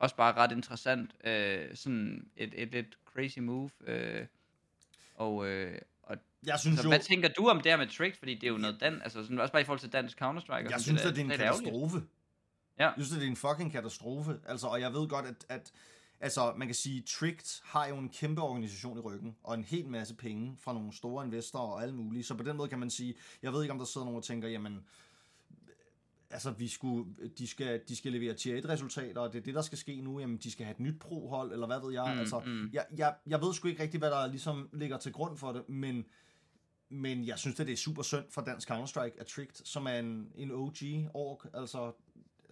også 0.03 0.17
bare 0.17 0.33
ret 0.33 0.53
interessant. 0.53 1.11
Øh, 1.25 1.77
sådan 1.77 2.27
et, 2.37 2.55
et 2.57 2.73
lidt 2.73 2.99
crazy 3.15 3.39
move. 3.39 3.71
Øh, 3.87 4.27
og, 5.15 5.47
øh, 5.49 5.79
og 6.03 6.17
jeg 6.47 6.59
synes 6.59 6.79
så, 6.79 6.83
jo, 6.83 6.89
hvad 6.89 6.99
tænker 7.01 7.29
du 7.29 7.49
om 7.49 7.57
det 7.61 7.73
her 7.73 7.77
med 7.77 7.87
Tricked? 7.87 8.19
Fordi 8.19 8.35
det 8.35 8.45
er 8.45 8.49
jo 8.51 8.57
noget 8.59 8.81
dan, 8.81 9.03
altså 9.03 9.23
sådan, 9.23 9.39
også 9.39 9.53
bare 9.53 9.63
i 9.63 9.65
forhold 9.65 9.81
til 9.81 9.93
dansk 9.93 10.23
Counter-Strike. 10.23 10.71
jeg 10.71 10.81
synes, 10.81 11.03
da- 11.03 11.09
at 11.09 11.15
det 11.15 11.21
er 11.21 11.25
en 11.25 11.31
katastrofe. 11.31 12.03
Ja. 12.79 12.85
Jeg 12.85 12.93
synes, 13.05 13.11
det 13.11 13.23
er 13.23 13.27
en 13.31 13.37
fucking 13.37 13.73
katastrofe. 13.73 14.41
Altså, 14.47 14.67
og 14.67 14.81
jeg 14.81 14.93
ved 14.93 15.09
godt, 15.09 15.27
at, 15.27 15.47
at 15.49 15.73
altså, 16.21 16.53
man 16.57 16.69
kan 16.69 16.75
sige, 16.75 17.03
Tricked 17.03 17.63
har 17.65 17.87
jo 17.87 17.97
en 17.99 18.09
kæmpe 18.09 18.43
organisation 18.43 18.99
i 18.99 19.01
ryggen, 19.01 19.37
og 19.43 19.55
en 19.55 19.65
hel 19.65 19.89
masse 19.89 20.15
penge 20.15 20.57
fra 20.61 20.73
nogle 20.73 20.93
store 20.93 21.25
investorer 21.25 21.73
og 21.73 21.83
alle 21.83 21.95
mulige. 21.95 22.25
Så 22.25 22.35
på 22.35 22.43
den 22.43 22.57
måde 22.57 22.69
kan 22.69 22.79
man 22.79 22.91
sige, 22.91 23.15
jeg 23.43 23.53
ved 23.53 23.63
ikke, 23.63 23.73
om 23.73 23.79
der 23.79 23.85
sidder 23.87 24.05
nogen 24.05 24.17
og 24.19 24.25
tænker, 24.25 24.49
jamen, 24.49 24.85
altså, 26.33 26.51
vi 26.51 26.69
skulle, 26.69 27.15
de, 27.39 27.47
skal, 27.47 27.83
de 27.89 27.97
skal 27.97 28.13
levere 28.13 28.35
tier 28.35 28.61
1-resultater, 28.63 29.21
og 29.21 29.33
det 29.33 29.39
er 29.39 29.43
det, 29.43 29.55
der 29.55 29.63
skal 29.63 29.79
ske 29.79 30.01
nu. 30.01 30.21
Jamen, 30.21 30.37
de 30.37 30.51
skal 30.51 30.67
have 30.67 30.75
et 30.75 30.81
nyt 30.81 31.01
pro-hold, 31.01 31.53
eller 31.53 31.67
hvad 31.67 31.81
ved 31.81 31.93
jeg. 31.93 32.13
Mm, 32.15 32.19
altså, 32.21 32.41
mm. 32.47 32.71
jeg, 32.73 32.87
jeg, 32.97 33.15
jeg 33.27 33.41
ved 33.41 33.55
sgu 33.55 33.69
ikke 33.69 33.83
rigtig, 33.83 33.99
hvad 33.99 34.11
der 34.11 34.27
ligesom 34.27 34.69
ligger 34.73 34.97
til 34.99 35.13
grund 35.13 35.37
for 35.39 35.53
det, 35.53 35.69
men, 35.69 36.05
men 36.89 37.27
jeg 37.27 37.39
synes, 37.39 37.61
at 37.61 37.67
det 37.67 37.73
er 37.73 37.77
super 37.77 38.03
synd 38.03 38.25
for 38.31 38.41
dansk 38.43 38.71
Counter-Strike, 38.71 39.21
at 39.21 39.27
Tricked, 39.27 39.65
som 39.65 39.87
er 39.87 39.95
en, 39.99 40.29
en 40.35 40.51
OG-org, 40.53 41.43
altså 41.55 41.93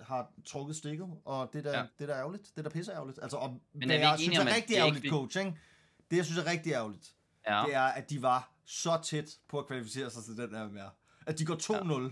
har 0.01 0.33
trukket 0.45 0.77
stikket, 0.77 1.07
og 1.25 1.51
det 1.53 1.65
der, 1.65 1.79
ja. 1.79 1.85
Det 1.99 2.09
der 2.09 2.15
er 2.15 2.21
ærgerligt. 2.21 2.53
Det 2.57 2.65
der 2.65 2.71
pisser 2.71 2.95
ærgerligt. 2.95 3.19
Altså, 3.23 3.37
og 3.37 3.61
Men 3.73 3.89
vi 3.89 3.95
jeg 3.95 4.17
synes 4.19 4.39
er 4.39 4.47
rigtig 4.55 4.69
det 4.69 4.77
er 4.77 4.81
ærgerligt, 4.83 5.05
ikke- 5.05 5.17
coach, 5.17 5.39
ikke? 5.39 5.55
Det, 6.11 6.17
jeg 6.17 6.25
synes 6.25 6.39
er 6.39 6.51
rigtig 6.51 6.73
ærgerligt, 6.73 7.15
Ja. 7.49 7.63
det 7.67 7.75
er, 7.75 7.81
at 7.83 8.11
de 8.11 8.23
var 8.23 8.53
så 8.65 9.01
tæt 9.05 9.39
på 9.49 9.59
at 9.59 9.67
kvalificere 9.67 10.11
sig 10.11 10.25
til 10.25 10.37
den 10.37 10.51
her. 10.55 10.91
At 11.27 11.39
de 11.39 11.45
går 11.45 11.55
2-0. 11.55 12.03
Ja. 12.03 12.09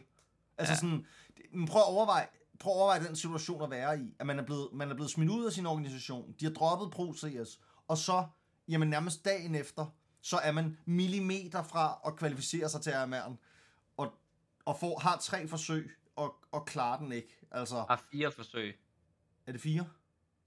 Altså 0.59 0.72
Ja. 0.72 0.76
sådan, 0.76 1.07
men 1.53 1.66
prøv 1.66 1.81
at 1.81 1.88
overveje, 1.88 2.27
prøv 2.59 2.72
at 2.72 2.77
overveje 2.77 3.05
den 3.05 3.16
situation 3.16 3.62
at 3.62 3.70
være 3.70 4.01
i, 4.01 4.14
at 4.18 4.27
man 4.27 4.38
er 4.38 4.42
blevet, 4.42 4.68
man 4.72 4.90
er 4.90 4.94
blevet 4.94 5.11
smidt 5.11 5.31
ud 5.31 5.46
af 5.46 5.53
sin 5.53 5.66
organisation, 5.66 6.35
de 6.40 6.44
har 6.44 6.53
droppet 6.53 6.90
Pro 6.90 7.14
CS, 7.14 7.61
og 7.88 7.98
så, 7.98 8.27
jamen 8.68 8.88
nærmest 8.88 9.24
dagen 9.24 9.55
efter, 9.55 9.87
så 10.20 10.37
er 10.37 10.53
man 10.53 10.79
millimeter 10.85 11.62
fra 11.62 12.01
at 12.07 12.16
kvalificere 12.16 12.68
sig 12.68 12.81
til 12.81 12.90
RMR'en, 12.90 13.37
og, 13.96 14.12
og 14.64 14.77
får, 14.81 14.98
har 14.98 15.16
tre 15.16 15.48
forsøg, 15.48 15.96
og, 16.16 16.35
og 16.53 16.66
klarer 16.66 16.98
den 16.98 17.12
ikke. 17.12 17.38
Altså, 17.51 17.85
Har 17.88 18.05
fire 18.12 18.33
forsøg. 18.33 18.79
er 19.46 19.53
det 19.53 19.61
fire? 19.61 19.87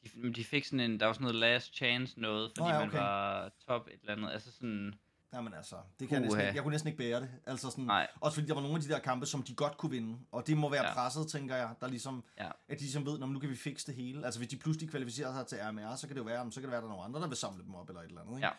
De, 0.04 0.34
de 0.34 0.44
fik 0.44 0.66
sådan 0.66 0.80
en, 0.80 1.00
der 1.00 1.06
var 1.06 1.14
sådan 1.14 1.24
noget 1.24 1.36
last 1.36 1.76
chance 1.76 2.20
noget, 2.20 2.52
fordi 2.52 2.60
Nå 2.62 2.68
ja, 2.68 2.80
man 2.80 2.88
okay. 2.88 2.98
var 2.98 3.52
top 3.68 3.88
et 3.88 4.00
eller 4.02 4.14
andet. 4.14 4.32
Altså 4.32 4.52
sådan, 4.52 4.96
Jamen 5.34 5.54
altså, 5.54 5.76
det 6.00 6.08
kan 6.08 6.16
jeg, 6.16 6.22
næsten 6.22 6.40
ikke, 6.42 6.56
jeg 6.56 6.64
kunne 6.64 6.72
næsten 6.72 6.88
ikke 6.88 6.98
bære 6.98 7.20
det. 7.22 7.30
Altså 7.46 7.70
sådan, 7.70 7.86
Nej. 7.86 8.08
Også 8.22 8.36
fordi 8.36 8.48
der 8.48 8.54
var 8.54 8.62
nogle 8.62 8.76
af 8.76 8.82
de 8.82 8.88
der 8.90 9.00
kampe, 9.00 9.26
som 9.26 9.44
de 9.44 9.56
godt 9.56 9.78
kunne 9.78 9.90
vinde. 9.92 10.18
Og 10.32 10.48
det 10.48 10.58
må 10.58 10.70
være 10.70 10.86
ja. 10.88 10.94
Presset, 10.94 11.28
tænker 11.28 11.56
jeg, 11.56 11.70
der 11.82 11.88
ligesom, 11.88 12.24
Ja. 12.38 12.46
at 12.48 12.78
de 12.78 12.84
ligesom 12.84 13.06
ved, 13.06 13.18
"Nå, 13.20 13.26
men 13.26 13.34
nu 13.34 13.40
kan 13.40 13.50
vi 13.50 13.56
fikse 13.56 13.88
det 13.88 13.96
hele. 13.96 14.26
Altså 14.26 14.40
hvis 14.40 14.50
de 14.50 14.58
pludselig 14.58 14.90
kvalificerer 14.90 15.34
sig 15.34 15.48
til 15.48 15.58
RMR, 15.58 15.96
så 15.96 16.08
kan 16.08 16.16
det 16.16 16.22
jo 16.22 16.26
være, 16.26 16.52
så 16.52 16.56
kan 16.56 16.62
det 16.64 16.70
være, 16.72 16.78
at 16.78 16.82
der 16.84 16.88
er 16.90 16.92
nogle 16.94 17.04
andre, 17.06 17.20
der 17.22 17.28
vil 17.28 17.38
samle 17.38 17.64
dem 17.64 17.76
op 17.76 17.90
eller 17.90 18.02
et 18.02 18.08
eller 18.08 18.22
andet. 18.22 18.36
Ikke? 18.36 18.48
Ja. 18.48 18.54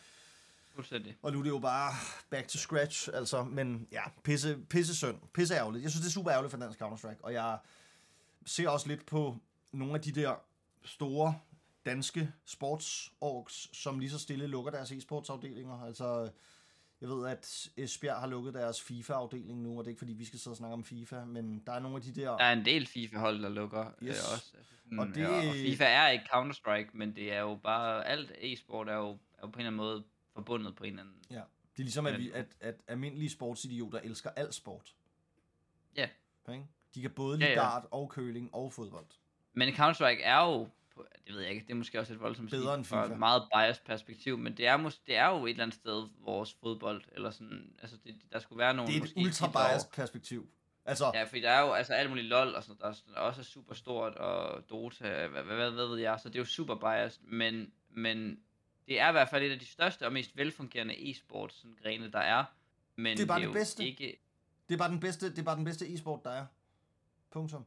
fuldstændig. 0.74 1.16
Og 1.22 1.32
nu 1.32 1.38
er 1.38 1.42
det 1.42 1.50
jo 1.50 1.58
bare 1.58 1.92
back 2.30 2.48
to 2.48 2.58
scratch, 2.58 3.08
altså, 3.14 3.44
men 3.44 3.88
ja, 3.92 4.02
pisse, 4.24 4.58
pisse 4.70 4.94
synd, 4.96 5.16
pisse 5.34 5.54
ærgerligt. 5.54 5.82
Jeg 5.82 5.90
synes, 5.90 6.02
det 6.04 6.08
er 6.10 6.12
super 6.12 6.30
ærgerligt 6.32 6.50
for 6.50 6.58
dansk 6.58 6.82
Counter-Strike, 6.82 7.20
og 7.22 7.32
jeg 7.32 7.58
ser 8.46 8.68
også 8.68 8.88
lidt 8.88 9.06
på 9.06 9.36
nogle 9.72 9.94
af 9.94 10.00
de 10.00 10.12
der 10.12 10.34
store 10.84 11.38
danske 11.86 12.32
sportsorgs, 12.44 13.76
som 13.76 13.98
lige 13.98 14.10
så 14.10 14.18
stille 14.18 14.46
lukker 14.46 14.70
deres 14.70 14.90
e-sportsafdelinger. 14.92 15.86
Altså, 15.86 16.30
jeg 17.02 17.10
ved, 17.10 17.26
at 17.28 17.68
Esbjerg 17.76 18.16
har 18.20 18.26
lukket 18.26 18.54
deres 18.54 18.82
FIFA-afdeling 18.82 19.62
nu, 19.62 19.70
og 19.78 19.84
det 19.84 19.88
er 19.88 19.90
ikke 19.90 19.98
fordi, 19.98 20.12
vi 20.12 20.24
skal 20.24 20.38
sidde 20.38 20.52
og 20.52 20.56
snakke 20.56 20.72
om 20.74 20.84
FIFA, 20.84 21.24
men 21.24 21.62
der 21.66 21.72
er 21.72 21.78
nogle 21.78 21.96
af 21.96 22.02
de 22.02 22.12
der... 22.20 22.36
Der 22.36 22.44
er 22.44 22.52
en 22.52 22.64
del 22.64 22.86
FIFA-hold, 22.86 23.42
der 23.42 23.48
lukker 23.48 23.84
yes. 24.02 24.08
Yes. 24.08 24.18
øh, 24.18 24.32
også. 24.34 24.52
Altså 24.58 24.72
sådan, 24.84 24.98
Og 24.98 25.06
og, 25.06 25.14
det- 25.14 25.16
det... 25.16 25.48
og 25.48 25.54
FIFA 25.54 25.84
er 25.84 26.08
ikke 26.08 26.24
Counter-Strike, 26.34 26.90
men 26.92 27.16
det 27.16 27.32
er 27.32 27.40
jo 27.40 27.54
bare, 27.62 28.06
alt 28.06 28.32
e-sport 28.38 28.88
er 28.88 28.94
jo, 28.96 29.08
er 29.10 29.16
jo 29.42 29.46
på 29.46 29.46
en 29.46 29.52
eller 29.52 29.66
anden 29.66 29.76
måde 29.76 30.04
forbundet 30.34 30.76
på 30.76 30.84
en 30.84 30.90
eller 30.90 31.02
anden... 31.02 31.16
Ja, 31.30 31.34
det 31.36 31.78
er 31.78 31.82
ligesom, 31.82 32.06
at, 32.06 32.18
vi, 32.18 32.30
at, 32.30 32.46
at 32.60 32.82
almindelige 32.88 33.30
sportsidioter 33.30 33.98
elsker 34.00 34.30
al 34.36 34.52
sport. 34.52 34.94
Ja. 35.96 36.08
Ikke? 36.52 36.64
De 36.94 37.00
kan 37.02 37.10
både 37.10 37.38
lide 37.38 37.48
Ja, 37.50 37.54
ja, 37.54 37.60
ja. 37.62 37.68
dart 37.68 37.86
og 37.90 38.08
curling 38.08 38.54
og 38.54 38.72
fodbold. 38.72 39.06
Men 39.52 39.68
Counter-Strike 39.74 40.22
er 40.22 40.44
jo, 40.44 40.68
på- 40.94 41.06
det 41.26 41.34
ved 41.34 41.40
jeg 41.42 41.50
ikke, 41.50 41.66
det 41.66 41.70
er 41.70 41.74
måske 41.76 42.00
også 42.00 42.12
et 42.12 42.20
voldsomt 42.20 42.50
Bedre 42.50 42.74
end 42.74 42.84
FIFA. 42.84 43.04
et 43.04 43.18
meget 43.18 43.42
biased 43.54 43.84
perspektiv, 43.84 44.38
men 44.38 44.56
det 44.56 44.66
er, 44.66 44.78
mås- 44.78 45.00
det 45.06 45.16
er 45.16 45.26
jo 45.28 45.46
et 45.46 45.50
eller 45.50 45.62
andet 45.62 45.74
sted 45.74 46.08
vores 46.18 46.54
fodbold, 46.60 47.02
eller 47.12 47.30
sådan, 47.30 47.74
altså 47.82 47.96
det, 48.04 48.14
der 48.32 48.38
skulle 48.38 48.58
være 48.58 48.74
nogle 48.74 48.86
Det 48.88 48.92
er 48.92 48.96
et 48.96 49.02
måske 49.02 49.20
ultra 49.20 49.50
biased 49.68 49.88
perspektiv. 49.92 50.48
Altså, 50.84 51.10
Ja, 51.14 51.22
fordi 51.24 51.40
der 51.40 51.50
er 51.50 51.60
jo 51.60 51.72
altså 51.72 51.92
alt 51.92 52.08
muligt 52.10 52.26
LOL 52.26 52.54
og 52.54 52.62
sådan 52.62 52.76
noget, 52.80 53.02
der 53.14 53.14
er- 53.20 53.20
også 53.20 53.40
er 53.40 53.44
super 53.44 53.74
stort, 53.74 54.14
og 54.14 54.70
Dota, 54.70 55.26
hvad, 55.26 55.42
hvad, 55.42 55.70
hvad, 55.70 55.86
ved 55.88 55.98
jeg, 55.98 56.20
så 56.22 56.28
det 56.28 56.34
er 56.34 56.38
jo 56.40 56.44
super 56.44 56.74
biased, 56.74 57.20
men, 57.24 57.72
men 57.90 58.40
det 58.88 59.00
er 59.00 59.08
i 59.08 59.12
hvert 59.12 59.28
fald 59.28 59.42
et 59.44 59.50
af 59.52 59.58
de 59.58 59.66
største 59.66 60.06
og 60.06 60.12
mest 60.12 60.36
velfungerende 60.36 60.94
e-sports 60.94 61.66
grene, 61.82 62.10
der 62.12 62.18
er. 62.18 62.44
Men 62.96 63.16
Det 63.16 63.22
er 63.22 63.26
bare 63.26 63.38
det 63.40 63.42
det 63.48 63.54
jo 63.54 63.58
bedste. 63.58 63.84
Ikke, 63.86 64.20
det 64.68 64.74
er 64.74 64.78
bare 64.78 64.90
den 64.90 65.00
bedste, 65.00 65.30
det 65.30 65.38
er 65.38 65.42
bare 65.42 65.56
den 65.56 65.64
bedste 65.64 65.94
e-sport, 65.94 66.24
der 66.24 66.30
er. 66.30 66.46
Punktum. 67.30 67.64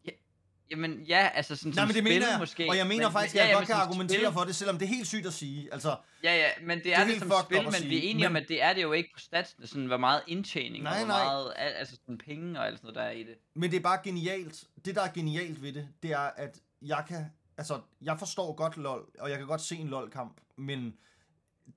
Jamen 0.72 1.02
ja, 1.02 1.30
altså 1.34 1.56
sådan 1.56 1.72
Nej, 1.76 1.86
men 1.86 1.88
det 1.96 2.04
spil 2.04 2.04
mener 2.14 2.30
jeg, 2.30 2.40
måske. 2.40 2.70
og 2.70 2.78
jeg 2.78 2.88
mener 2.88 3.04
men, 3.08 3.12
faktisk, 3.14 3.36
ja, 3.36 3.40
at 3.42 3.46
jeg 3.48 3.54
ja, 3.54 3.58
godt 3.58 3.68
kan 3.68 3.76
argumentere 3.76 4.20
spil, 4.20 4.34
for 4.34 4.42
det, 4.44 4.56
selvom 4.56 4.78
det 4.78 4.86
er 4.86 4.90
helt 4.90 5.08
sygt 5.08 5.26
at 5.26 5.34
sige. 5.34 5.74
Altså, 5.74 5.96
Ja, 6.24 6.36
ja, 6.36 6.48
men 6.62 6.80
det 6.84 6.94
er, 6.94 6.98
det, 7.00 7.08
helt 7.08 7.20
som 7.20 7.32
spil, 7.46 7.64
men 7.64 7.72
sige, 7.74 7.90
vi 7.90 7.98
er 7.98 8.10
enige 8.10 8.26
om, 8.28 8.32
men- 8.34 8.42
at 8.44 8.48
det 8.50 8.64
er 8.64 8.74
det 8.74 8.82
jo 8.82 8.92
ikke 8.92 9.10
på 9.14 9.20
statsene, 9.20 9.68
sådan 9.68 9.86
hvor 9.86 9.98
meget 9.98 10.22
indtjening, 10.28 10.84
Nej, 10.84 10.92
og 10.94 10.98
hvor 11.00 11.08
nej. 11.08 11.24
meget, 11.24 11.54
al- 11.56 11.74
altså 11.74 11.96
sådan 11.96 12.18
penge 12.18 12.60
og 12.60 12.66
alt 12.68 12.78
sådan 12.80 12.86
noget, 12.86 12.96
der 12.96 13.02
er 13.04 13.12
i 13.12 13.24
det. 13.24 13.36
men 13.56 13.72
det 13.72 13.78
er 13.78 13.82
bare 13.82 14.00
genialt. 14.04 14.64
Det, 14.86 14.96
der 14.96 15.02
er 15.02 15.12
genialt 15.12 15.62
ved 15.62 15.74
det, 15.74 15.88
det 16.04 16.12
er, 16.12 16.20
at 16.38 16.58
jeg 16.82 17.04
kan... 17.08 17.26
Altså, 17.58 17.82
jeg 18.02 18.20
forstår 18.20 18.54
godt 18.54 18.78
LOL, 18.78 19.06
og 19.20 19.30
jeg 19.30 19.38
kan 19.38 19.48
godt 19.48 19.62
se 19.62 19.76
en 19.76 19.88
LOL-kamp, 19.88 20.38
men 20.58 20.94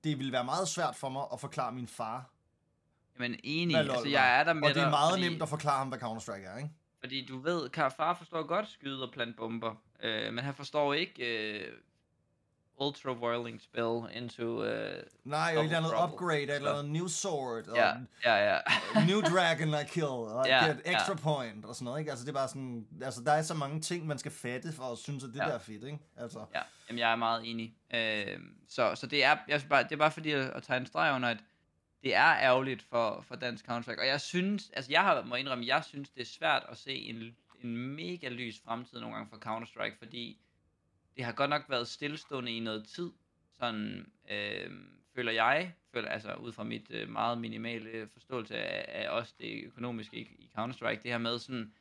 det 0.03 0.19
vil 0.19 0.31
være 0.31 0.43
meget 0.43 0.67
svært 0.67 0.95
for 0.95 1.09
mig 1.09 1.23
at 1.33 1.39
forklare 1.39 1.71
min 1.71 1.87
far, 1.87 2.29
Jamen 3.19 3.39
enig, 3.43 3.77
altså 3.77 4.07
jeg 4.09 4.39
er 4.39 4.43
der 4.43 4.53
med 4.53 4.63
Og 4.63 4.69
det 4.69 4.77
er 4.79 4.83
dig, 4.83 4.89
meget 4.91 5.11
fordi... 5.13 5.29
nemt 5.29 5.41
at 5.41 5.49
forklare 5.49 5.77
ham, 5.77 5.87
hvad 5.87 6.03
Counter-Strike 6.03 6.45
er, 6.47 6.57
ikke? 6.57 6.69
Fordi 6.99 7.25
du 7.25 7.39
ved, 7.39 7.69
Kar 7.69 7.89
far 7.89 8.13
forstår 8.13 8.43
godt 8.47 8.67
skyde 8.69 9.03
og 9.03 9.11
plante 9.13 9.33
bomber, 9.37 9.75
øh, 10.03 10.33
men 10.33 10.43
han 10.43 10.53
forstår 10.53 10.93
ikke 10.93 11.25
øh, 11.59 11.73
ultra 12.81 13.11
whirling 13.11 13.61
spell 13.61 13.99
into... 14.17 14.63
Øh, 14.63 15.03
Nej, 15.23 15.51
et 15.51 15.59
eller 15.63 15.77
andet 15.77 15.91
trouble. 15.91 16.13
upgrade, 16.13 16.41
eller 16.41 16.59
noget 16.71 16.89
new 16.89 17.07
sword, 17.07 17.67
og 17.67 17.75
ja, 17.77 17.91
ja, 18.25 18.53
ja. 18.53 18.59
new 19.09 19.21
dragon 19.21 19.67
I 19.69 19.85
kill, 19.89 20.05
og 20.05 20.45
Ja, 20.47 20.65
get 20.65 20.81
extra 20.85 21.13
ja. 21.13 21.15
point, 21.23 21.65
og 21.65 21.75
sådan 21.75 21.85
noget, 21.85 21.99
ikke? 21.99 22.11
Altså, 22.11 22.25
det 22.25 22.29
er 22.29 22.33
bare 22.35 22.47
sådan... 22.47 22.87
Altså, 23.01 23.21
der 23.23 23.31
er 23.31 23.41
så 23.41 23.53
mange 23.53 23.81
ting, 23.81 24.07
man 24.07 24.17
skal 24.17 24.31
fatte 24.31 24.73
for 24.73 24.83
at 24.83 24.97
synes, 24.97 25.23
at 25.23 25.29
det 25.29 25.39
Ja. 25.39 25.43
der 25.45 25.53
er 25.53 25.59
fedt, 25.59 25.83
ikke? 25.83 25.99
Altså, 26.17 26.39
ja. 26.55 26.61
Jamen, 26.89 26.99
jeg 26.99 27.11
er 27.11 27.15
meget 27.15 27.41
enig. 27.51 27.75
Øh, 27.93 28.39
så, 28.69 28.95
så 28.95 29.07
det 29.07 29.23
er, 29.23 29.37
jeg 29.47 29.61
bare, 29.69 29.83
det 29.83 29.91
er 29.91 29.97
bare 29.97 30.11
fordi 30.11 30.31
at, 30.31 30.49
at 30.49 30.63
tage 30.63 30.79
en 30.79 30.85
streg 30.85 31.15
under, 31.15 31.29
at 31.29 31.37
det 32.03 32.15
er 32.15 32.35
ærgerligt 32.35 32.81
for, 32.81 33.21
for 33.27 33.35
dansk 33.35 33.69
Counter-Strike. 33.69 33.99
Og 33.99 34.07
jeg 34.07 34.21
synes, 34.21 34.69
altså 34.69 34.91
jeg 34.91 35.03
har, 35.03 35.21
må 35.23 35.35
indrømme, 35.35 35.65
jeg 35.65 35.83
synes, 35.83 36.09
det 36.09 36.21
er 36.21 36.25
svært 36.25 36.65
at 36.69 36.77
se 36.77 36.95
en, 36.95 37.35
en 37.63 37.77
mega 37.77 38.29
lys 38.29 38.59
fremtid 38.59 38.99
nogle 38.99 39.15
gange 39.15 39.29
for 39.29 39.37
Counter-Strike, 39.37 39.97
fordi 39.97 40.39
det 41.17 41.25
har 41.25 41.31
godt 41.31 41.49
nok 41.49 41.65
været 41.69 41.87
stillestående 41.87 42.51
i 42.51 42.59
noget 42.59 42.87
tid, 42.87 43.11
sådan 43.53 44.11
øh, 44.31 44.71
føler 45.15 45.31
jeg, 45.31 45.73
føler, 45.93 46.09
altså 46.09 46.33
ud 46.33 46.51
fra 46.51 46.63
mit 46.63 46.91
øh, 46.91 47.09
meget 47.09 47.37
minimale 47.37 48.07
forståelse 48.07 48.57
af, 48.57 49.03
af 49.03 49.09
også 49.09 49.33
det 49.39 49.63
økonomiske 49.63 50.17
i, 50.17 50.21
i 50.21 50.51
Counter-Strike, 50.57 51.01
det 51.03 51.11
her 51.11 51.17
med 51.17 51.39
sådan, 51.39 51.73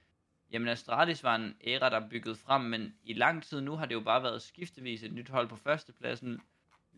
jamen 0.53 0.69
Astralis 0.69 1.23
var 1.23 1.35
en 1.35 1.57
æra, 1.67 1.91
der 1.91 2.01
er 2.01 2.09
bygget 2.09 2.39
frem, 2.39 2.61
men 2.61 2.95
i 3.05 3.13
lang 3.13 3.43
tid 3.43 3.61
nu 3.61 3.77
har 3.77 3.87
det 3.87 3.95
jo 3.95 4.01
bare 4.01 4.23
været 4.23 4.43
skiftevis 4.43 5.03
et 5.03 5.13
nyt 5.13 5.29
hold 5.29 5.49
på 5.49 5.57
førstepladsen. 5.57 6.41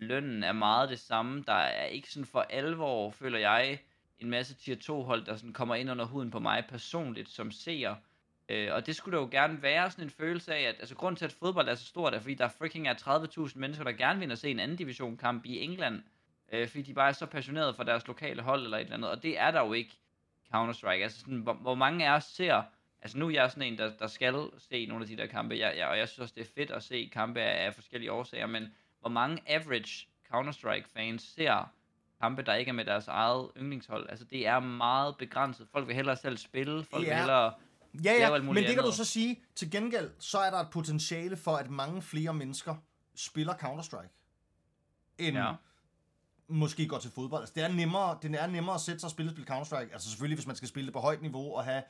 Lønnen 0.01 0.43
er 0.43 0.53
meget 0.53 0.89
det 0.89 0.99
samme. 0.99 1.45
Der 1.47 1.53
er 1.53 1.85
ikke 1.85 2.11
sådan 2.11 2.27
for 2.27 2.41
alvor, 2.41 3.11
føler 3.11 3.39
jeg, 3.39 3.79
en 4.19 4.31
masse 4.31 4.55
tier 4.55 4.77
2 4.77 5.03
hold, 5.03 5.25
der 5.25 5.37
sådan 5.37 5.53
kommer 5.53 5.75
ind 5.75 5.91
under 5.91 6.05
huden 6.05 6.31
på 6.31 6.39
mig 6.39 6.65
personligt 6.69 7.29
som 7.29 7.51
seer. 7.51 7.95
Øh, 8.49 8.69
og 8.73 8.87
det 8.87 8.97
skulle 8.97 9.17
der 9.17 9.23
jo 9.23 9.29
gerne 9.31 9.63
være 9.63 9.91
sådan 9.91 10.05
en 10.05 10.11
følelse 10.11 10.55
af, 10.55 10.63
at 10.63 10.77
altså 10.79 10.95
grunden 10.95 11.17
til, 11.17 11.25
at 11.25 11.33
fodbold 11.33 11.69
er 11.69 11.75
så 11.75 11.87
stort, 11.87 12.15
er 12.15 12.21
fordi 12.21 12.35
der 12.35 12.49
freaking 12.49 12.89
er 12.89 12.95
30.000 13.49 13.59
mennesker, 13.59 13.85
der 13.85 13.93
gerne 13.93 14.21
vil 14.21 14.37
se 14.37 14.51
en 14.51 14.61
anden 14.61 14.77
division 14.77 15.17
kamp 15.17 15.45
i 15.45 15.59
England, 15.59 16.03
øh, 16.53 16.69
fordi 16.69 16.83
de 16.83 16.95
bare 16.95 17.09
er 17.09 17.13
så 17.13 17.27
passionerede 17.27 17.75
for 17.75 17.83
deres 17.83 18.07
lokale 18.07 18.43
hold 18.43 18.65
eller 18.65 18.77
et 18.77 18.81
eller 18.81 18.95
andet, 18.95 19.11
og 19.11 19.23
det 19.23 19.39
er 19.39 19.51
der 19.51 19.61
jo 19.61 19.73
ikke 19.73 19.97
Counter-Strike. 20.55 21.03
Altså 21.03 21.21
sådan, 21.21 21.39
hvor, 21.39 21.53
hvor 21.53 21.75
mange 21.75 22.09
af 22.09 22.17
os 22.17 22.25
ser, 22.25 22.63
altså 23.03 23.19
nu 23.19 23.27
er 23.27 23.31
jeg 23.31 23.51
sådan 23.51 23.73
en, 23.73 23.79
der, 23.79 23.97
der 23.97 24.07
skal 24.07 24.51
se 24.59 24.87
nogle 24.87 25.03
af 25.03 25.09
de 25.09 25.17
der 25.17 25.27
kampe, 25.27 25.59
jeg, 25.59 25.75
jeg, 25.77 25.89
og 25.89 25.99
jeg 25.99 26.09
synes 26.09 26.21
også, 26.21 26.35
det 26.35 26.41
er 26.41 26.51
fedt 26.55 26.71
at 26.71 26.83
se 26.83 27.11
kampe 27.13 27.41
af, 27.41 27.67
af 27.67 27.75
forskellige 27.75 28.13
årsager, 28.13 28.47
men 28.47 28.75
hvor 29.01 29.11
mange 29.11 29.43
average 29.47 30.07
Counter-Strike-fans 30.33 31.35
ser 31.35 31.73
kampe, 32.21 32.43
der 32.43 32.55
ikke 32.55 32.69
er 32.69 32.73
med 32.73 32.85
deres 32.85 33.09
eget 33.09 33.51
yndlingshold. 33.57 34.11
Altså, 34.11 34.25
det 34.25 34.47
er 34.47 34.61
meget 34.61 35.17
begrænset. 35.17 35.69
Folk 35.73 35.87
vil 35.87 35.95
hellere 35.97 36.17
selv 36.17 36.37
spille, 36.37 36.85
folk 36.85 37.05
Ja. 37.05 37.09
vil 37.09 37.17
hellere... 37.19 37.53
Ja, 38.05 38.13
ja, 38.13 38.39
men 38.43 38.57
det 38.57 38.75
kan 38.75 38.85
du 38.85 38.93
så 38.93 39.05
sige. 39.05 39.43
Til 39.55 39.71
gengæld, 39.71 40.11
så 40.19 40.39
er 40.39 40.51
der 40.51 40.59
et 40.59 40.71
potentiale 40.71 41.37
for, 41.37 41.57
at 41.57 41.71
mange 41.71 42.03
flere 42.03 42.35
mennesker 42.35 42.75
spiller 43.15 43.55
Counter-Strike, 43.55 44.11
end 45.19 45.37
Ja. 45.37 45.53
måske 46.49 46.89
går 46.89 46.99
til 46.99 47.11
fodbold. 47.11 47.43
Altså, 47.43 47.53
det 47.55 47.63
er 47.65 47.69
nemmere, 47.69 48.19
det 48.23 48.35
er 48.35 48.47
nemmere 48.47 48.75
at 48.75 48.81
sætte 48.81 49.01
sig 49.01 49.07
og 49.07 49.11
spille 49.11 49.33
spil 49.33 49.47
Counter-Strike. 49.51 49.93
Altså 49.93 50.11
selvfølgelig, 50.11 50.37
hvis 50.37 50.47
man 50.47 50.57
skal 50.57 50.69
spille 50.69 50.87
det 50.87 50.93
på 50.93 51.01
højt 51.01 51.23
niveau 51.23 51.55
og 51.57 51.65
have 51.65 51.83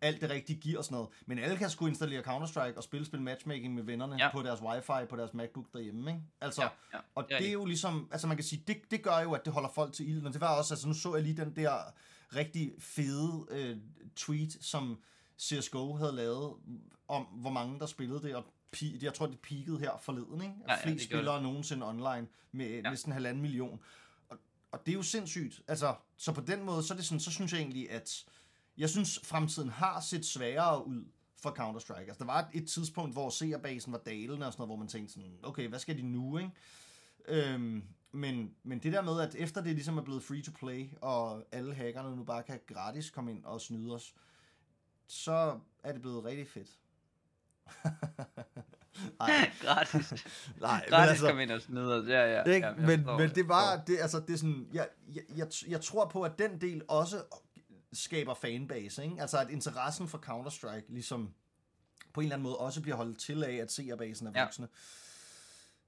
alt 0.00 0.20
det 0.20 0.30
rigtige 0.30 0.60
gear 0.60 0.78
og 0.78 0.84
sådan 0.84 0.94
noget. 0.94 1.08
Men 1.26 1.38
alle 1.38 1.56
kan 1.56 1.70
sgu 1.70 1.86
installere 1.86 2.22
Counter-Strike 2.22 2.76
og 2.76 2.82
spille 2.82 3.06
spil 3.06 3.22
matchmaking 3.22 3.74
med 3.74 3.82
vennerne 3.82 4.16
Ja. 4.18 4.32
på 4.32 4.42
deres 4.42 4.60
wifi, 4.62 5.06
på 5.08 5.16
deres 5.16 5.34
MacBook 5.34 5.66
derhjemme, 5.72 6.10
ikke? 6.10 6.22
Altså, 6.40 6.62
Ja, 6.62 6.68
ja, 6.94 6.98
og 7.14 7.24
det 7.28 7.34
er 7.34 7.38
det 7.38 7.48
er 7.48 7.52
jo 7.52 7.64
ligesom, 7.64 8.08
altså 8.12 8.26
man 8.26 8.36
kan 8.36 8.44
sige, 8.44 8.62
det, 8.66 8.76
det 8.90 9.02
gør 9.02 9.18
jo, 9.18 9.32
at 9.32 9.44
det 9.44 9.52
holder 9.52 9.68
folk 9.68 9.92
til 9.92 10.08
ilden. 10.08 10.26
Og 10.26 10.32
det 10.32 10.40
var 10.40 10.58
også, 10.58 10.74
altså 10.74 10.88
nu 10.88 10.94
så 10.94 11.14
jeg 11.14 11.22
lige 11.24 11.36
den 11.36 11.56
der 11.56 11.72
rigtig 12.36 12.72
fede 12.78 13.46
øh, 13.50 13.76
tweet, 14.16 14.56
som 14.60 14.98
CSGO 15.40 15.94
havde 15.96 16.12
lavet, 16.12 16.54
om 17.08 17.22
hvor 17.24 17.50
mange 17.50 17.78
der 17.78 17.86
spillede 17.86 18.22
det, 18.22 18.34
og 18.36 18.44
jeg 19.02 19.14
tror, 19.14 19.26
det 19.26 19.38
peakede 19.40 19.78
her 19.78 19.90
forleden, 20.02 20.42
ikke? 20.42 20.54
Ja, 20.68 20.74
ja, 20.74 20.82
flest 20.84 21.04
spillere 21.04 21.42
nogensinde 21.42 21.88
online 21.88 22.26
med 22.52 22.68
ja. 22.70 22.90
næsten 22.90 23.12
halvanden 23.12 23.42
million. 23.42 23.80
Og, 24.28 24.38
og 24.72 24.86
det 24.86 24.92
er 24.92 24.96
jo 24.96 25.02
sindssygt. 25.02 25.62
Altså, 25.68 25.94
så 26.16 26.32
på 26.32 26.40
den 26.40 26.62
måde, 26.64 26.82
så, 26.82 26.94
er 26.94 26.96
det 26.96 27.06
sådan, 27.06 27.20
så 27.20 27.30
synes 27.30 27.52
jeg 27.52 27.60
egentlig, 27.60 27.90
at 27.90 28.24
jeg 28.78 28.90
synes, 28.90 29.20
fremtiden 29.24 29.68
har 29.68 30.00
set 30.00 30.26
sværere 30.26 30.86
ud 30.86 31.04
for 31.36 31.50
Counter-Strike. 31.50 32.08
Altså, 32.08 32.18
der 32.18 32.24
var 32.24 32.38
et, 32.38 32.62
et 32.62 32.68
tidspunkt, 32.68 33.12
hvor 33.12 33.30
seerbasen 33.30 33.92
var 33.92 33.98
dalende 33.98 34.46
og 34.46 34.52
sådan 34.52 34.60
noget, 34.60 34.68
hvor 34.68 34.76
man 34.76 34.88
tænkte 34.88 35.14
sådan, 35.14 35.38
okay, 35.42 35.68
hvad 35.68 35.78
skal 35.78 35.96
de 35.96 36.02
nu, 36.02 36.38
ikke? 36.38 36.50
Øhm, 37.28 37.82
men, 38.12 38.54
men 38.62 38.78
det 38.78 38.92
der 38.92 39.02
med, 39.02 39.20
at 39.20 39.34
efter 39.34 39.62
det 39.62 39.74
ligesom 39.74 39.98
er 39.98 40.02
blevet 40.02 40.22
free 40.22 40.42
to 40.42 40.52
play, 40.58 40.88
og 41.00 41.44
alle 41.52 41.74
hackerne 41.74 42.16
nu 42.16 42.24
bare 42.24 42.42
kan 42.42 42.60
gratis 42.66 43.10
komme 43.10 43.30
ind 43.30 43.44
og 43.44 43.60
snyde 43.60 43.94
os, 43.94 44.14
så 45.06 45.60
er 45.82 45.92
det 45.92 46.02
blevet 46.02 46.24
rigtig 46.24 46.48
fedt. 46.48 46.70
Nej, 49.18 49.50
Gratis. 49.64 50.12
nej, 50.60 50.86
Gratis 50.88 51.10
altså, 51.10 51.28
kom 51.28 51.40
ind 51.40 51.50
og 51.50 51.62
snyde 51.62 51.94
os. 51.94 52.08
Ja, 52.08 52.36
ja. 52.36 52.42
ikke? 52.42 52.66
ja, 52.66 52.72
jeg 52.72 52.86
men, 52.86 53.06
men 53.18 53.30
det 53.34 53.48
var, 53.48 53.82
det, 53.86 53.98
altså, 54.00 54.20
det 54.20 54.32
er 54.32 54.36
sådan, 54.36 54.68
jeg, 54.72 54.88
jeg, 55.14 55.22
jeg, 55.36 55.46
jeg 55.68 55.80
tror 55.80 56.08
på, 56.08 56.22
at 56.22 56.38
den 56.38 56.60
del 56.60 56.82
også 56.88 57.22
skaber 57.96 58.34
fanbase, 58.34 59.04
ikke? 59.04 59.16
Altså, 59.20 59.38
at 59.38 59.50
interessen 59.50 60.08
for 60.08 60.18
Counter-Strike 60.18 60.84
ligesom 60.92 61.34
på 62.12 62.20
en 62.20 62.24
eller 62.24 62.34
anden 62.36 62.42
måde 62.42 62.56
også 62.56 62.82
bliver 62.82 62.96
holdt 62.96 63.18
til 63.18 63.44
af, 63.44 63.52
at 63.54 63.72
seerbasen 63.72 64.26
er 64.26 64.32
Ja. 64.34 64.42
voksne. 64.44 64.68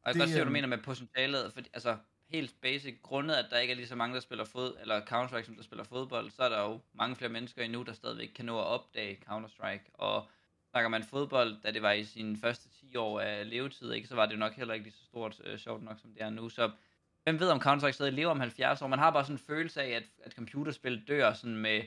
Og 0.03 0.07
jeg 0.07 0.15
kan 0.15 0.21
godt 0.21 0.29
se, 0.29 0.35
hvad 0.35 0.41
du 0.45 0.47
øhm, 0.49 0.53
mener 0.53 0.69
med 0.69 0.79
potentialet, 0.79 1.53
fordi 1.53 1.69
altså 1.73 1.97
helt 2.29 2.55
basic, 2.63 2.95
grundet 3.03 3.35
at 3.35 3.47
der 3.51 3.59
ikke 3.59 3.73
er 3.73 3.77
lige 3.77 3.87
så 3.89 3.95
mange, 3.97 4.15
der 4.15 4.21
spiller 4.21 4.45
fod, 4.45 4.77
eller 4.81 5.01
Counter-Strike, 5.01 5.45
som 5.47 5.55
der 5.57 5.63
spiller 5.63 5.85
fodbold, 5.85 6.31
så 6.31 6.43
er 6.43 6.49
der 6.49 6.61
jo 6.63 6.81
mange 6.93 7.17
flere 7.17 7.29
mennesker 7.33 7.63
endnu, 7.63 7.83
der 7.83 7.93
stadigvæk 7.93 8.29
kan 8.35 8.45
nå 8.45 8.59
at 8.61 8.65
opdage 8.67 9.19
Counter-Strike, 9.31 9.91
og 9.95 10.27
snakker 10.71 10.89
man 10.89 11.05
fodbold, 11.05 11.63
da 11.63 11.71
det 11.71 11.83
var 11.83 11.93
i 11.93 12.05
sine 12.05 12.37
første 12.37 12.69
10 12.81 12.97
år 12.97 13.21
af 13.21 13.51
levetid, 13.51 13.93
ikke, 13.93 14.09
så 14.09 14.15
var 14.15 14.27
det 14.27 14.33
jo 14.33 14.39
nok 14.39 14.55
heller 14.55 14.75
ikke 14.75 14.85
lige 14.87 14.95
så 14.97 15.05
stort, 15.05 15.41
øh, 15.45 15.59
sjovt 15.59 15.83
nok, 15.83 15.99
som 16.01 16.13
det 16.13 16.23
er 16.23 16.31
nu, 16.31 16.49
så 16.49 16.71
hvem 17.25 17.41
ved, 17.41 17.49
om 17.49 17.61
Counter-Strike 17.63 17.91
stadig 17.93 18.13
lever 18.13 18.31
om 18.31 18.41
70 18.41 18.83
år, 18.83 18.87
man 18.87 18.99
har 18.99 19.11
bare 19.11 19.25
sådan 19.25 19.35
en 19.35 19.39
følelse 19.47 19.83
af, 19.83 19.89
at, 19.91 20.03
at 20.25 20.33
computerspil 20.33 21.09
dør 21.09 21.33
sådan 21.33 21.57
med, 21.57 21.83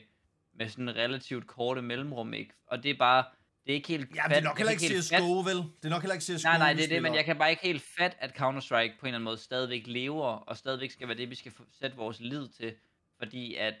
med 0.54 0.68
sådan 0.68 0.96
relativt 0.96 1.46
korte 1.46 1.82
mellemrum, 1.82 2.34
ikke, 2.34 2.54
og 2.66 2.82
det 2.82 2.90
er 2.90 2.98
bare, 2.98 3.24
det 3.66 3.72
er 3.72 3.74
ikke 3.76 3.88
helt 3.88 4.16
Ja, 4.16 4.22
det 4.28 4.36
er 4.36 4.40
nok 4.40 4.56
heller 4.58 4.70
ikke 4.72 4.94
fat- 4.94 5.04
CSGO, 5.04 5.40
vel? 5.40 5.56
Det 5.56 5.84
er 5.84 5.88
nok 5.88 6.02
heller 6.02 6.14
ikke 6.14 6.24
CSGO, 6.24 6.48
Nej, 6.48 6.58
nej, 6.58 6.72
det 6.72 6.84
er 6.84 6.88
det, 6.88 7.02
men 7.02 7.14
jeg 7.14 7.24
kan 7.24 7.38
bare 7.38 7.50
ikke 7.50 7.62
helt 7.62 7.82
fat, 7.98 8.16
at 8.18 8.30
Counter-Strike 8.30 8.70
på 8.72 8.76
en 8.76 8.80
eller 8.82 9.06
anden 9.06 9.22
måde 9.22 9.36
stadigvæk 9.36 9.82
lever, 9.86 10.26
og 10.26 10.56
stadigvæk 10.56 10.90
skal 10.90 11.08
være 11.08 11.16
det, 11.16 11.30
vi 11.30 11.34
skal 11.34 11.52
sætte 11.80 11.96
vores 11.96 12.20
lid 12.20 12.48
til, 12.48 12.74
fordi 13.18 13.54
at, 13.54 13.74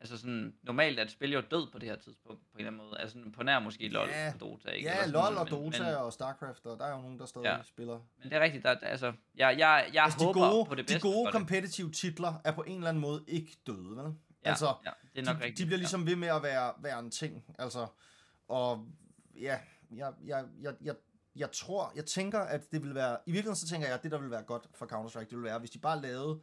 altså 0.00 0.16
sådan, 0.18 0.54
normalt 0.62 0.98
er 0.98 1.02
et 1.04 1.10
spil 1.10 1.32
jo 1.32 1.42
død 1.50 1.70
på 1.72 1.78
det 1.78 1.88
her 1.88 1.96
tidspunkt, 1.96 2.40
på 2.40 2.58
en 2.58 2.58
eller 2.66 2.70
anden 2.72 2.86
måde, 2.88 3.00
altså 3.00 3.18
sådan 3.18 3.32
på 3.32 3.42
nær 3.42 3.58
måske 3.58 3.88
LoL 3.88 4.08
Ja. 4.08 4.32
og 4.34 4.40
Dota, 4.40 4.68
ikke? 4.70 4.88
Ja, 4.88 5.02
Eller 5.02 5.12
LoL 5.12 5.22
sådan, 5.24 5.38
og 5.38 5.60
men- 5.60 5.72
Dota 5.72 5.82
men, 5.84 5.94
og 5.94 6.12
StarCraft, 6.12 6.66
og 6.66 6.78
der 6.78 6.84
er 6.86 6.90
jo 6.96 7.00
nogen, 7.02 7.18
der 7.18 7.26
stadig 7.26 7.44
Ja. 7.46 7.56
spiller. 7.62 7.98
men 8.22 8.30
det 8.30 8.32
er 8.36 8.40
rigtigt, 8.40 8.64
der, 8.64 8.70
altså, 8.82 9.06
jeg, 9.36 9.58
jeg, 9.58 9.86
jeg 9.94 10.04
Altså, 10.04 10.18
de 10.18 10.24
håber 10.24 10.50
gode, 10.50 10.64
på 10.66 10.74
det 10.74 10.88
de 10.88 10.92
bedste 10.92 11.08
gode 11.08 11.14
for 11.26 11.30
det. 11.30 11.32
competitive 11.32 11.90
titler 11.92 12.40
er 12.44 12.52
på 12.52 12.62
en 12.62 12.76
eller 12.76 12.88
anden 12.88 13.00
måde 13.00 13.24
ikke 13.28 13.56
døde, 13.66 13.96
vel? 13.96 14.14
Ja, 14.46 14.50
altså, 14.50 14.74
ja, 14.84 14.90
det 15.14 15.20
er 15.20 15.32
nok 15.32 15.40
de, 15.40 15.44
rigtigt. 15.44 15.58
de 15.58 15.66
bliver 15.66 15.78
ligesom 15.78 16.06
ved 16.06 16.16
med 16.16 16.28
at 16.28 16.42
være, 16.42 16.72
være 16.78 16.98
en 16.98 17.10
ting, 17.10 17.44
altså, 17.58 17.86
og 18.48 18.86
ja, 19.34 19.58
jeg, 19.90 20.12
jeg, 20.24 20.44
jeg, 20.60 20.74
jeg, 20.80 20.94
jeg 21.36 21.52
tror, 21.52 21.92
jeg 21.96 22.06
tænker, 22.06 22.40
at 22.40 22.72
det 22.72 22.82
vil 22.82 22.94
være, 22.94 23.18
i 23.26 23.32
virkeligheden 23.32 23.56
så 23.56 23.68
tænker 23.68 23.86
jeg, 23.86 23.96
at 23.96 24.02
det 24.02 24.10
der 24.10 24.18
vil 24.18 24.30
være 24.30 24.42
godt 24.42 24.68
for 24.74 24.86
Counter-Strike, 24.86 25.30
det 25.30 25.36
vil 25.36 25.42
være, 25.42 25.58
hvis 25.58 25.70
de 25.70 25.78
bare 25.78 26.02
lavede 26.02 26.40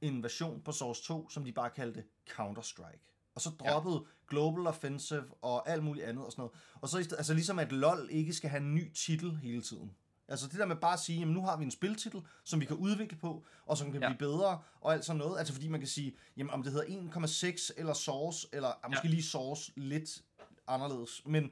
en 0.00 0.22
version 0.22 0.62
på 0.62 0.72
Source 0.72 1.02
2, 1.04 1.28
som 1.28 1.44
de 1.44 1.52
bare 1.52 1.70
kaldte 1.70 2.04
Counter-Strike. 2.30 3.30
Og 3.34 3.40
så 3.40 3.50
droppede 3.50 3.94
ja. 3.94 4.10
Global 4.28 4.66
Offensive 4.66 5.24
og 5.42 5.68
alt 5.68 5.84
muligt 5.84 6.06
andet 6.06 6.24
og 6.24 6.32
sådan 6.32 6.42
noget. 6.42 6.52
Og 6.80 6.88
så 6.88 6.98
altså 6.98 7.34
ligesom 7.34 7.58
at 7.58 7.72
LoL 7.72 8.08
ikke 8.10 8.32
skal 8.32 8.50
have 8.50 8.62
en 8.62 8.74
ny 8.74 8.92
titel 8.92 9.36
hele 9.36 9.62
tiden. 9.62 9.96
Altså 10.28 10.46
det 10.48 10.58
der 10.58 10.66
med 10.66 10.76
bare 10.76 10.92
at 10.92 11.00
sige, 11.00 11.18
jamen 11.18 11.34
nu 11.34 11.42
har 11.42 11.56
vi 11.56 11.64
en 11.64 11.70
spiltitel, 11.70 12.22
som 12.44 12.60
vi 12.60 12.64
kan 12.64 12.76
udvikle 12.76 13.18
på, 13.18 13.44
og 13.66 13.78
som 13.78 13.92
kan 13.92 14.02
Ja. 14.02 14.08
blive 14.08 14.18
bedre, 14.18 14.60
og 14.80 14.92
alt 14.92 15.04
sådan 15.04 15.18
noget. 15.18 15.38
Altså 15.38 15.52
fordi 15.54 15.68
man 15.68 15.80
kan 15.80 15.88
sige, 15.88 16.16
jamen 16.36 16.50
om 16.50 16.62
det 16.62 16.72
hedder 16.72 16.86
1,6 16.86 17.70
eller 17.76 17.92
Source, 17.94 18.48
eller 18.52 18.68
ja. 18.68 18.88
måske 18.88 19.08
lige 19.08 19.22
Source 19.22 19.72
lidt 19.76 20.22
anderledes. 20.66 21.22
Men, 21.26 21.50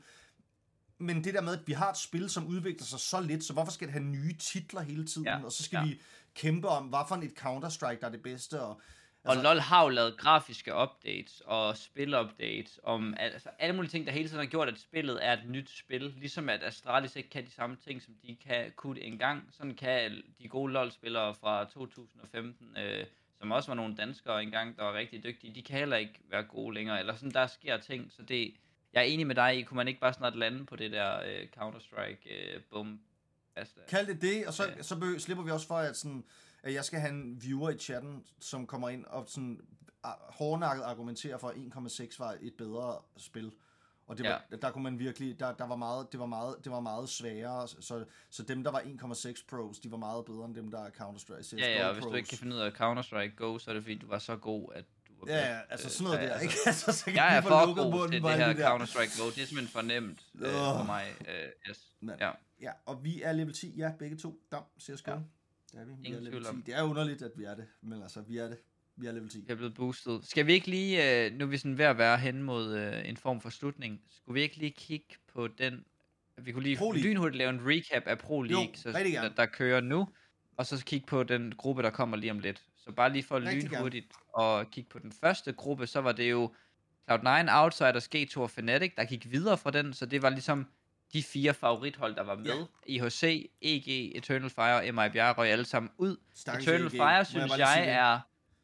men 0.99 1.25
det 1.25 1.35
der 1.35 1.41
med, 1.41 1.53
at 1.53 1.67
vi 1.67 1.73
har 1.73 1.91
et 1.91 1.97
spil, 1.99 2.31
som 2.31 2.47
udvikler 2.47 2.87
sig 2.87 3.01
så 3.01 3.21
lidt, 3.21 3.45
så 3.45 3.53
hvorfor 3.53 3.73
skal 3.73 3.87
det 3.87 3.93
have 3.93 4.05
nye 4.05 4.37
titler 4.37 4.81
hele 4.81 5.07
tiden? 5.07 5.27
Ja. 5.27 5.45
Og 5.45 5.53
så 5.53 5.63
skal 5.63 5.77
Ja. 5.77 5.85
vi 5.85 6.01
kæmpe 6.35 6.69
om, 6.69 6.87
hvad 6.87 7.01
for 7.09 7.17
et 7.17 7.33
Counter-Strike, 7.39 8.01
der 8.01 8.07
er 8.07 8.11
det 8.11 8.23
bedste. 8.23 8.63
Og, 8.63 8.81
Og 9.25 9.37
LoL 9.37 9.61
har 9.61 9.83
jo 9.83 9.89
lavet 9.89 10.17
grafiske 10.17 10.75
updates 10.75 11.43
og 11.47 11.77
spil-updates 11.77 12.79
om 12.83 13.15
altså, 13.17 13.49
alle 13.59 13.77
mulige 13.77 13.91
ting, 13.91 14.07
der 14.07 14.13
hele 14.13 14.29
tiden 14.29 14.39
har 14.39 14.47
gjort, 14.47 14.69
at 14.69 14.79
spillet 14.79 15.27
er 15.27 15.33
et 15.33 15.49
nyt 15.49 15.71
spil. 15.71 16.15
Ligesom 16.17 16.49
at 16.49 16.63
Astralis 16.63 17.17
ikke 17.17 17.31
kan 17.31 17.45
de 17.45 17.51
samme 17.51 17.77
ting, 17.77 18.03
som 18.03 18.15
de 18.23 18.37
kan, 18.47 18.73
kunne 18.77 19.01
engang. 19.01 19.49
Sådan 19.51 19.75
kan 19.75 20.23
de 20.43 20.49
gode 20.49 20.73
LoL-spillere 20.73 21.35
fra 21.35 21.65
2015, 21.65 22.77
øh, 22.79 23.07
som 23.39 23.51
også 23.51 23.71
var 23.71 23.75
nogle 23.75 23.97
danskere 23.97 24.43
engang, 24.43 24.77
der 24.77 24.85
var 24.85 24.95
rigtig 24.95 25.25
dygtige, 25.25 25.55
de 25.55 25.63
kan 25.63 25.79
heller 25.79 25.97
ikke 25.97 26.21
være 26.31 26.43
gode 26.43 26.75
længere. 26.75 27.01
Eller 27.01 27.15
sådan, 27.15 27.31
der 27.31 27.47
sker 27.47 27.77
ting. 27.77 28.13
Så 28.13 28.23
det, 28.23 28.55
jeg 28.93 29.01
er 29.01 29.05
enig 29.05 29.27
med 29.27 29.35
dig 29.35 29.59
i, 29.59 29.63
kunne 29.63 29.77
man 29.77 29.89
ikke 29.89 30.01
bare 30.01 30.13
snart 30.13 30.37
lande 30.37 30.67
på 30.67 30.77
det 30.77 30.93
der 30.93 31.21
øh, 31.21 31.47
Counter-Strike 31.57 32.33
øh, 32.35 32.61
bum 32.71 33.01
Altså, 33.57 33.75
Kald 33.89 34.07
det 34.07 34.23
det, 34.23 34.47
og 34.47 34.55
så, 34.55 34.65
ja. 34.65 34.83
så 34.83 35.15
slipper 35.19 35.45
vi 35.45 35.51
også 35.51 35.67
for, 35.67 35.75
at, 35.75 35.97
sådan, 35.97 36.25
at 36.63 36.75
jeg 36.75 36.85
skal 36.85 37.01
have 37.01 37.13
en 37.13 37.43
viewer 37.43 37.71
i 37.71 37.79
chatten, 37.79 38.25
som 38.41 38.67
kommer 38.67 38.89
ind 38.89 39.05
og 39.05 39.25
sådan 39.29 39.61
hårdnakket 40.29 40.83
argumenterer 40.85 41.39
for, 41.39 41.49
at 41.49 41.57
1,6 41.57 42.17
var 42.19 42.37
et 42.41 42.55
bedre 42.59 42.99
spil. 43.17 43.53
Og 44.07 44.19
det 44.19 44.27
var, 44.27 44.45
ja. 44.51 44.57
der 44.57 44.71
kunne 44.71 44.85
man 44.85 44.99
virkelig, 44.99 45.41
der, 45.41 45.53
der 45.55 45.67
var 45.67 45.77
meget, 45.77 46.13
det 46.13 46.21
var 46.21 46.27
meget, 46.27 46.57
det 46.65 46.73
var 46.73 46.81
meget 46.81 47.09
sværere, 47.09 47.69
så, 47.69 48.05
så 48.31 48.43
dem, 48.43 48.65
der 48.65 48.71
var 48.71 48.81
1,6 48.81 49.45
pros, 49.49 49.79
de 49.79 49.91
var 49.91 49.97
meget 49.97 50.25
bedre 50.25 50.45
end 50.45 50.55
dem, 50.55 50.71
der 50.71 50.81
er 50.85 50.91
Counter-Strike. 50.91 51.43
CS:GO 51.43 51.57
ja, 51.59 51.79
ja, 51.79 51.87
og 51.89 51.93
hvis 51.95 52.03
pros. 52.03 52.11
du 52.11 52.17
ikke 52.17 52.29
kan 52.29 52.39
finde 52.39 52.57
ud 52.57 52.61
af 52.61 52.71
Counter-Strike 52.71 53.35
Go, 53.37 53.59
så 53.59 53.71
er 53.71 53.75
det 53.75 53.83
fordi, 53.83 53.95
du 53.99 54.07
var 54.07 54.19
så 54.19 54.37
god, 54.37 54.69
at 54.75 54.85
du 55.09 55.13
var 55.21 55.33
Ja, 55.33 55.55
ja, 55.55 55.61
altså 55.71 55.87
Øh, 55.87 55.91
sådan 55.91 56.05
noget 56.05 56.21
så, 56.21 56.27
der, 56.27 56.33
altså, 56.33 56.43
ikke? 56.45 56.55
Altså, 56.67 56.93
så 56.93 57.05
kan 57.05 57.15
Jeg 57.15 57.37
er 57.37 57.41
for 57.41 57.75
god 57.75 58.09
til 58.11 58.23
det 58.23 58.31
her. 58.31 58.55
Counter-Strike 58.79 59.23
Go. 59.23 59.31
Det 59.31 59.43
er 59.43 59.47
simpelthen 59.47 59.69
for 59.69 59.83
nemt 59.83 60.27
øh, 60.35 60.53
for 60.53 60.85
mig. 60.87 61.05
Øh, 61.21 61.71
yes. 61.71 61.81
Men- 62.01 62.17
Ja. 62.21 62.31
Ja, 62.61 62.73
og 62.87 63.05
vi 63.05 63.23
er 63.23 63.33
level 63.33 63.55
10, 63.55 63.75
ja, 63.77 63.93
begge 63.99 64.17
to. 64.17 64.41
Dam, 64.53 64.63
CSGO. 64.81 65.11
Ja. 65.11 65.19
Det 65.73 65.81
er 65.81 65.85
vi. 65.85 65.93
vi 66.01 66.07
Ingen 66.07 66.15
er 66.15 66.25
level 66.25 66.31
tvivl 66.33 66.45
10. 66.45 66.49
om. 66.49 66.63
Det 66.63 66.75
er 66.75 66.83
underligt, 66.83 67.23
at 67.23 67.33
vi 67.37 67.45
er 67.45 67.55
det, 67.55 67.67
men 67.83 68.03
altså, 68.03 68.21
vi 68.21 68.39
er 68.39 68.49
det. 68.49 68.59
Vi 68.97 69.07
er 69.07 69.13
level 69.13 69.29
10. 69.29 69.39
Vi 69.41 69.53
er 69.53 69.55
blevet 69.55 69.75
boostet. 69.75 70.25
Skal 70.25 70.47
vi 70.47 70.53
ikke 70.53 70.67
lige, 70.71 71.25
øh, 71.27 71.33
nu 71.33 71.45
er 71.45 71.49
vi 71.49 71.57
sådan 71.59 71.79
ved 71.79 71.85
at 71.85 71.99
være 71.99 72.19
hen 72.19 72.43
mod 72.43 72.77
øh, 72.77 73.09
en 73.09 73.17
form 73.17 73.41
for 73.41 73.51
slutning, 73.51 74.01
skulle 74.11 74.35
vi 74.35 74.43
ikke 74.43 74.57
lige 74.57 74.71
kigge 74.71 75.17
på 75.33 75.49
den, 75.49 75.85
vi 76.43 76.53
kunne 76.53 76.63
lige 76.63 77.03
lynhurtigt 77.03 77.37
lave 77.37 77.51
en 77.51 77.61
recap 77.67 78.03
af 78.07 78.19
Pro 78.19 78.43
League, 78.43 78.75
så, 78.75 78.89
rigtig 78.89 79.15
der, 79.15 79.21
gerne. 79.23 79.35
der 79.37 79.47
kører 79.47 79.81
nu, 79.81 80.09
og 80.57 80.67
så 80.67 80.85
kigge 80.85 81.07
på 81.07 81.23
den 81.23 81.55
gruppe, 81.57 81.83
der 81.83 81.91
kommer 81.91 82.17
lige 82.17 82.31
om 82.31 82.39
lidt. 82.39 82.63
Så 82.77 82.93
bare 82.93 83.13
lige 83.13 83.23
for 83.23 83.41
Rigtig 83.41 83.63
lynhurtigt 83.71 84.07
og 84.35 84.71
kigge 84.71 84.91
på 84.91 84.99
den 84.99 85.13
første 85.13 85.53
gruppe, 85.53 85.87
så 85.87 86.01
var 86.01 86.13
det 86.13 86.31
jo 86.31 86.55
Cloud9, 87.11 87.53
Outsiders, 87.53 88.09
G2 88.15 88.41
og 88.41 88.51
Fnatic, 88.51 88.93
der 88.97 89.05
gik 89.05 89.31
videre 89.31 89.59
fra 89.59 89.71
den, 89.71 89.93
så 89.93 90.07
det 90.07 90.23
var 90.23 90.31
ligesom 90.31 90.67
de 91.13 91.23
fire 91.23 91.55
favorithold, 91.55 92.15
der 92.15 92.23
var 92.23 92.35
med. 92.35 92.47
Ja. 92.47 92.65
IHC, 92.87 93.51
EG, 93.63 94.17
Eternal 94.17 94.51
Fire 94.51 94.77
og 94.77 94.83
MIBR 94.95 95.39
røg 95.39 95.51
alle 95.51 95.65
sammen 95.65 95.91
ud. 95.99 96.17
Stakkels 96.35 96.69
Eternal. 96.69 96.85
Må 96.85 96.91
Fire, 96.91 97.09
jeg 97.09 97.27
synes 97.27 97.59
jeg, 97.59 97.83
det? 97.85 97.93
er... 97.93 98.21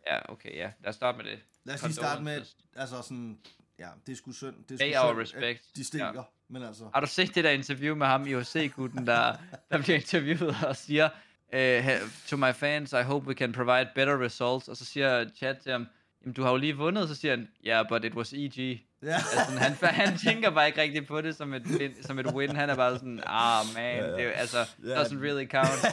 Ja, 0.06 0.32
okay, 0.32 0.56
ja. 0.56 0.70
Lad 0.80 0.88
os 0.88 0.94
starte 0.94 1.18
med 1.18 1.24
det. 1.24 1.38
Lad 1.64 1.74
os 1.74 1.82
lige 1.82 1.92
starte 1.92 2.22
med, 2.22 2.42
altså 2.76 3.02
sådan, 3.02 3.38
ja, 3.78 3.88
det 4.06 4.12
er 4.12 4.16
sgu 4.16 4.32
synd. 4.32 4.54
Det 4.68 4.80
er 4.80 5.00
sgu 5.00 5.24
synd, 5.24 5.38
respect. 5.38 5.76
de 5.76 5.84
stinker. 5.84 6.12
Ja. 6.14 6.22
Men 6.48 6.62
altså, 6.62 6.90
Har 6.94 7.00
du 7.00 7.06
set 7.06 7.34
det 7.34 7.44
der 7.44 7.50
interview 7.50 7.96
med 7.96 8.06
ham, 8.06 8.26
IOC-gutten, 8.26 9.06
der, 9.06 9.36
der 9.70 9.82
bliver 9.82 9.96
interviewet 9.96 10.56
og 10.66 10.76
siger, 10.76 11.08
uh, 11.54 12.10
to 12.26 12.36
my 12.36 12.52
fans, 12.54 12.92
I 12.92 13.02
hope 13.02 13.26
we 13.26 13.34
can 13.34 13.52
provide 13.52 13.88
better 13.94 14.24
results. 14.24 14.68
Og 14.68 14.76
så 14.76 14.84
siger 14.84 15.28
chat 15.36 15.58
til 15.58 15.72
ham, 15.72 15.86
jamen 16.22 16.34
du 16.34 16.42
har 16.42 16.50
jo 16.50 16.56
lige 16.56 16.76
vundet, 16.76 17.08
så 17.08 17.14
siger 17.14 17.36
han, 17.36 17.48
yeah, 17.66 17.88
but 17.88 18.04
it 18.04 18.14
was 18.14 18.32
EG. 18.32 18.85
Ja. 19.02 19.14
Altså, 19.14 19.40
han, 19.86 19.94
han 19.94 20.18
tænker 20.18 20.50
bare 20.50 20.66
ikke 20.66 20.80
rigtig 20.82 21.06
på 21.06 21.20
det 21.20 21.36
som 21.36 21.54
et, 21.54 21.62
win- 21.62 22.06
som 22.06 22.18
et 22.18 22.26
win. 22.26 22.56
Han 22.56 22.70
er 22.70 22.74
bare 22.76 22.94
sådan, 22.98 23.22
ah 23.26 23.64
man, 23.74 23.84
Ja, 23.84 24.04
ja. 24.06 24.12
det 24.16 24.22
er, 24.26 24.30
altså, 24.30 24.58
Ja. 24.84 25.02
doesn't 25.02 25.18
really 25.24 25.46
count. 25.48 25.84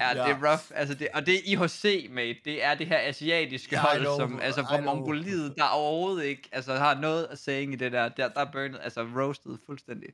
Ja, 0.00 0.08
Ja. 0.16 0.24
det 0.24 0.30
er 0.30 0.50
rough. 0.50 0.62
Altså, 0.74 0.94
det, 0.94 1.08
og 1.14 1.26
det 1.26 1.34
er 1.34 1.40
IHC, 1.44 2.06
mate. 2.10 2.38
Det 2.44 2.64
er 2.64 2.74
det 2.74 2.86
her 2.86 2.98
asiatiske 2.98 3.76
Ja, 3.76 3.80
hold, 3.82 4.00
know. 4.00 4.16
som, 4.18 4.40
altså 4.40 4.62
fra. 4.62 4.80
Mongoliet, 4.80 5.54
der 5.56 5.64
overhovedet 5.64 6.24
ikke 6.24 6.48
altså, 6.52 6.74
har 6.74 6.94
noget 7.00 7.24
at 7.30 7.38
sige 7.38 7.62
i 7.72 7.76
det 7.76 7.92
der. 7.92 8.08
Der, 8.08 8.28
der 8.28 8.40
er 8.40 8.52
burnet, 8.52 8.80
altså 8.82 9.02
roasted 9.02 9.58
fuldstændig. 9.66 10.08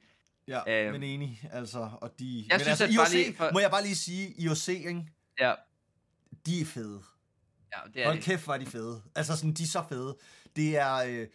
Ja, 0.49 0.85
Øhm. 0.85 0.93
men 0.93 1.03
enig, 1.03 1.43
altså, 1.53 1.89
og 2.01 2.11
de... 2.19 2.45
Jeg 2.49 2.55
men 2.55 2.61
synes, 2.61 2.81
altså, 2.81 3.01
IOC, 3.01 3.13
lige 3.13 3.37
for- 3.37 3.51
må 3.53 3.61
jeg 3.61 3.71
bare 3.71 3.83
lige 3.83 3.97
sige, 3.97 4.29
IOC, 4.39 4.69
ikke? 4.69 5.03
Ja, 5.41 5.53
de 6.47 6.61
er 6.61 6.65
fede. 6.65 7.01
ja 7.73 7.79
det 7.95 8.03
er 8.03 8.07
Hold 8.07 8.23
kæft, 8.23 8.45
hvor 8.45 8.55
er 8.55 8.59
de 8.59 8.67
fede. 8.67 9.03
Altså, 9.17 9.37
sådan, 9.37 9.53
de 9.53 9.63
er 9.63 9.67
så 9.67 9.83
fede. 9.89 10.17
Det 10.57 10.77
er, 10.79 10.95
øh, 10.95 11.27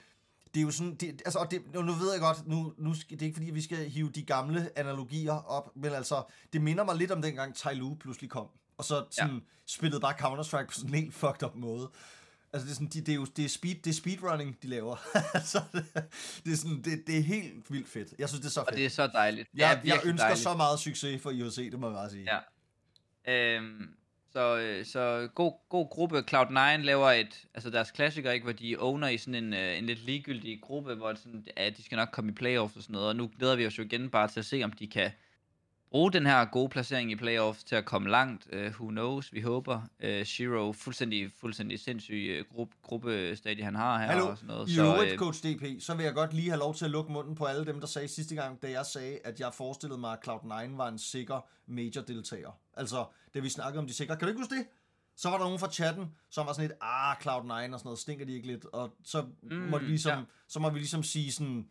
det 0.54 0.60
er 0.60 0.64
jo 0.64 0.72
sådan, 0.72 0.96
det, 0.96 1.22
altså, 1.26 1.40
og 1.40 1.52
det, 1.52 1.62
nu 1.74 1.94
ved 1.94 2.12
jeg 2.12 2.22
godt, 2.22 2.48
nu, 2.48 2.74
nu 2.78 2.94
skal, 2.94 3.20
det 3.20 3.22
er 3.22 3.26
ikke 3.26 3.36
fordi, 3.36 3.52
vi 3.52 3.62
skal 3.62 3.90
hive 3.90 4.12
de 4.12 4.24
gamle 4.24 4.80
analogier 4.80 5.34
op, 5.34 5.72
men 5.76 5.92
altså, 5.92 6.24
det 6.54 6.62
minder 6.62 6.84
mig 6.84 6.96
lidt 6.96 7.12
om 7.12 7.22
dengang 7.22 7.56
Tai 7.56 7.76
Lu 7.76 7.96
pludselig 7.96 8.30
kom, 8.30 8.48
og 8.78 8.86
så 8.86 9.06
sådan, 9.12 9.34
ja. 9.34 9.40
spillede 9.66 10.02
bare 10.02 10.14
Counter-Strike 10.14 10.66
på 10.66 10.74
sådan 10.74 10.90
en 10.90 10.96
helt 10.96 11.14
fucked 11.14 11.44
up 11.44 11.56
måde. 11.56 11.92
Altså, 12.54 12.66
det 12.66 12.72
er, 12.72 12.76
sådan, 12.76 12.88
de, 12.88 13.02
det 13.02 13.10
er 13.10 13.16
jo 13.16 13.26
det 13.26 13.46
er 13.46 13.50
speed, 13.50 13.76
det 13.76 13.88
er 13.88 13.94
speedrunning, 13.94 14.58
de 14.64 14.68
laver. 14.68 14.96
altså, 15.38 15.62
det, 15.74 15.86
det, 16.46 16.54
er 16.54 16.58
sådan, 16.58 16.82
det, 16.82 17.08
det 17.08 17.18
er 17.18 17.24
helt 17.24 17.72
vildt 17.72 17.90
fedt. 17.90 18.14
Jeg 18.20 18.30
synes, 18.30 18.42
det 18.42 18.48
er 18.48 18.52
så 18.52 18.62
fedt. 18.62 18.70
Og 18.70 18.76
det 18.76 18.86
er 18.86 18.90
så 18.90 19.08
dejligt. 19.08 19.50
Jeg, 19.56 19.82
jeg 19.86 20.02
ønsker 20.04 20.28
dejligt. 20.28 20.44
så 20.44 20.54
meget 20.54 20.80
succes 20.80 21.22
for 21.22 21.32
IOC, 21.32 21.56
det 21.56 21.80
må 21.80 21.88
jeg 21.88 21.96
bare 21.96 22.10
sige. 22.10 22.28
Ja. 23.28 23.58
Øhm, 23.58 23.96
så, 24.34 24.58
øh, 24.58 24.86
så 24.86 25.30
god, 25.36 25.54
god 25.70 25.90
gruppe. 25.90 26.24
Cloud9 26.32 26.78
laver 26.78 27.12
et, 27.12 27.46
altså 27.54 27.70
deres 27.70 27.92
klassiker, 27.92 28.32
ikke, 28.32 28.44
hvor 28.44 28.54
de 28.54 28.76
owner 28.80 29.08
i 29.08 29.18
sådan 29.18 29.44
en, 29.44 29.54
øh, 29.54 29.78
en 29.78 29.86
lidt 29.86 30.06
ligegyldig 30.06 30.62
gruppe, 30.62 30.96
hvor 30.96 31.10
det 31.10 31.20
sådan, 31.20 31.46
ja, 31.58 31.70
de 31.70 31.84
skal 31.84 31.96
nok 31.96 32.10
komme 32.12 32.32
i 32.32 32.34
playoffs 32.34 32.76
og 32.76 32.84
sådan 32.84 32.94
noget, 32.94 33.08
og 33.10 33.16
nu 33.16 33.32
glæder 33.40 33.56
vi 33.56 33.68
os 33.68 33.78
jo 33.78 33.84
igen 33.84 34.10
bare 34.10 34.28
til 34.28 34.40
at 34.40 34.46
se, 34.46 34.64
om 34.64 34.72
de 34.72 34.88
kan 34.88 35.12
bruge 35.92 36.12
den 36.12 36.26
her 36.26 36.46
gode 36.46 36.70
placering 36.70 37.12
i 37.12 37.16
playoffs 37.16 37.64
til 37.64 37.76
at 37.76 37.86
komme 37.86 38.10
langt. 38.10 38.48
Uh, 38.54 38.60
who 38.60 38.90
knows, 38.90 39.34
vi 39.34 39.42
håber. 39.42 39.82
Uh, 40.04 40.24
Shiro, 40.24 40.74
fuldstændig, 40.74 41.32
fuldstændig 41.40 41.80
sindssyg 41.80 42.40
uh, 42.40 42.56
gruppe, 42.56 42.76
gruppestadie, 42.84 43.64
han 43.64 43.76
har 43.76 44.00
her 44.00 44.06
Hallo, 44.06 44.30
og 44.30 44.38
sådan 44.38 44.48
noget. 44.48 44.70
i 44.70 44.76
Så, 44.76 44.84
øvrigt, 44.84 45.12
øh, 45.12 45.18
Coach 45.18 45.44
DP, 45.44 45.82
så 45.82 45.94
vil 45.96 46.04
jeg 46.04 46.14
godt 46.14 46.34
lige 46.34 46.50
have 46.50 46.60
lov 46.60 46.76
til 46.76 46.86
at 46.86 46.92
lukke 46.92 47.12
munden 47.12 47.36
på 47.36 47.46
alle 47.46 47.66
dem, 47.66 47.80
der 47.80 47.88
sagde 47.88 48.08
sidste 48.08 48.36
gang, 48.36 48.62
da 48.62 48.70
jeg 48.70 48.86
sagde, 48.86 49.20
at 49.24 49.40
jeg 49.40 49.54
forestillede 49.54 50.00
mig, 50.00 50.12
at 50.12 50.28
Cloud9 50.28 50.78
var 50.78 50.88
en 50.88 51.00
sikker 51.00 51.46
major-deltager. 51.68 52.60
Altså, 52.78 53.06
da 53.34 53.40
vi 53.40 53.50
snakkede 53.50 53.80
om 53.80 53.88
de 53.88 53.94
sikre. 53.94 54.16
Kan 54.18 54.22
du 54.26 54.28
ikke 54.28 54.40
huske 54.42 54.56
det? 54.56 54.68
Så 55.16 55.30
var 55.30 55.38
der 55.38 55.44
nogen 55.46 55.60
fra 55.60 55.72
chatten, 55.72 56.16
som 56.30 56.48
var 56.48 56.54
sådan 56.54 56.68
lidt, 56.70 56.78
ah, 56.82 57.16
Cloud9 57.18 57.52
og 57.52 57.80
sådan 57.80 57.80
noget, 57.84 58.00
stinker 58.00 58.26
de 58.26 58.34
ikke 58.34 58.48
lidt? 58.48 58.66
Og 58.66 58.96
så, 59.04 59.26
mm, 59.44 59.56
måtte 59.56 59.86
vi 59.86 59.92
ligesom, 59.92 60.18
ja. 60.20 60.24
så 60.48 60.60
må 60.60 60.70
vi 60.70 60.80
ligesom 60.80 61.04
sige 61.04 61.32
sådan, 61.32 61.68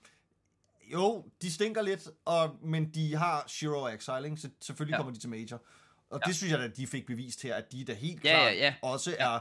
jo, 0.93 1.25
de 1.43 1.53
stinker 1.53 1.83
lidt, 1.83 2.09
og, 2.25 2.57
men 2.63 2.95
de 2.95 3.17
har 3.17 3.45
Shiro 3.47 3.83
og 3.83 3.95
Exiling, 3.95 4.39
så 4.39 4.51
selvfølgelig 4.61 4.93
Ja. 4.93 4.97
kommer 4.99 5.13
de 5.13 5.19
til 5.19 5.31
major. 5.31 5.63
Og 6.11 6.21
Ja. 6.25 6.29
det 6.29 6.37
synes 6.37 6.51
jeg 6.53 6.59
da, 6.61 6.69
de 6.69 6.87
fik 6.87 7.07
bevist 7.07 7.43
her, 7.43 7.55
at 7.55 7.73
de 7.73 7.85
da 7.85 7.95
helt 7.95 8.21
klart 8.21 8.35
ja, 8.35 8.53
ja. 8.53 8.75
også 8.83 9.11
Ja. 9.11 9.35
er 9.35 9.39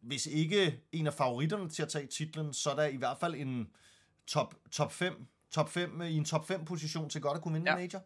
hvis 0.00 0.26
ikke 0.26 0.80
en 0.92 1.06
af 1.06 1.14
favoritterne 1.14 1.68
til 1.70 1.82
at 1.82 1.88
tage 1.88 2.06
titlen, 2.06 2.52
så 2.54 2.70
er 2.70 2.74
der 2.74 2.84
i 2.84 2.96
hvert 2.96 3.18
fald 3.20 3.34
en 3.34 3.70
top, 4.26 4.54
top 4.72 4.92
5, 4.92 5.26
top 5.50 5.70
5 5.70 6.02
i 6.02 6.16
en 6.16 6.24
top 6.24 6.46
5 6.46 6.64
position 6.64 7.10
til 7.10 7.20
godt 7.20 7.36
at 7.36 7.42
kunne 7.42 7.54
vinde 7.54 7.70
ja. 7.70 7.76
major. 7.76 8.02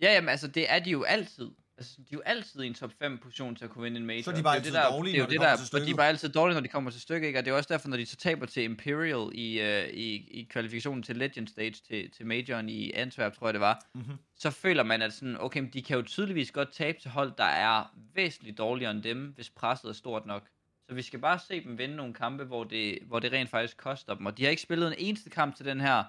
Ja, 0.00 0.12
jamen 0.12 0.28
altså, 0.28 0.48
det 0.48 0.70
er 0.70 0.78
de 0.78 0.90
jo 0.90 1.02
altid. 1.02 1.50
Altså, 1.78 1.96
de 1.98 2.02
er 2.02 2.06
jo 2.12 2.20
altid 2.26 2.60
i 2.62 2.66
en 2.66 2.74
top 2.74 2.90
5 2.98 3.18
position 3.18 3.56
til 3.56 3.64
at 3.64 3.70
kunne 3.70 3.82
vinde 3.82 3.96
en 4.00 4.06
major. 4.06 4.22
Så 4.22 4.30
er 4.30 4.34
de 4.34 4.42
bare 4.42 4.58
det 4.58 4.60
jo 4.60 4.64
det, 4.64 4.72
der, 4.72 4.90
dårlige, 4.90 5.12
det 5.12 5.18
er 5.20 5.24
jo 5.24 5.30
det 5.30 5.40
der, 5.40 5.56
til 5.56 5.66
stykket. 5.66 5.86
de 5.86 5.92
er 5.92 5.96
bare 5.96 6.08
altid 6.08 6.28
dårlige, 6.28 6.54
når 6.54 6.60
de 6.60 6.68
kommer 6.68 6.90
til 6.90 7.00
stykket, 7.00 7.26
ikke? 7.26 7.38
Og 7.38 7.44
det 7.44 7.50
er 7.50 7.54
også 7.56 7.68
derfor, 7.72 7.88
når 7.88 7.96
de 7.96 8.06
så 8.06 8.16
taber 8.16 8.46
til 8.46 8.62
Imperial 8.62 9.30
i, 9.34 9.60
øh, 9.60 9.88
i, 9.88 10.14
i 10.40 10.48
kvalifikationen 10.50 11.02
til 11.02 11.16
Legend 11.16 11.48
Stage, 11.48 11.70
til, 11.88 12.10
til 12.10 12.26
majoren 12.26 12.68
i 12.68 12.92
Antwerp, 12.92 13.34
tror 13.34 13.46
jeg 13.46 13.54
det 13.54 13.60
var, 13.60 13.84
Mm-hmm. 13.94 14.16
så 14.36 14.50
føler 14.50 14.82
man, 14.82 15.02
at 15.02 15.12
sådan, 15.12 15.36
okay, 15.40 15.60
men 15.60 15.70
de 15.72 15.82
kan 15.82 15.96
jo 15.96 16.02
tydeligvis 16.02 16.50
godt 16.50 16.72
tabe 16.72 16.98
til 17.00 17.10
hold, 17.10 17.32
der 17.38 17.44
er 17.44 17.94
væsentligt 18.14 18.58
dårligere 18.58 18.90
end 18.90 19.02
dem, 19.02 19.32
hvis 19.34 19.50
presset 19.50 19.88
er 19.88 19.92
stort 19.92 20.26
nok. 20.26 20.48
Så 20.88 20.94
vi 20.94 21.02
skal 21.02 21.18
bare 21.18 21.38
se 21.38 21.64
dem 21.64 21.78
vinde 21.78 21.96
nogle 21.96 22.14
kampe, 22.14 22.44
hvor 22.44 22.64
det, 22.64 22.98
hvor 23.06 23.18
det 23.18 23.32
rent 23.32 23.50
faktisk 23.50 23.76
koster 23.76 24.14
dem. 24.14 24.26
Og 24.26 24.38
de 24.38 24.42
har 24.42 24.50
ikke 24.50 24.62
spillet 24.62 24.86
en 24.88 24.94
eneste 24.98 25.30
kamp 25.30 25.56
til 25.56 25.64
den 25.64 25.80
her 25.80 26.04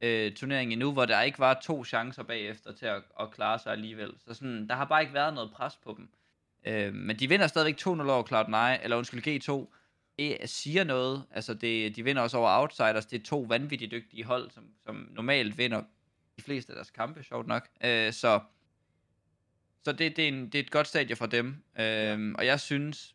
øh, 0.00 0.32
turnering 0.32 0.72
endnu, 0.72 0.92
hvor 0.92 1.04
der 1.04 1.22
ikke 1.22 1.38
var 1.38 1.60
to 1.62 1.84
chancer 1.84 2.22
bagefter 2.22 2.72
til 2.72 2.86
at, 2.86 3.02
at 3.20 3.30
klare 3.30 3.58
sig 3.58 3.72
alligevel. 3.72 4.12
Så 4.18 4.34
sådan, 4.34 4.68
der 4.68 4.74
har 4.74 4.84
bare 4.84 5.00
ikke 5.02 5.14
været 5.14 5.34
noget 5.34 5.50
pres 5.52 5.76
på 5.76 5.94
dem. 5.96 6.08
Øh, 6.66 6.94
men 6.94 7.16
de 7.16 7.28
vinder 7.28 7.46
stadigvæk 7.46 7.80
2-0 7.80 7.86
over 7.86 8.22
Cloud9, 8.22 8.84
eller 8.84 8.96
undskyld, 8.96 9.26
G2. 9.26 9.74
Det 10.18 10.50
siger 10.50 10.84
noget. 10.84 11.24
Altså, 11.30 11.54
det, 11.54 11.96
de 11.96 12.04
vinder 12.04 12.22
også 12.22 12.36
over 12.38 12.60
Outsiders. 12.60 13.06
Det 13.06 13.20
er 13.20 13.24
to 13.24 13.40
vanvittigt 13.40 13.90
dygtige 13.90 14.24
hold, 14.24 14.50
som, 14.50 14.64
som 14.84 15.08
normalt 15.10 15.58
vinder 15.58 15.82
de 16.36 16.42
fleste 16.42 16.72
af 16.72 16.74
deres 16.74 16.90
kampe, 16.90 17.22
sjovt 17.22 17.46
nok. 17.46 17.68
Øh, 17.84 18.12
så 18.12 18.40
så 19.84 19.92
det, 19.92 20.16
det, 20.16 20.24
er 20.24 20.28
en, 20.28 20.46
det 20.46 20.54
er 20.54 20.62
et 20.62 20.70
godt 20.70 20.86
stadie 20.86 21.16
for 21.16 21.26
dem. 21.26 21.62
Øh, 21.80 22.34
og 22.38 22.46
jeg 22.46 22.60
synes, 22.60 23.14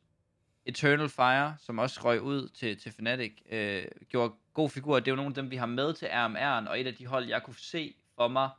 Eternal 0.65 1.09
Fire, 1.09 1.55
som 1.59 1.79
også 1.79 2.01
røg 2.03 2.21
ud 2.21 2.49
til, 2.49 2.79
til 2.79 2.91
Fnatic, 2.91 3.33
øh, 3.49 3.85
gjorde 4.09 4.33
god 4.53 4.69
figur. 4.69 4.99
Det 4.99 5.07
er 5.07 5.11
jo 5.11 5.15
nogle 5.15 5.29
af 5.29 5.35
dem, 5.35 5.51
vi 5.51 5.55
har 5.55 5.65
med 5.65 5.93
til 5.93 6.05
RMR'en, 6.05 6.69
og 6.69 6.79
et 6.79 6.87
af 6.87 6.95
de 6.95 7.07
hold, 7.07 7.25
jeg 7.25 7.43
kunne 7.43 7.55
se 7.55 7.95
for 8.15 8.27
mig 8.27 8.49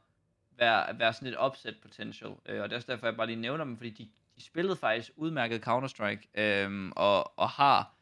være, 0.59 0.99
være 0.99 1.13
sådan 1.13 1.29
et 1.29 1.37
upset 1.47 1.77
potential. 1.83 2.31
Øh, 2.47 2.63
og 2.63 2.69
det 2.69 2.73
er 2.73 2.77
også 2.77 2.93
derfor, 2.93 3.07
jeg 3.07 3.17
bare 3.17 3.27
lige 3.27 3.41
nævner 3.41 3.65
dem, 3.65 3.77
fordi 3.77 3.91
de, 3.91 4.09
de 4.37 4.45
spillede 4.45 4.77
faktisk 4.77 5.11
udmærket 5.17 5.67
Counter-Strike, 5.69 6.41
øh, 6.41 6.93
og, 6.97 7.39
og 7.39 7.49
har 7.49 7.95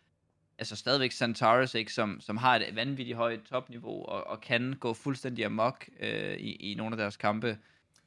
altså 0.59 0.76
stadigvæk 0.76 1.12
Santaris, 1.12 1.74
ikke, 1.74 1.93
som, 1.93 2.20
som 2.20 2.36
har 2.36 2.57
et 2.57 2.76
vanvittigt 2.76 3.16
højt 3.16 3.40
topniveau, 3.43 4.05
og, 4.05 4.26
og 4.26 4.40
kan 4.40 4.76
gå 4.80 4.95
fuldstændig 4.95 5.45
amok 5.45 5.88
øh, 6.01 6.36
i, 6.36 6.72
i 6.72 6.74
nogle 6.74 6.93
af 6.93 6.97
deres 6.99 7.16
kampe. 7.16 7.59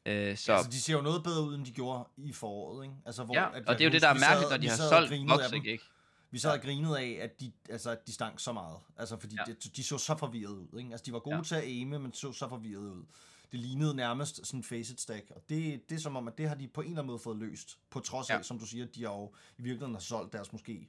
Øh, 0.06 0.38
så 0.38 0.54
Altså, 0.54 0.72
de 0.72 0.82
ser 0.82 0.94
jo 0.94 1.02
noget 1.02 1.24
bedre 1.24 1.44
ud, 1.44 1.56
end 1.56 1.66
de 1.66 1.72
gjorde 1.72 2.10
i 2.18 2.34
foråret, 2.34 2.86
ikke? 2.86 2.96
Altså, 3.06 3.24
hvor, 3.24 3.36
ja, 3.36 3.58
at 3.58 3.68
og 3.68 3.74
det 3.74 3.82
er 3.82 3.86
jo 3.86 3.92
det, 3.92 4.02
der 4.02 4.08
er 4.08 4.14
mærkeligt, 4.14 4.50
når 4.50 4.58
de 4.58 4.70
har 4.70 4.76
solgt 4.76 5.30
Voxic, 5.30 5.66
ikke? 5.66 5.84
Vi 6.32 6.40
sad 6.40 6.52
og 6.52 6.62
grinede 6.62 7.00
af, 7.00 7.18
at 7.22 7.40
de, 7.42 7.52
altså, 7.70 7.90
at 7.90 8.08
de 8.08 8.14
stank 8.14 8.40
så 8.40 8.54
meget. 8.54 8.78
Altså, 8.98 9.18
fordi 9.20 9.36
Ja. 9.36 9.42
ja. 9.48 9.54
de, 9.54 9.70
de 9.70 9.84
så 9.84 9.98
så 9.98 10.18
forvirret 10.18 10.52
ud, 10.52 10.80
ikke? 10.80 10.92
Altså, 10.92 11.04
de 11.06 11.14
var 11.14 11.20
gode 11.20 11.36
Ja. 11.36 11.38
ja. 11.40 11.44
til 11.44 11.56
at 11.56 11.62
aime, 11.64 12.00
men 12.00 12.14
så 12.14 12.32
så 12.32 12.50
forvirret 12.50 12.82
ud. 12.82 13.06
Det 13.52 13.60
lignede 13.60 13.96
nærmest 13.96 14.48
sådan 14.48 14.60
en 14.60 14.64
facet 14.64 15.02
stack, 15.02 15.32
og 15.36 15.42
det, 15.50 15.90
det 15.90 15.96
er 15.96 16.00
som 16.00 16.16
om, 16.16 16.28
at 16.28 16.38
det 16.38 16.48
har 16.48 16.56
de 16.56 16.68
på 16.68 16.82
en 16.82 16.88
eller 16.88 16.98
anden 17.02 17.08
måde 17.08 17.20
fået 17.20 17.38
løst. 17.38 17.78
På 17.90 18.00
trods 18.00 18.30
af, 18.30 18.38
Ja. 18.38 18.42
som 18.44 18.60
du 18.60 18.66
siger, 18.66 18.86
de 18.86 19.04
har 19.04 19.12
jo 19.12 19.34
i 19.58 19.62
virkeligheden 19.62 19.94
har 19.94 20.02
solgt 20.02 20.34
deres 20.34 20.52
måske 20.52 20.88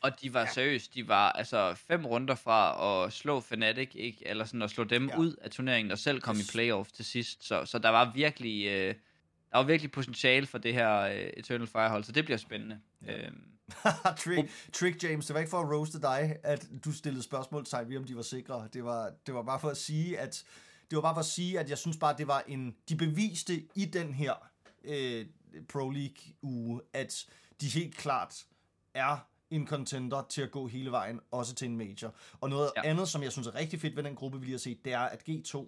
Og 0.00 0.20
de 0.22 0.34
var 0.34 0.40
ja. 0.40 0.52
seriøst, 0.52 0.94
de 0.94 1.08
var 1.08 1.32
altså 1.32 1.74
fem 1.74 2.06
runder 2.06 2.34
fra 2.34 3.04
at 3.06 3.12
slå 3.12 3.40
Fnatic, 3.40 3.90
ikke? 3.94 4.26
eller 4.28 4.44
sådan 4.44 4.62
at 4.62 4.70
slå 4.70 4.84
dem 4.84 5.06
ja. 5.06 5.12
Ja. 5.14 5.18
ud 5.18 5.32
af 5.34 5.50
turneringen, 5.50 5.92
og 5.92 5.98
selv 5.98 6.20
komme 6.20 6.38
Yes. 6.40 6.48
i 6.48 6.52
playoff 6.52 6.92
til 6.92 7.04
sidst. 7.04 7.44
Så, 7.44 7.64
så 7.64 7.78
der 7.78 7.88
var 7.88 8.12
virkelig, 8.12 8.66
øh, 8.66 8.94
der 9.50 9.58
var 9.58 9.62
virkelig 9.64 9.90
potentiale 9.92 10.46
for 10.46 10.58
det 10.58 10.74
her 10.74 10.98
øh, 11.00 11.14
Eternal 11.36 11.66
Fire 11.66 11.88
hold, 11.88 12.04
så 12.04 12.12
det 12.12 12.24
bliver 12.24 12.38
spændende. 12.38 12.80
Ja. 13.06 13.26
Øhm, 13.26 13.44
trick, 14.24 14.50
trick 14.72 15.02
James, 15.02 15.26
det 15.26 15.34
var 15.34 15.40
ikke 15.40 15.50
for 15.50 15.60
at 15.60 15.70
roaste 15.70 16.00
dig, 16.00 16.36
at 16.42 16.68
du 16.84 16.92
stillede 16.92 17.22
spørgsmål 17.22 17.64
til 17.64 17.78
ved, 17.86 17.96
om 17.96 18.04
de 18.04 18.16
var 18.16 18.22
sikre. 18.22 18.68
Det 18.72 18.84
var, 18.84 19.12
det 19.26 19.34
var 19.34 19.42
bare 19.42 19.60
for 19.60 19.68
at 19.68 19.76
sige, 19.76 20.18
at 20.18 20.44
det 20.90 20.96
var 20.96 21.02
bare 21.02 21.14
for 21.14 21.20
at 21.20 21.26
sige, 21.26 21.60
at 21.60 21.70
jeg 21.70 21.78
synes 21.78 21.96
bare, 21.96 22.14
det 22.18 22.26
var 22.26 22.44
en... 22.48 22.74
De 22.88 22.96
beviste 22.96 23.62
i 23.74 23.84
den 23.84 24.14
her 24.14 24.32
øh, 24.84 25.26
Pro 25.72 25.90
League 25.90 26.16
uge, 26.42 26.80
at 26.92 27.26
de 27.60 27.68
helt 27.68 27.96
klart 27.96 28.46
er 28.94 29.26
en 29.50 29.66
contender 29.66 30.26
til 30.28 30.42
at 30.42 30.50
gå 30.50 30.66
hele 30.66 30.90
vejen, 30.90 31.20
også 31.30 31.54
til 31.54 31.68
en 31.68 31.76
major. 31.76 32.14
Og 32.40 32.50
noget 32.50 32.70
ja. 32.76 32.82
andet, 32.90 33.08
som 33.08 33.22
jeg 33.22 33.32
synes 33.32 33.46
er 33.46 33.54
rigtig 33.54 33.80
fedt 33.80 33.96
ved 33.96 34.02
den 34.02 34.14
gruppe, 34.14 34.38
vi 34.38 34.44
lige 34.44 34.54
har 34.54 34.58
set, 34.58 34.84
det 34.84 34.92
er, 34.92 35.00
at 35.00 35.22
G2 35.28 35.66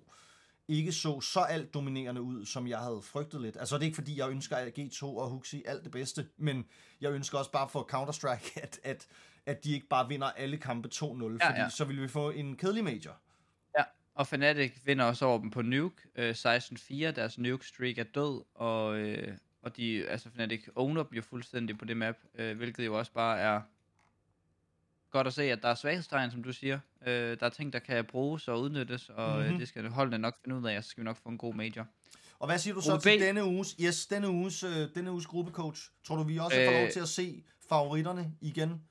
ikke 0.70 0.92
så 0.92 1.20
så 1.20 1.40
alt 1.40 1.74
dominerende 1.74 2.22
ud, 2.22 2.46
som 2.46 2.66
jeg 2.66 2.78
havde 2.78 3.02
frygtet 3.02 3.40
lidt. 3.40 3.56
Altså 3.56 3.74
det 3.74 3.82
er 3.82 3.86
ikke 3.86 3.94
fordi, 3.94 4.18
jeg 4.18 4.30
ønsker 4.30 4.56
at 4.56 4.78
G2 4.78 5.02
og 5.02 5.30
Huxi 5.30 5.62
alt 5.66 5.84
det 5.84 5.92
bedste, 5.92 6.26
men 6.36 6.66
jeg 7.00 7.12
ønsker 7.12 7.38
også 7.38 7.50
bare 7.50 7.68
for 7.68 7.88
Counter-Strike, 7.92 8.60
at, 8.64 8.80
at, 8.82 9.06
at 9.46 9.64
de 9.64 9.72
ikke 9.72 9.86
bare 9.88 10.08
vinder 10.08 10.26
alle 10.26 10.56
kampe 10.56 10.88
2-0, 10.94 11.02
ja, 11.02 11.12
fordi 11.12 11.60
ja. 11.60 11.68
så 11.68 11.84
vil 11.84 12.02
vi 12.02 12.08
få 12.08 12.30
en 12.30 12.56
kedelig 12.56 12.84
major. 12.84 13.20
ja. 13.78 13.84
Og 14.14 14.26
Fnatic 14.26 14.72
vinder 14.84 15.04
også 15.04 15.26
over 15.26 15.38
dem 15.38 15.50
på 15.50 15.62
Nuke, 15.62 16.02
øh, 16.14 16.30
16-4, 16.30 16.94
deres 17.10 17.38
Nuke 17.38 17.66
streak 17.66 17.98
er 17.98 18.04
død, 18.04 18.44
og, 18.54 18.98
øh, 18.98 19.36
og 19.62 19.76
de, 19.76 20.08
altså 20.08 20.30
Fnatic 20.30 20.68
owner 20.74 21.02
bliver 21.02 21.22
fuldstændig 21.22 21.78
på 21.78 21.84
det 21.84 21.96
map, 21.96 22.16
øh, 22.34 22.56
hvilket 22.56 22.86
jo 22.86 22.98
også 22.98 23.12
bare 23.12 23.38
er 23.38 23.60
godt 25.10 25.26
at 25.26 25.32
se, 25.34 25.42
at 25.42 25.62
der 25.62 25.68
er 25.68 25.74
svaghedstegn, 25.74 26.30
som 26.30 26.42
du 26.42 26.52
siger. 26.52 26.78
Øh, 27.06 27.40
der 27.40 27.46
er 27.46 27.50
ting, 27.50 27.72
der 27.72 27.78
kan 27.78 28.04
bruges 28.04 28.48
og 28.48 28.60
udnyttes, 28.60 29.08
og 29.08 29.28
mm-hmm. 29.28 29.42
øh, 29.44 29.50
Mhm. 29.50 29.58
det 29.58 29.68
skal 29.68 29.88
holdene 29.88 30.18
nok 30.18 30.36
finde 30.44 30.56
ud 30.56 30.66
af, 30.66 30.76
og 30.76 30.84
så 30.84 30.90
skal 30.90 31.00
vi 31.00 31.04
nok 31.04 31.16
få 31.22 31.28
en 31.28 31.38
god 31.38 31.54
major. 31.54 31.86
Og 32.38 32.46
hvad 32.46 32.58
siger 32.58 32.74
du 32.74 32.80
så 32.80 32.90
Gruppe 32.90 33.10
til 33.10 33.18
B. 33.18 33.22
denne 33.22 33.44
uges, 33.44 33.76
yes, 33.80 34.06
denne 34.06 34.28
uges, 34.28 34.62
øh, 34.62 34.88
denne 34.94 35.12
uges 35.12 35.26
gruppecoach? 35.26 35.82
Tror 36.04 36.16
du, 36.16 36.22
vi 36.22 36.38
også 36.38 36.60
øh, 36.60 36.66
får 36.66 36.72
Øh. 36.74 36.80
lov 36.80 36.90
til 36.90 37.00
at 37.00 37.08
se 37.08 37.42
favoritterne 37.68 38.32
igen? 38.40 38.82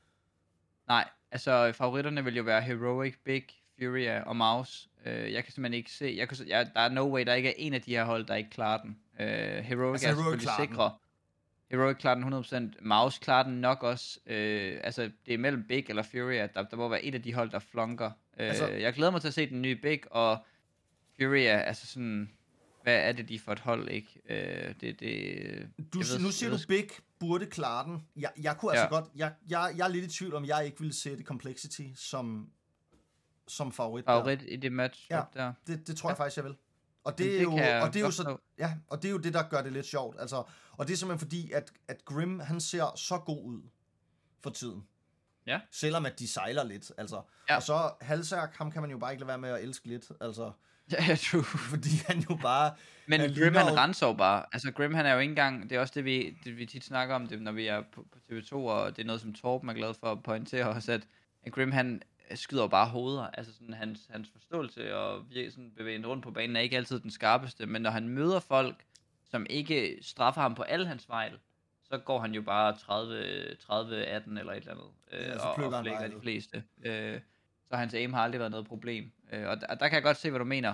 Nej, 0.87 1.09
altså 1.31 1.71
favoritterne 1.75 2.23
vil 2.23 2.35
jo 2.35 2.43
være 2.43 2.61
Heroic, 2.61 3.15
Big, 3.25 3.43
Furia 3.79 4.21
og 4.23 4.35
Mouse. 4.35 4.89
Øh, 5.05 5.33
jeg 5.33 5.43
kan 5.43 5.53
simpelthen 5.53 5.77
ikke 5.77 5.91
se, 5.91 6.13
jeg 6.17 6.29
kan, 6.29 6.37
jeg, 6.47 6.69
der 6.73 6.79
er 6.81 6.89
no 6.89 7.13
way, 7.13 7.25
der 7.25 7.33
ikke 7.33 7.49
er 7.49 7.53
en 7.57 7.73
af 7.73 7.81
de 7.81 7.91
her 7.91 8.03
hold, 8.05 8.25
der 8.25 8.35
ikke 8.35 8.49
klarer 8.49 8.81
den. 8.81 8.97
Øh, 9.19 9.27
Heroic 9.27 9.93
altså, 9.93 10.07
er 10.09 10.13
Heroic 10.13 10.41
selvfølgelig 10.41 10.69
sikre. 10.69 10.91
Heroic 11.71 11.97
klarer 11.97 12.15
den 12.15 12.73
100%. 12.73 12.87
Mouse 12.87 13.19
klarer 13.21 13.43
den 13.43 13.61
nok 13.61 13.83
også. 13.83 14.19
Øh, 14.25 14.79
altså, 14.83 15.11
det 15.25 15.33
er 15.33 15.37
mellem 15.37 15.67
Big 15.67 15.85
eller 15.89 16.03
Furia. 16.03 16.47
Der, 16.53 16.63
der 16.63 16.77
må 16.77 16.89
være 16.89 17.03
et 17.03 17.15
af 17.15 17.21
de 17.21 17.33
hold, 17.33 17.51
der 17.51 17.59
flunker. 17.59 18.11
Øh, 18.39 18.47
altså, 18.47 18.67
jeg 18.67 18.93
glæder 18.93 19.11
mig 19.11 19.21
til 19.21 19.27
at 19.27 19.33
se 19.33 19.49
den 19.49 19.61
nye 19.61 19.75
Big, 19.75 20.11
og 20.11 20.37
Furia, 21.19 21.59
altså 21.59 21.87
sådan 21.87 22.29
hvad 22.83 22.95
er 22.95 23.11
det 23.11 23.29
de 23.29 23.39
for 23.39 23.51
et 23.51 23.59
hold, 23.59 23.89
ikke? 23.89 24.21
Øh, 24.29 24.75
det, 24.81 24.99
det, 24.99 25.69
du, 25.93 25.99
ved, 25.99 26.19
nu 26.19 26.31
siger 26.31 26.49
du, 26.49 26.57
Big 26.67 26.89
burde 27.19 27.45
klare 27.45 27.85
den. 27.85 28.07
Jeg, 28.15 28.31
jeg 28.41 28.57
kunne 28.57 28.71
altså 28.71 28.83
ja. 28.83 28.89
godt, 28.89 29.05
jeg, 29.15 29.33
jeg, 29.49 29.73
jeg 29.77 29.83
er 29.83 29.87
lidt 29.87 30.05
i 30.05 30.17
tvivl 30.17 30.35
om, 30.35 30.45
jeg 30.45 30.65
ikke 30.65 30.79
ville 30.79 30.93
sætte 30.93 31.23
Complexity 31.23 31.81
som, 31.95 32.49
som 33.47 33.71
favorit. 33.71 34.05
Favorit 34.05 34.39
der. 34.39 34.45
i 34.45 34.55
det 34.55 34.71
match 34.71 35.07
ja, 35.11 35.21
der. 35.33 35.53
Det, 35.67 35.87
det 35.87 35.97
tror 35.97 36.09
jeg 36.09 36.17
faktisk, 36.17 36.37
jeg 36.37 36.45
vil. 36.45 36.55
Og 37.03 37.17
det, 37.17 37.37
er 37.37 37.41
jo, 37.41 37.51
og 37.51 37.93
det 37.93 37.95
er 37.95 38.05
jo 38.05 38.11
så, 38.11 38.37
ja, 38.57 38.73
og 38.87 39.01
det 39.01 39.07
er 39.07 39.11
jo 39.11 39.17
det, 39.17 39.33
der 39.33 39.43
gør 39.43 39.61
det 39.61 39.73
lidt 39.73 39.85
sjovt. 39.85 40.15
Altså, 40.19 40.43
og 40.71 40.87
det 40.87 40.93
er 40.93 40.97
simpelthen 40.97 41.19
fordi, 41.19 41.51
at, 41.51 41.71
at 41.87 42.05
Grim, 42.05 42.39
han 42.39 42.61
ser 42.61 42.95
så 42.95 43.17
god 43.17 43.43
ud 43.43 43.61
for 44.43 44.49
tiden. 44.49 44.83
Ja. 45.47 45.59
Selvom 45.71 46.05
at 46.05 46.19
de 46.19 46.27
sejler 46.27 46.63
lidt, 46.63 46.91
altså. 46.97 47.21
Ja. 47.49 47.55
Og 47.55 47.63
så 47.63 47.91
Halsærk, 48.01 48.55
ham 48.57 48.71
kan 48.71 48.81
man 48.81 48.91
jo 48.91 48.97
bare 48.97 49.11
ikke 49.11 49.21
lade 49.21 49.27
være 49.27 49.37
med 49.37 49.49
at 49.49 49.63
elske 49.63 49.87
lidt, 49.87 50.11
altså. 50.21 50.51
Ja, 50.91 51.15
true. 51.15 51.43
Fordi 51.43 51.89
han 52.07 52.19
jo 52.29 52.37
bare... 52.41 52.73
Men 53.07 53.19
Grim, 53.19 53.55
han 53.55 53.77
renser 53.77 54.07
jo 54.07 54.13
bare. 54.13 54.45
Altså, 54.51 54.71
Grim, 54.71 54.93
han 54.93 55.05
er 55.05 55.13
jo 55.13 55.19
ikke 55.19 55.31
engang... 55.31 55.69
Det 55.69 55.75
er 55.75 55.79
også 55.79 55.93
det, 55.95 56.05
vi, 56.05 56.37
det, 56.43 56.57
vi 56.57 56.65
tit 56.65 56.83
snakker 56.83 57.15
om, 57.15 57.27
det, 57.27 57.41
når 57.41 57.51
vi 57.51 57.67
er 57.67 57.81
på, 57.93 58.05
på 58.11 58.17
TV2, 58.31 58.53
og 58.53 58.95
det 58.95 59.01
er 59.01 59.05
noget, 59.05 59.21
som 59.21 59.33
Torben 59.33 59.69
er 59.69 59.73
glad 59.73 59.93
for 59.93 60.11
at 60.11 60.23
pointere 60.23 60.65
os, 60.65 60.89
at, 60.89 61.07
at 61.43 61.51
Grim, 61.51 61.71
han 61.71 62.01
skyder 62.35 62.61
jo 62.61 62.67
bare 62.67 62.89
hoveder. 62.89 63.27
Altså, 63.27 63.53
sådan, 63.53 63.73
hans, 63.73 64.07
hans 64.09 64.29
forståelse 64.31 64.95
og 64.95 65.25
sådan, 65.49 65.71
bevæge 65.77 66.07
rundt 66.07 66.23
på 66.23 66.31
banen 66.31 66.55
er 66.55 66.59
ikke 66.59 66.77
altid 66.77 66.99
den 66.99 67.11
skarpeste, 67.11 67.65
men 67.65 67.81
når 67.81 67.89
han 67.89 68.09
møder 68.09 68.39
folk, 68.39 68.85
som 69.29 69.45
ikke 69.49 69.97
straffer 70.01 70.41
ham 70.41 70.55
på 70.55 70.63
alle 70.63 70.87
hans 70.87 71.05
fejl, 71.05 71.39
så 71.83 71.97
går 71.97 72.19
han 72.19 72.33
jo 72.33 72.41
bare 72.41 72.77
30, 72.77 73.55
30 73.55 74.05
18 74.05 74.37
eller 74.37 74.53
et 74.53 74.57
eller 74.57 74.71
andet, 74.71 74.87
øh, 75.11 75.21
ja, 75.21 75.39
og, 75.39 75.73
og 75.73 75.81
flækker 75.83 76.07
de 76.07 76.21
fleste. 76.21 76.63
Øh, 76.85 77.19
så 77.69 77.75
hans 77.75 77.93
aim 77.93 78.13
har 78.13 78.21
aldrig 78.21 78.39
været 78.39 78.51
noget 78.51 78.67
problem. 78.67 79.11
Øh, 79.31 79.47
og 79.47 79.61
der, 79.61 79.67
der 79.67 79.87
kan 79.87 79.95
jeg 79.95 80.03
godt 80.03 80.17
se, 80.17 80.29
hvad 80.29 80.39
du 80.39 80.45
mener. 80.45 80.73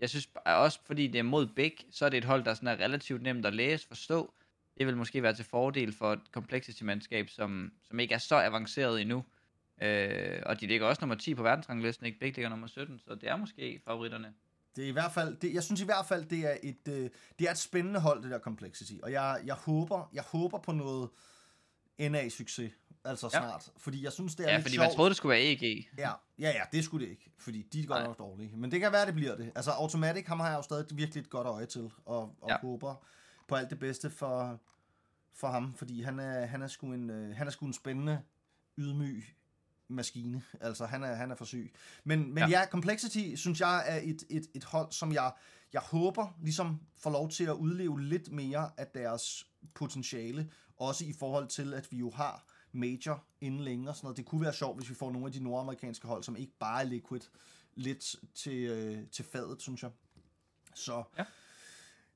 Jeg 0.00 0.10
synes 0.10 0.28
også, 0.44 0.78
fordi 0.84 1.06
det 1.06 1.18
er 1.18 1.22
mod 1.22 1.46
Big, 1.46 1.72
så 1.90 2.04
er 2.04 2.08
det 2.08 2.18
et 2.18 2.24
hold, 2.24 2.44
der 2.44 2.54
sådan 2.54 2.68
er 2.68 2.84
relativt 2.84 3.22
nemt 3.22 3.46
at 3.46 3.54
læse, 3.54 3.88
forstå. 3.88 4.34
Det 4.78 4.86
vil 4.86 4.96
måske 4.96 5.22
være 5.22 5.34
til 5.34 5.44
fordel 5.44 5.92
for 5.92 6.12
et 6.12 6.20
complexity-mandskab, 6.32 7.28
som, 7.28 7.72
som 7.82 8.00
ikke 8.00 8.14
er 8.14 8.18
så 8.18 8.36
avanceret 8.36 9.00
endnu. 9.00 9.24
Øh, 9.82 10.42
og 10.46 10.60
de 10.60 10.66
ligger 10.66 10.86
også 10.86 11.00
nummer 11.00 11.14
10 11.16 11.34
på 11.34 11.42
verdensranglisten, 11.42 12.06
ikke? 12.06 12.18
Big 12.18 12.34
ligger 12.34 12.48
nummer 12.48 12.66
17, 12.66 12.98
så 12.98 13.14
det 13.14 13.28
er 13.28 13.36
måske 13.36 13.80
favoritterne. 13.84 14.34
Det 14.76 14.84
er 14.84 14.88
i 14.88 14.92
hvert 14.92 15.12
fald, 15.12 15.36
det, 15.36 15.54
jeg 15.54 15.62
synes 15.62 15.80
i 15.80 15.84
hvert 15.84 16.06
fald, 16.06 16.24
det 16.24 16.38
er 16.38 16.56
et, 16.62 16.88
øh, 16.88 17.10
det 17.38 17.46
er 17.46 17.50
et 17.50 17.58
spændende 17.58 18.00
hold, 18.00 18.22
det 18.22 18.30
der 18.30 18.38
Complexity. 18.38 18.94
Og 19.02 19.12
jeg, 19.12 19.40
jeg, 19.44 19.54
håber, 19.54 20.10
jeg 20.12 20.22
håber 20.22 20.58
på 20.58 20.72
noget 20.72 21.08
NA-succes 21.98 22.72
altså 23.06 23.30
ja. 23.32 23.38
snart. 23.38 23.72
Fordi 23.76 24.04
jeg 24.04 24.12
synes, 24.12 24.34
det 24.34 24.46
er 24.46 24.50
ja, 24.50 24.56
lidt 24.56 24.64
fordi 24.64 24.74
sjovt. 24.74 24.86
man 24.88 24.94
troede, 24.94 25.08
det 25.08 25.16
skulle 25.16 25.30
være 25.30 25.44
EG. 25.44 25.88
Ja, 25.98 26.10
ja, 26.38 26.50
ja, 26.50 26.62
det 26.72 26.84
skulle 26.84 27.06
det 27.06 27.10
ikke. 27.10 27.30
Fordi 27.38 27.62
de 27.62 27.82
er 27.82 27.86
godt 27.86 28.04
nok 28.04 28.18
dårlige. 28.18 28.56
Men 28.56 28.70
det 28.70 28.80
kan 28.80 28.92
være, 28.92 29.06
det 29.06 29.14
bliver 29.14 29.36
det. 29.36 29.52
Altså 29.54 29.70
Automatic, 29.70 30.26
ham 30.26 30.40
har 30.40 30.48
jeg 30.48 30.56
jo 30.56 30.62
stadig 30.62 30.86
virkelig 30.92 31.20
et 31.20 31.30
godt 31.30 31.46
øje 31.46 31.66
til. 31.66 31.90
Og, 32.04 32.34
og 32.40 32.48
ja. 32.48 32.58
håber 32.58 33.06
på 33.48 33.54
alt 33.54 33.70
det 33.70 33.78
bedste 33.78 34.10
for, 34.10 34.60
for 35.34 35.48
ham. 35.48 35.74
Fordi 35.74 36.02
han 36.02 36.18
er, 36.18 36.46
han 36.46 36.62
er, 36.62 36.66
sgu 36.66 36.92
en, 36.92 37.10
øh, 37.10 37.36
han 37.36 37.46
er 37.46 37.50
sgu 37.50 37.66
en 37.66 37.72
spændende, 37.72 38.22
ydmyg 38.78 39.35
maskine. 39.88 40.42
Altså, 40.60 40.86
han 40.86 41.02
er, 41.02 41.14
han 41.14 41.30
er 41.30 41.34
for 41.34 41.44
syg. 41.44 41.74
Men, 42.04 42.34
men 42.34 42.38
ja. 42.38 42.60
ja, 42.60 42.66
Complexity, 42.66 43.34
synes 43.34 43.60
jeg, 43.60 43.84
er 43.86 44.00
et, 44.02 44.24
et, 44.30 44.46
et 44.54 44.64
hold, 44.64 44.92
som 44.92 45.12
jeg, 45.12 45.32
jeg 45.72 45.80
håber 45.80 46.36
ligesom 46.42 46.80
får 46.96 47.10
lov 47.10 47.30
til 47.30 47.44
at 47.44 47.52
udleve 47.52 48.02
lidt 48.02 48.32
mere 48.32 48.70
af 48.76 48.86
deres 48.86 49.46
potentiale. 49.74 50.50
Også 50.76 51.04
i 51.04 51.12
forhold 51.12 51.48
til, 51.48 51.74
at 51.74 51.92
vi 51.92 51.96
jo 51.96 52.10
har 52.10 52.44
major 52.72 53.24
inden 53.40 53.60
længe 53.60 53.88
og 53.88 53.96
sådan 53.96 54.06
noget. 54.06 54.16
Det 54.16 54.26
kunne 54.26 54.40
være 54.40 54.52
sjovt, 54.52 54.78
hvis 54.78 54.90
vi 54.90 54.94
får 54.94 55.10
nogle 55.10 55.26
af 55.26 55.32
de 55.32 55.40
nordamerikanske 55.40 56.08
hold, 56.08 56.22
som 56.22 56.36
ikke 56.36 56.52
bare 56.58 56.80
er 56.80 56.86
liquid, 56.86 57.20
lidt 57.74 58.16
til, 58.34 58.64
øh, 58.64 59.08
til 59.12 59.24
fadet, 59.24 59.62
synes 59.62 59.82
jeg. 59.82 59.90
Så. 60.74 61.02
Ja. 61.18 61.24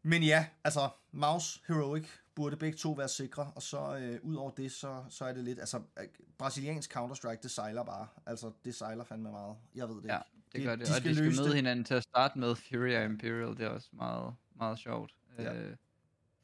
Men 0.03 0.23
ja, 0.23 0.47
altså, 0.65 0.89
Mouse 1.13 1.61
Heroic 1.69 2.09
burde 2.35 2.57
begge 2.57 2.79
to 2.79 2.93
være 2.93 3.09
sikre, 3.09 3.53
og 3.55 3.63
så 3.63 3.97
øh, 3.97 4.19
ud 4.23 4.35
over 4.35 4.51
det, 4.51 4.73
så, 4.73 5.05
så 5.09 5.25
er 5.25 5.33
det 5.33 5.45
lidt, 5.45 5.59
altså, 5.59 5.83
øh, 6.01 6.07
brasiliansk 6.39 6.97
Counter-Strike, 6.97 7.41
det 7.43 7.51
sejler 7.51 7.85
bare. 7.85 8.07
Altså, 8.27 8.53
det 8.65 8.75
sejler 8.75 9.05
fandme 9.05 9.31
meget. 9.31 9.57
Jeg 9.75 9.89
ved 9.89 9.97
det 9.97 10.09
ja, 10.09 10.17
ikke. 10.17 10.27
det 10.53 10.63
gør 10.63 10.77
det, 10.77 10.87
de 10.87 10.93
og 10.97 11.05
de 11.05 11.15
skal 11.15 11.25
møde 11.25 11.49
det. 11.49 11.55
hinanden 11.55 11.85
til 11.85 11.95
at 11.95 12.03
starte 12.03 12.39
med. 12.39 12.55
Fury 12.55 12.95
og 12.95 13.05
Imperial, 13.05 13.57
det 13.57 13.61
er 13.61 13.69
også 13.69 13.89
meget, 13.93 14.35
meget 14.57 14.79
sjovt. 14.79 15.15
Ja. 15.39 15.55
Øh, 15.55 15.77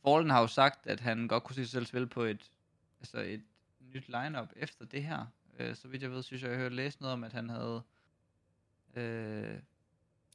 Fallen 0.04 0.30
har 0.30 0.40
jo 0.40 0.46
sagt, 0.46 0.86
at 0.86 1.00
han 1.00 1.28
godt 1.28 1.44
kunne 1.44 1.54
se 1.54 1.62
sig 1.64 1.70
selv 1.70 1.86
spille 1.86 2.06
på 2.06 2.22
et, 2.22 2.50
altså 3.00 3.18
et 3.18 3.42
nyt 3.94 4.08
lineup 4.08 4.48
efter 4.56 4.84
det 4.84 5.04
her. 5.04 5.26
Øh, 5.58 5.76
så 5.76 5.88
vidt 5.88 6.02
jeg 6.02 6.10
ved, 6.10 6.22
synes 6.22 6.42
jeg, 6.42 6.50
jeg 6.50 6.58
har 6.58 6.62
hørt 6.62 6.72
læse 6.72 7.00
noget 7.00 7.12
om, 7.12 7.24
at 7.24 7.32
han 7.32 7.50
havde... 7.50 7.82
Øh, 8.94 9.58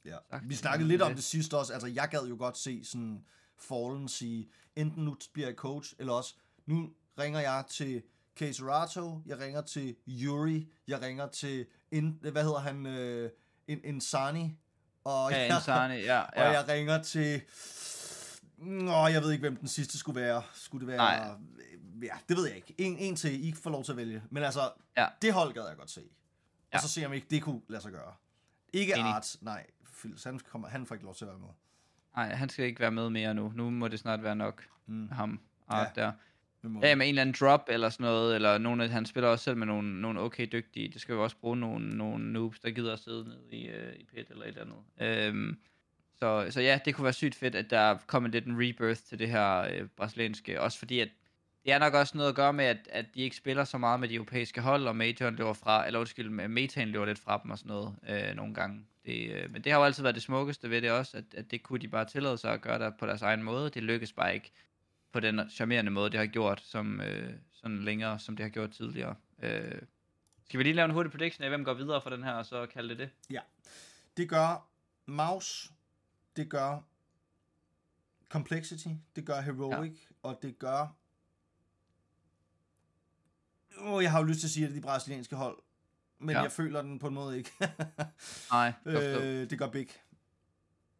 ja. 0.04 0.16
Vi 0.42 0.54
snakkede 0.54 0.88
lidt 0.88 1.02
om 1.02 1.14
det 1.14 1.24
sidste 1.24 1.56
også. 1.58 1.72
Altså, 1.72 1.88
jeg 1.88 2.08
gad 2.08 2.26
jo 2.26 2.36
godt 2.38 2.58
se 2.58 2.84
sådan 2.84 3.24
Fallen 3.58 4.08
sige, 4.08 4.48
enten 4.76 5.04
nu 5.04 5.16
bliver 5.32 5.48
jeg 5.48 5.56
coach, 5.56 5.94
eller 5.98 6.12
også, 6.12 6.34
nu 6.66 6.90
ringer 7.18 7.40
jeg 7.40 7.64
til 7.70 8.02
Caserato, 8.36 9.22
jeg 9.26 9.38
ringer 9.38 9.60
til 9.60 9.96
Yuri, 10.08 10.68
jeg 10.88 11.02
ringer 11.02 11.26
til, 11.26 11.66
in, 11.90 12.18
hvad 12.20 12.42
hedder 12.42 12.58
han, 12.58 12.86
øh, 12.86 13.30
in, 13.68 13.80
Insani, 13.84 14.58
og, 15.04 15.30
ja, 15.30 15.38
jeg, 15.38 15.56
Insani, 15.56 15.94
ja, 15.94 16.18
ja. 16.36 16.48
og 16.48 16.52
jeg 16.54 16.68
ringer 16.68 17.02
til, 17.02 17.42
Nå, 18.58 19.06
jeg 19.06 19.22
ved 19.22 19.30
ikke, 19.32 19.42
hvem 19.42 19.56
den 19.56 19.68
sidste 19.68 19.98
skulle 19.98 20.20
være. 20.20 20.42
Skulle 20.54 20.86
det 20.86 20.88
være... 20.88 20.96
Nej 20.96 21.30
ja, 22.02 22.14
det 22.28 22.36
ved 22.36 22.46
jeg 22.46 22.56
ikke. 22.56 22.74
En, 22.78 22.96
en 22.98 23.16
til, 23.16 23.48
I 23.48 23.52
får 23.52 23.70
lov 23.70 23.84
til 23.84 23.92
at 23.92 23.96
vælge. 23.96 24.22
Men 24.30 24.42
altså, 24.42 24.72
ja. 24.96 25.06
det 25.22 25.32
hold 25.32 25.54
gad 25.54 25.66
jeg 25.68 25.76
godt 25.76 25.90
se. 25.90 26.02
Ja. 26.72 26.76
Og 26.76 26.82
så 26.82 26.88
se, 26.88 27.06
om 27.06 27.12
ikke 27.12 27.26
det 27.30 27.42
kunne 27.42 27.60
lade 27.68 27.82
sig 27.82 27.92
gøre. 27.92 28.14
Ikke 28.72 28.92
Enig. 28.92 29.12
Art, 29.12 29.36
nej. 29.40 29.66
Fils, 30.02 30.24
han, 30.24 30.38
kommer, 30.38 30.68
han 30.68 30.86
får 30.86 30.94
ikke 30.94 31.04
lov 31.04 31.14
til 31.14 31.24
at 31.24 31.28
være 31.28 31.38
med. 31.38 31.48
Nej, 32.16 32.34
han 32.34 32.48
skal 32.48 32.64
ikke 32.64 32.80
være 32.80 32.90
med 32.90 33.10
mere 33.10 33.34
nu. 33.34 33.52
Nu 33.54 33.70
må 33.70 33.88
det 33.88 33.98
snart 33.98 34.22
være 34.22 34.36
nok. 34.36 34.64
Mm. 34.86 35.08
Ham, 35.08 35.40
Art 35.68 35.96
ja. 35.96 36.02
der. 36.02 36.12
Ja, 36.64 36.94
med 36.94 37.06
en 37.06 37.08
eller 37.08 37.22
anden 37.22 37.36
drop 37.40 37.68
eller 37.68 37.88
sådan 37.88 38.04
noget, 38.04 38.34
eller 38.34 38.58
nogle 38.58 38.84
af, 38.84 38.90
han 38.90 39.06
spiller 39.06 39.28
også 39.28 39.44
selv 39.44 39.56
med 39.56 39.66
nogle, 39.66 40.00
nogle 40.00 40.20
okay 40.20 40.48
dygtige. 40.52 40.88
Det 40.88 41.00
skal 41.00 41.12
jo 41.12 41.22
også 41.22 41.36
bruge 41.36 41.56
nogle, 41.56 41.88
nogle 41.88 42.32
noobs, 42.32 42.60
der 42.60 42.70
gider 42.70 42.92
at 42.92 42.98
sidde 42.98 43.24
nede 43.24 43.40
i, 43.50 43.68
uh, 43.68 44.00
i 44.00 44.04
pit 44.04 44.30
eller 44.30 44.42
et 44.42 44.48
eller 44.48 44.62
andet. 44.62 45.28
Øhm, 45.28 45.58
så, 46.18 46.46
så 46.50 46.60
ja, 46.60 46.80
det 46.84 46.94
kunne 46.94 47.04
være 47.04 47.12
sygt 47.12 47.34
fedt, 47.34 47.54
at 47.54 47.70
der 47.70 47.98
kommer 48.06 48.28
lidt 48.28 48.46
en 48.46 48.56
rebirth 48.56 49.00
til 49.00 49.18
det 49.18 49.28
her 49.28 49.58
øh, 49.58 49.88
brasilianske. 49.96 50.60
Også 50.60 50.78
fordi, 50.78 51.00
at 51.00 51.08
det 51.64 51.72
er 51.72 51.78
nok 51.78 51.94
også 51.94 52.16
noget 52.16 52.30
at 52.30 52.36
gøre 52.36 52.52
med, 52.52 52.64
at, 52.64 52.88
at 52.90 53.06
de 53.14 53.20
ikke 53.20 53.36
spiller 53.36 53.64
så 53.64 53.78
meget 53.78 54.00
med 54.00 54.08
de 54.08 54.14
europæiske 54.14 54.60
hold, 54.60 54.86
og 54.86 54.96
Majoren 54.96 55.36
løber 55.36 55.52
fra, 55.52 55.86
eller 55.86 56.00
undskyld, 56.00 56.48
Metaen 56.48 56.88
løber 56.88 57.06
lidt 57.06 57.18
fra 57.18 57.40
dem 57.42 57.50
og 57.50 57.58
sådan 57.58 57.68
noget 57.68 57.94
øh, 58.08 58.36
nogle 58.36 58.54
gange. 58.54 58.84
Det, 59.04 59.30
øh, 59.30 59.52
men 59.52 59.64
det 59.64 59.72
har 59.72 59.78
jo 59.78 59.84
altid 59.84 60.02
været 60.02 60.14
det 60.14 60.22
smukkeste 60.22 60.70
ved 60.70 60.82
det 60.82 60.90
også, 60.90 61.16
at, 61.16 61.24
at 61.34 61.50
det 61.50 61.62
kunne 61.62 61.78
de 61.78 61.88
bare 61.88 62.04
tillade 62.04 62.38
sig 62.38 62.52
at 62.52 62.60
gøre 62.60 62.78
der 62.78 62.90
på 62.90 63.06
deres 63.06 63.22
egen 63.22 63.42
måde. 63.42 63.70
Det 63.70 63.82
lykkes 63.82 64.12
bare 64.12 64.34
ikke 64.34 64.52
på 65.12 65.20
den 65.20 65.50
charmerende 65.50 65.90
måde, 65.90 66.10
det 66.10 66.18
har 66.18 66.26
gjort, 66.26 66.60
som 66.60 67.00
øh, 67.00 67.32
sådan 67.52 67.82
længere, 67.82 68.18
som 68.18 68.36
det 68.36 68.44
har 68.44 68.50
gjort 68.50 68.70
tidligere. 68.70 69.14
Øh, 69.42 69.82
skal 70.44 70.58
vi 70.58 70.64
lige 70.64 70.74
lave 70.74 70.84
en 70.84 70.90
hurtig 70.90 71.12
prediction 71.12 71.44
af, 71.44 71.50
hvem 71.50 71.64
går 71.64 71.74
videre 71.74 72.00
for 72.00 72.10
den 72.10 72.24
her, 72.24 72.32
og 72.32 72.46
så 72.46 72.66
kalde 72.66 72.88
det 72.88 72.98
det? 72.98 73.10
Ja. 73.30 73.40
Det 74.16 74.28
gør 74.28 74.68
Mouse, 75.06 75.72
det 76.36 76.48
gør 76.50 76.80
Complexity, 78.28 78.88
det 79.16 79.26
gør 79.26 79.40
Heroic, 79.40 79.92
ja. 79.92 80.28
og 80.28 80.38
det 80.42 80.58
gør 80.58 80.94
oh, 83.78 84.02
jeg 84.02 84.10
har 84.10 84.18
jo 84.18 84.24
lyst 84.24 84.40
til 84.40 84.46
at 84.46 84.50
sige, 84.50 84.64
at 84.64 84.70
det 84.70 84.76
de 84.76 84.82
brasilianske 84.82 85.36
hold, 85.36 85.58
men 86.22 86.36
ja. 86.36 86.42
jeg 86.42 86.52
føler 86.52 86.82
den 86.82 86.98
på 86.98 87.08
en 87.08 87.14
måde 87.14 87.38
ikke. 87.38 87.50
Nej, 88.50 88.72
øh, 88.86 89.50
det 89.50 89.58
gør 89.58 89.68
Big. 89.68 89.88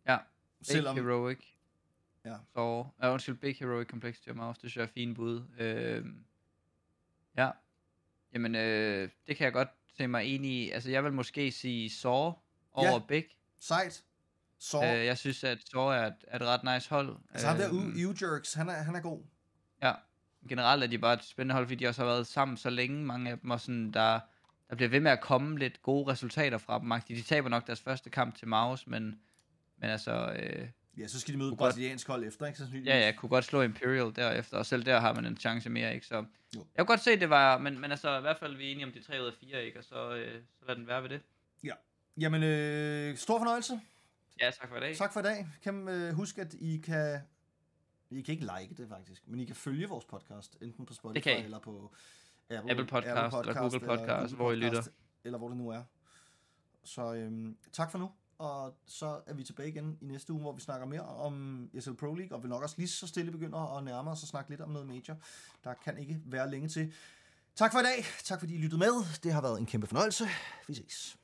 Ja, 0.06 0.16
Big 0.58 0.66
Selvom... 0.66 0.96
Heroic. 0.96 1.38
Ja. 2.24 2.36
Så, 2.54 2.86
uh, 3.02 3.12
undskyld, 3.12 3.36
Big 3.36 3.56
Heroic 3.56 3.88
Complexity 3.88 4.28
of 4.28 4.36
Mouse, 4.36 4.62
det 4.62 4.70
synes 4.70 4.76
jeg 4.76 4.82
er 4.82 4.92
fint 4.94 5.16
bud. 5.16 5.40
Uh, 5.40 6.06
ja, 7.36 7.50
jamen, 8.32 8.54
øh, 8.54 9.08
det 9.26 9.36
kan 9.36 9.44
jeg 9.44 9.52
godt 9.52 9.68
se 9.96 10.06
mig 10.06 10.24
enig 10.24 10.50
i. 10.50 10.70
Altså, 10.70 10.90
jeg 10.90 11.04
vil 11.04 11.12
måske 11.12 11.52
sige 11.52 11.90
Saw 11.90 12.32
over 12.72 12.92
ja. 12.92 12.98
Big. 13.08 13.24
Sejt. 13.60 14.04
Saw. 14.58 14.80
Uh, 14.80 14.86
jeg 14.86 15.18
synes, 15.18 15.44
at 15.44 15.58
Saw 15.70 15.86
er 15.86 16.06
et, 16.06 16.24
er 16.28 16.36
et 16.36 16.42
ret 16.42 16.74
nice 16.74 16.90
hold. 16.90 17.16
Altså, 17.30 17.46
ham 17.46 17.56
der 17.56 17.68
U-Jerks, 17.68 18.56
han 18.56 18.68
er, 18.68 18.72
han 18.82 18.94
er 18.94 19.00
god. 19.00 19.22
Ja, 19.82 19.92
generelt 20.48 20.82
er 20.82 20.86
de 20.86 20.98
bare 20.98 21.14
et 21.14 21.24
spændende 21.24 21.54
hold, 21.54 21.66
fordi 21.66 21.84
de 21.84 21.88
også 21.88 22.02
har 22.02 22.08
været 22.08 22.26
sammen 22.26 22.56
så 22.56 22.70
længe, 22.70 23.04
mange 23.04 23.30
af 23.30 23.38
dem, 23.38 23.50
og 23.50 23.60
sådan, 23.60 23.92
der, 23.92 24.20
der 24.72 24.76
bliver 24.76 24.90
ved 24.90 25.00
med 25.00 25.10
at 25.10 25.20
komme 25.20 25.58
lidt 25.58 25.82
gode 25.82 26.12
resultater 26.12 26.58
fra 26.58 26.78
dem. 26.78 27.16
De 27.16 27.22
taber 27.22 27.48
nok 27.48 27.66
deres 27.66 27.80
første 27.80 28.10
kamp 28.10 28.36
til 28.36 28.48
Maus, 28.48 28.86
men, 28.86 29.20
men 29.76 29.90
altså... 29.90 30.32
Øh, 30.38 30.68
ja, 30.98 31.06
så 31.06 31.20
skal 31.20 31.34
de 31.34 31.38
møde 31.38 31.56
brasiliansk 31.56 32.08
hold 32.08 32.24
efter, 32.24 32.46
ikke? 32.46 32.58
Så 32.58 32.64
ja, 32.84 32.98
ja, 32.98 33.12
kunne 33.12 33.28
godt 33.28 33.44
slå 33.44 33.62
Imperial 33.62 34.12
derefter, 34.16 34.56
og 34.56 34.66
selv 34.66 34.84
der 34.84 35.00
har 35.00 35.14
man 35.14 35.26
en 35.26 35.36
chance 35.36 35.70
mere, 35.70 35.94
ikke? 35.94 36.06
Så 36.06 36.16
jo. 36.16 36.24
jeg 36.54 36.64
kunne 36.78 36.86
godt 36.86 37.00
se, 37.00 37.20
det 37.20 37.30
var... 37.30 37.58
Men, 37.58 37.78
men 37.78 37.90
altså, 37.90 38.18
i 38.18 38.20
hvert 38.20 38.38
fald 38.38 38.56
vi 38.56 38.66
er 38.66 38.70
enige 38.70 38.86
om 38.86 38.92
de 38.92 39.02
3 39.02 39.22
ud 39.22 39.26
af 39.26 39.32
4, 39.40 39.64
ikke? 39.64 39.78
Og 39.78 39.84
så, 39.84 40.14
øh, 40.14 40.42
så 40.58 40.64
lad 40.66 40.76
den 40.76 40.86
være 40.86 41.02
ved 41.02 41.08
det. 41.08 41.20
Ja. 41.64 41.74
Jamen, 42.20 42.42
øh, 42.42 43.16
stor 43.16 43.38
fornøjelse. 43.38 43.80
Ja, 44.40 44.50
tak 44.50 44.68
for 44.68 44.76
i 44.76 44.80
dag. 44.80 44.96
Tak 44.96 45.12
for 45.12 45.20
i 45.20 45.22
dag. 45.22 45.46
Kan 45.62 45.88
øh, 45.88 46.14
huske, 46.14 46.40
at 46.40 46.54
I 46.54 46.82
kan... 46.84 47.20
I 48.10 48.22
kan 48.22 48.32
ikke 48.32 48.48
like 48.58 48.74
det, 48.74 48.88
faktisk, 48.88 49.22
men 49.28 49.40
I 49.40 49.44
kan 49.44 49.56
følge 49.56 49.88
vores 49.88 50.04
podcast, 50.04 50.56
enten 50.60 50.86
på 50.86 50.94
Spotify 50.94 51.14
Det 51.14 51.22
kan 51.22 51.40
I. 51.40 51.44
eller 51.44 51.58
på 51.58 51.94
Apple, 52.50 52.70
Apple 52.70 52.86
Podcast 52.86 53.36
eller 53.36 53.54
Google 53.54 53.80
Podcast, 53.80 54.34
hvor 54.34 54.52
I 54.52 54.54
lytter. 54.56 54.82
Eller 55.24 55.38
hvor 55.38 55.48
det 55.48 55.56
nu 55.56 55.68
er. 55.68 55.82
Så 56.84 57.14
øhm, 57.14 57.56
tak 57.72 57.90
for 57.90 57.98
nu, 57.98 58.10
og 58.38 58.74
så 58.86 59.20
er 59.26 59.34
vi 59.34 59.44
tilbage 59.44 59.68
igen 59.68 59.98
i 60.00 60.04
næste 60.04 60.32
uge, 60.32 60.40
hvor 60.42 60.52
vi 60.52 60.60
snakker 60.60 60.86
mere 60.86 61.00
om 61.02 61.68
ESL 61.74 61.92
Pro 61.92 62.14
League, 62.14 62.36
og 62.36 62.42
vi 62.42 62.48
nok 62.48 62.62
også 62.62 62.74
lige 62.78 62.88
så 62.88 63.06
stille 63.06 63.32
begynder 63.32 63.76
at 63.76 63.84
nærme 63.84 64.10
os 64.10 64.22
og 64.22 64.28
snakke 64.28 64.50
lidt 64.50 64.60
om 64.60 64.70
noget 64.70 64.86
major. 64.88 65.16
Der 65.64 65.74
kan 65.84 65.98
ikke 65.98 66.20
være 66.24 66.50
længe 66.50 66.68
til. 66.68 66.92
Tak 67.54 67.72
for 67.72 67.78
i 67.78 67.82
dag. 67.82 68.04
Tak 68.24 68.38
fordi 68.40 68.54
I 68.54 68.58
lyttede 68.58 68.78
med. 68.78 69.20
Det 69.22 69.32
har 69.32 69.42
været 69.42 69.58
en 69.58 69.66
kæmpe 69.66 69.86
fornøjelse. 69.86 70.24
Vi 70.68 70.74
ses. 70.74 71.16